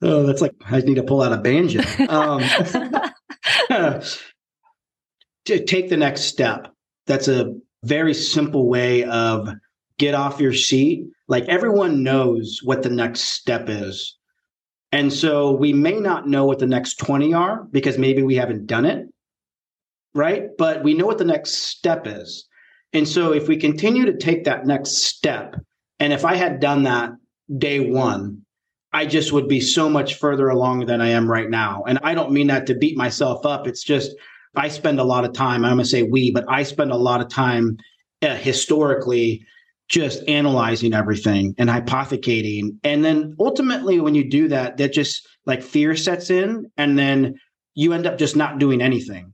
that's 0.00 0.40
like 0.40 0.54
I 0.64 0.80
need 0.80 0.94
to 0.94 1.02
pull 1.02 1.22
out 1.22 1.32
a 1.32 1.38
banjo. 1.38 1.82
Um, 2.08 2.42
to 5.44 5.64
take 5.64 5.88
the 5.88 5.96
next 5.96 6.22
step 6.22 6.72
that's 7.10 7.28
a 7.28 7.52
very 7.82 8.14
simple 8.14 8.68
way 8.68 9.02
of 9.04 9.48
get 9.98 10.14
off 10.14 10.40
your 10.40 10.54
seat. 10.54 11.06
Like 11.26 11.44
everyone 11.48 12.04
knows 12.04 12.60
what 12.62 12.84
the 12.84 12.90
next 12.90 13.20
step 13.20 13.68
is. 13.68 14.16
And 14.92 15.12
so 15.12 15.50
we 15.52 15.72
may 15.72 15.98
not 15.98 16.28
know 16.28 16.44
what 16.44 16.60
the 16.60 16.66
next 16.66 16.98
20 16.98 17.34
are 17.34 17.64
because 17.72 17.98
maybe 17.98 18.22
we 18.22 18.36
haven't 18.36 18.66
done 18.66 18.84
it. 18.84 19.06
Right. 20.14 20.48
But 20.56 20.84
we 20.84 20.94
know 20.94 21.06
what 21.06 21.18
the 21.18 21.24
next 21.24 21.54
step 21.54 22.06
is. 22.06 22.46
And 22.92 23.08
so 23.08 23.32
if 23.32 23.48
we 23.48 23.56
continue 23.56 24.04
to 24.06 24.16
take 24.16 24.44
that 24.44 24.66
next 24.66 24.98
step, 25.04 25.56
and 25.98 26.12
if 26.12 26.24
I 26.24 26.36
had 26.36 26.60
done 26.60 26.84
that 26.84 27.10
day 27.58 27.90
one, 27.90 28.44
I 28.92 29.06
just 29.06 29.32
would 29.32 29.48
be 29.48 29.60
so 29.60 29.88
much 29.88 30.14
further 30.14 30.48
along 30.48 30.86
than 30.86 31.00
I 31.00 31.08
am 31.08 31.30
right 31.30 31.50
now. 31.50 31.84
And 31.86 31.98
I 32.02 32.14
don't 32.14 32.32
mean 32.32 32.48
that 32.48 32.66
to 32.66 32.74
beat 32.74 32.96
myself 32.96 33.44
up. 33.46 33.66
It's 33.66 33.84
just 33.84 34.12
I 34.54 34.68
spend 34.68 34.98
a 34.98 35.04
lot 35.04 35.24
of 35.24 35.32
time, 35.32 35.64
I'm 35.64 35.76
going 35.76 35.84
to 35.84 35.88
say 35.88 36.02
we, 36.02 36.30
but 36.30 36.44
I 36.48 36.64
spend 36.64 36.90
a 36.90 36.96
lot 36.96 37.20
of 37.20 37.28
time 37.28 37.78
uh, 38.22 38.34
historically 38.36 39.46
just 39.88 40.22
analyzing 40.28 40.94
everything 40.94 41.54
and 41.58 41.68
hypothecating. 41.68 42.78
And 42.84 43.04
then 43.04 43.34
ultimately, 43.38 44.00
when 44.00 44.14
you 44.14 44.28
do 44.28 44.48
that, 44.48 44.76
that 44.76 44.92
just 44.92 45.26
like 45.46 45.62
fear 45.62 45.96
sets 45.96 46.30
in, 46.30 46.70
and 46.76 46.98
then 46.98 47.34
you 47.74 47.92
end 47.92 48.06
up 48.06 48.18
just 48.18 48.36
not 48.36 48.58
doing 48.58 48.80
anything. 48.80 49.32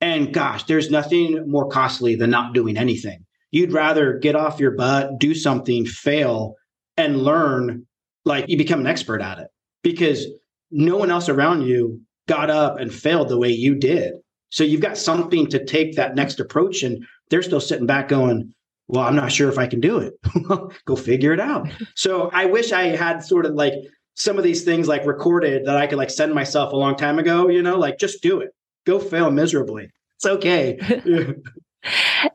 And 0.00 0.32
gosh, 0.32 0.64
there's 0.64 0.90
nothing 0.90 1.50
more 1.50 1.68
costly 1.68 2.14
than 2.14 2.30
not 2.30 2.54
doing 2.54 2.76
anything. 2.76 3.24
You'd 3.50 3.72
rather 3.72 4.18
get 4.18 4.36
off 4.36 4.60
your 4.60 4.72
butt, 4.72 5.18
do 5.18 5.34
something, 5.34 5.84
fail, 5.86 6.54
and 6.96 7.22
learn 7.22 7.86
like 8.24 8.44
you 8.48 8.56
become 8.56 8.80
an 8.80 8.86
expert 8.86 9.20
at 9.20 9.38
it 9.38 9.48
because 9.82 10.26
no 10.70 10.96
one 10.96 11.10
else 11.10 11.28
around 11.28 11.62
you 11.62 12.00
got 12.26 12.50
up 12.50 12.78
and 12.78 12.92
failed 12.92 13.28
the 13.28 13.38
way 13.38 13.50
you 13.50 13.74
did. 13.74 14.12
So 14.50 14.64
you've 14.64 14.80
got 14.80 14.96
something 14.96 15.46
to 15.48 15.64
take 15.64 15.96
that 15.96 16.14
next 16.14 16.40
approach, 16.40 16.82
and 16.82 17.04
they're 17.30 17.42
still 17.42 17.60
sitting 17.60 17.86
back 17.86 18.08
going, 18.08 18.54
well, 18.88 19.04
I'm 19.04 19.16
not 19.16 19.30
sure 19.30 19.48
if 19.50 19.58
I 19.58 19.66
can 19.66 19.80
do 19.80 19.98
it. 19.98 20.14
Go 20.86 20.96
figure 20.96 21.32
it 21.32 21.40
out. 21.40 21.68
So 21.94 22.30
I 22.32 22.46
wish 22.46 22.72
I 22.72 22.84
had 22.84 23.20
sort 23.20 23.44
of 23.44 23.54
like 23.54 23.74
some 24.14 24.38
of 24.38 24.44
these 24.44 24.64
things 24.64 24.88
like 24.88 25.06
recorded 25.06 25.66
that 25.66 25.76
I 25.76 25.86
could 25.86 25.98
like 25.98 26.10
send 26.10 26.34
myself 26.34 26.72
a 26.72 26.76
long 26.76 26.96
time 26.96 27.18
ago, 27.18 27.48
you 27.48 27.62
know, 27.62 27.78
like 27.78 27.98
just 27.98 28.22
do 28.22 28.40
it. 28.40 28.50
Go 28.86 28.98
fail 28.98 29.30
miserably. 29.30 29.90
It's 30.16 30.26
okay. 30.26 30.78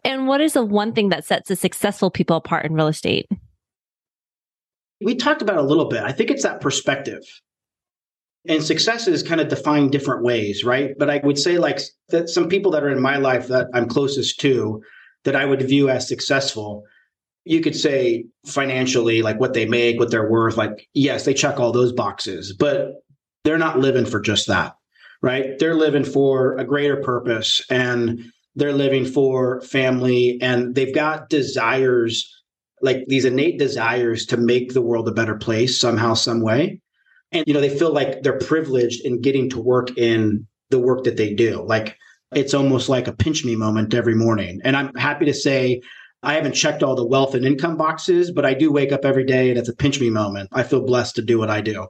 and 0.05 0.27
what 0.27 0.39
is 0.39 0.53
the 0.53 0.63
one 0.63 0.93
thing 0.93 1.09
that 1.09 1.25
sets 1.25 1.49
the 1.49 1.55
successful 1.55 2.11
people 2.11 2.37
apart 2.37 2.65
in 2.65 2.73
real 2.73 2.87
estate? 2.87 3.27
We 5.01 5.15
talked 5.15 5.41
about 5.41 5.57
a 5.57 5.63
little 5.63 5.85
bit. 5.85 6.03
I 6.03 6.11
think 6.11 6.29
it's 6.29 6.43
that 6.43 6.61
perspective. 6.61 7.23
And 8.47 8.61
success 8.61 9.07
is 9.07 9.23
kind 9.23 9.39
of 9.39 9.47
defined 9.47 9.91
different 9.91 10.23
ways, 10.23 10.63
right? 10.65 10.91
But 10.97 11.09
I 11.09 11.21
would 11.23 11.39
say, 11.39 11.57
like, 11.57 11.79
that 12.09 12.27
some 12.29 12.49
people 12.49 12.71
that 12.71 12.83
are 12.83 12.89
in 12.89 13.01
my 13.01 13.17
life 13.17 13.47
that 13.47 13.67
I'm 13.73 13.87
closest 13.87 14.39
to 14.41 14.81
that 15.23 15.35
I 15.35 15.45
would 15.45 15.61
view 15.61 15.89
as 15.89 16.07
successful, 16.07 16.83
you 17.45 17.61
could 17.61 17.75
say 17.75 18.25
financially, 18.45 19.21
like 19.21 19.39
what 19.39 19.53
they 19.53 19.65
make, 19.65 19.97
what 19.97 20.11
they're 20.11 20.29
worth, 20.29 20.57
like, 20.57 20.87
yes, 20.93 21.23
they 21.23 21.33
check 21.33 21.59
all 21.59 21.71
those 21.71 21.93
boxes, 21.93 22.53
but 22.53 22.95
they're 23.45 23.57
not 23.57 23.79
living 23.79 24.05
for 24.05 24.19
just 24.19 24.47
that, 24.47 24.75
right? 25.21 25.57
They're 25.59 25.75
living 25.75 26.03
for 26.03 26.57
a 26.57 26.65
greater 26.65 26.97
purpose 26.97 27.61
and 27.69 28.25
they're 28.55 28.73
living 28.73 29.05
for 29.05 29.61
family 29.61 30.37
and 30.41 30.75
they've 30.75 30.93
got 30.93 31.29
desires, 31.29 32.29
like 32.81 33.05
these 33.07 33.23
innate 33.23 33.57
desires 33.57 34.25
to 34.27 34.37
make 34.37 34.73
the 34.73 34.81
world 34.81 35.07
a 35.07 35.13
better 35.13 35.35
place 35.35 35.79
somehow, 35.79 36.13
some 36.13 36.41
way 36.41 36.81
and 37.33 37.43
you 37.47 37.53
know 37.53 37.61
they 37.61 37.75
feel 37.77 37.91
like 37.91 38.23
they're 38.23 38.37
privileged 38.37 39.05
in 39.05 39.21
getting 39.21 39.49
to 39.49 39.61
work 39.61 39.95
in 39.97 40.47
the 40.69 40.79
work 40.79 41.03
that 41.03 41.17
they 41.17 41.33
do 41.33 41.63
like 41.67 41.97
it's 42.33 42.53
almost 42.53 42.89
like 42.89 43.07
a 43.07 43.13
pinch 43.13 43.43
me 43.43 43.55
moment 43.55 43.93
every 43.93 44.15
morning 44.15 44.59
and 44.63 44.77
i'm 44.77 44.93
happy 44.95 45.25
to 45.25 45.33
say 45.33 45.81
i 46.23 46.33
haven't 46.33 46.53
checked 46.53 46.83
all 46.83 46.95
the 46.95 47.05
wealth 47.05 47.35
and 47.35 47.45
income 47.45 47.75
boxes 47.75 48.31
but 48.31 48.45
i 48.45 48.53
do 48.53 48.71
wake 48.71 48.91
up 48.91 49.05
every 49.05 49.25
day 49.25 49.49
and 49.49 49.59
it's 49.59 49.69
a 49.69 49.75
pinch 49.75 49.99
me 49.99 50.09
moment 50.09 50.49
i 50.53 50.63
feel 50.63 50.81
blessed 50.81 51.15
to 51.15 51.21
do 51.21 51.37
what 51.37 51.49
i 51.49 51.61
do 51.61 51.87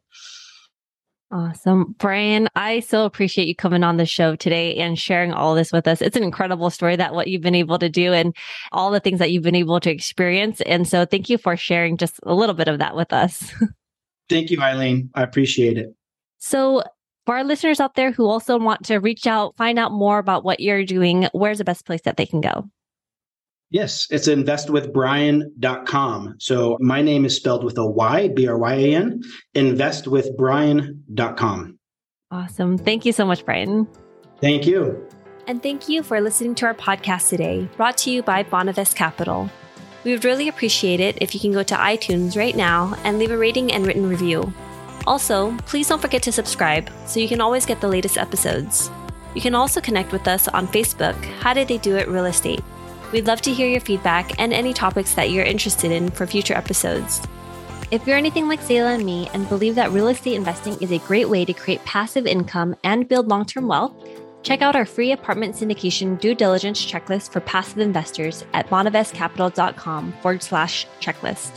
Awesome. 1.32 1.96
Brian, 1.98 2.48
I 2.56 2.82
so 2.82 3.06
appreciate 3.06 3.48
you 3.48 3.56
coming 3.56 3.84
on 3.84 3.98
the 3.98 4.06
show 4.06 4.36
today 4.36 4.76
and 4.76 5.00
sharing 5.00 5.34
all 5.34 5.56
this 5.56 5.72
with 5.72 5.88
us. 5.88 6.00
It's 6.00 6.16
an 6.16 6.22
incredible 6.22 6.70
story 6.70 6.96
that 6.96 7.16
what 7.16 7.28
you've 7.28 7.42
been 7.42 7.56
able 7.56 7.80
to 7.80 7.90
do 7.90 8.14
and 8.14 8.36
all 8.72 8.92
the 8.92 9.00
things 9.00 9.18
that 9.18 9.32
you've 9.32 9.42
been 9.42 9.56
able 9.56 9.80
to 9.80 9.90
experience. 9.90 10.62
And 10.62 10.88
so 10.88 11.08
thank 11.08 11.32
you 11.32 11.40
for 11.40 11.58
sharing 11.58 11.98
just 11.98 12.20
a 12.22 12.36
little 12.36 12.54
bit 12.54 12.68
of 12.68 12.78
that 12.78 12.96
with 12.96 13.12
us. 13.12 13.52
Thank 14.30 14.52
you, 14.52 14.62
Eileen. 14.62 15.10
I 15.16 15.24
appreciate 15.24 15.78
it. 15.78 15.96
So, 16.40 16.84
for 17.26 17.36
our 17.36 17.44
listeners 17.44 17.80
out 17.80 17.96
there 17.96 18.12
who 18.12 18.26
also 18.26 18.60
want 18.60 18.86
to 18.86 18.98
reach 18.98 19.28
out, 19.28 19.56
find 19.56 19.80
out 19.80 19.94
more 19.94 20.20
about 20.20 20.44
what 20.44 20.60
you're 20.60 20.84
doing, 20.84 21.28
where's 21.32 21.60
the 21.60 21.64
best 21.64 21.86
place 21.86 22.02
that 22.02 22.18
they 22.18 22.26
can 22.26 22.42
go? 22.42 22.70
Yes, 23.74 24.08
it's 24.12 24.28
investwithbryan.com. 24.28 26.36
So 26.38 26.78
my 26.80 27.02
name 27.02 27.26
is 27.26 27.36
spelled 27.36 27.64
with 27.64 27.80
a 27.80 27.86
Y, 27.86 28.28
B 28.28 28.48
R 28.48 28.58
Y 28.58 28.74
A 28.74 28.96
N, 28.96 29.22
investwithbryan.com. 29.56 31.80
Awesome. 32.30 32.78
Thank 32.78 33.06
you 33.06 33.14
so 33.14 33.26
much, 33.26 33.44
Brian. 33.46 33.88
Thank 34.42 34.68
you. 34.68 35.08
And 35.48 35.64
thank 35.64 35.90
you 35.90 36.04
for 36.04 36.22
listening 36.22 36.54
to 36.56 36.66
our 36.68 36.76
podcast 36.76 37.30
today, 37.30 37.68
brought 37.76 37.98
to 38.00 38.12
you 38.12 38.22
by 38.22 38.44
Bonavest 38.44 38.96
Capital. 38.96 39.50
We 40.04 40.12
would 40.12 40.26
really 40.26 40.50
appreciate 40.50 41.00
it 41.00 41.18
if 41.22 41.34
you 41.34 41.40
can 41.40 41.54
go 41.54 41.64
to 41.64 41.76
iTunes 41.76 42.36
right 42.36 42.56
now 42.56 42.96
and 43.04 43.18
leave 43.18 43.32
a 43.32 43.38
rating 43.38 43.72
and 43.72 43.88
written 43.88 44.08
review. 44.08 44.54
Also, 45.08 45.56
please 45.66 45.88
don't 45.88 46.02
forget 46.02 46.22
to 46.24 46.32
subscribe 46.32 46.90
so 47.06 47.20
you 47.20 47.28
can 47.28 47.42
always 47.42 47.66
get 47.66 47.80
the 47.80 47.88
latest 47.88 48.18
episodes. 48.18 48.92
You 49.34 49.42
can 49.42 49.56
also 49.56 49.82
connect 49.82 50.12
with 50.12 50.28
us 50.28 50.48
on 50.50 50.68
Facebook, 50.68 51.16
How 51.40 51.54
Did 51.54 51.70
They 51.70 51.78
Do 51.78 51.96
It 51.96 52.10
Real 52.10 52.26
Estate. 52.26 52.62
We'd 53.12 53.28
love 53.28 53.42
to 53.42 53.54
hear 53.54 53.68
your 53.68 53.80
feedback 53.80 54.40
and 54.40 54.54
any 54.54 54.74
topics 54.74 55.14
that 55.14 55.30
you're 55.30 55.46
interested 55.46 55.92
in 55.92 56.10
for 56.10 56.28
future 56.28 56.54
episodes. 56.54 57.22
If 57.92 58.08
you're 58.08 58.18
anything 58.18 58.48
like 58.48 58.62
Zayla 58.62 58.96
and 58.96 59.06
me 59.06 59.30
and 59.34 59.48
believe 59.48 59.76
that 59.76 59.92
real 59.92 60.08
estate 60.08 60.36
investing 60.36 60.76
is 60.82 60.92
a 60.92 60.98
great 61.00 61.30
way 61.30 61.46
to 61.46 61.54
create 61.54 61.86
passive 61.86 62.26
income 62.26 62.76
and 62.84 63.08
build 63.08 63.28
long 63.28 63.46
term 63.46 63.68
wealth, 63.68 63.94
Check 64.44 64.62
out 64.62 64.76
our 64.76 64.86
free 64.86 65.14
apartment 65.14 65.56
syndication 65.56 66.20
due 66.20 66.36
diligence 66.36 66.86
checklist 66.86 67.32
for 67.32 67.40
passive 67.40 67.80
investors 67.80 68.44
at 68.54 68.70
bonavestcapital.com 68.70 70.14
forward 70.22 70.44
slash 70.44 70.86
checklist. 71.00 71.52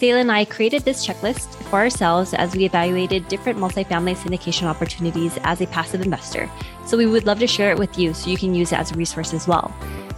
Sayla 0.00 0.22
and 0.22 0.32
I 0.32 0.46
created 0.46 0.82
this 0.82 1.06
checklist 1.06 1.54
for 1.64 1.76
ourselves 1.76 2.34
as 2.34 2.56
we 2.56 2.64
evaluated 2.64 3.28
different 3.28 3.58
multifamily 3.58 4.16
syndication 4.16 4.64
opportunities 4.64 5.38
as 5.44 5.60
a 5.60 5.66
passive 5.66 6.00
investor. 6.00 6.50
So 6.86 6.96
we 6.96 7.06
would 7.06 7.26
love 7.26 7.38
to 7.38 7.46
share 7.46 7.70
it 7.70 7.78
with 7.78 7.96
you 7.98 8.12
so 8.14 8.30
you 8.30 8.38
can 8.38 8.54
use 8.54 8.72
it 8.72 8.78
as 8.78 8.90
a 8.90 8.96
resource 8.96 9.32
as 9.32 9.46
well. 9.46 9.72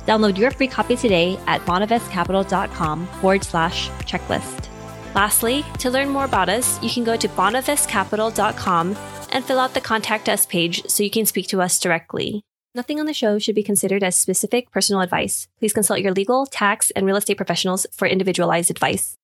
Download 0.06 0.38
your 0.38 0.52
free 0.52 0.68
copy 0.68 0.96
today 0.96 1.38
at 1.46 1.60
bonavestcapital.com 1.62 3.06
forward 3.06 3.44
slash 3.44 3.90
checklist. 4.06 4.73
Lastly, 5.14 5.64
to 5.78 5.90
learn 5.90 6.08
more 6.08 6.24
about 6.24 6.48
us, 6.48 6.82
you 6.82 6.90
can 6.90 7.04
go 7.04 7.16
to 7.16 7.28
bonavestcapital.com 7.28 8.96
and 9.30 9.44
fill 9.44 9.60
out 9.60 9.74
the 9.74 9.80
contact 9.80 10.28
us 10.28 10.44
page 10.44 10.84
so 10.88 11.02
you 11.02 11.10
can 11.10 11.26
speak 11.26 11.46
to 11.48 11.62
us 11.62 11.78
directly. 11.78 12.42
Nothing 12.74 12.98
on 12.98 13.06
the 13.06 13.14
show 13.14 13.38
should 13.38 13.54
be 13.54 13.62
considered 13.62 14.02
as 14.02 14.18
specific 14.18 14.72
personal 14.72 15.00
advice. 15.00 15.46
Please 15.60 15.72
consult 15.72 16.00
your 16.00 16.12
legal, 16.12 16.46
tax, 16.46 16.90
and 16.90 17.06
real 17.06 17.14
estate 17.14 17.36
professionals 17.36 17.86
for 17.92 18.08
individualized 18.08 18.70
advice. 18.70 19.16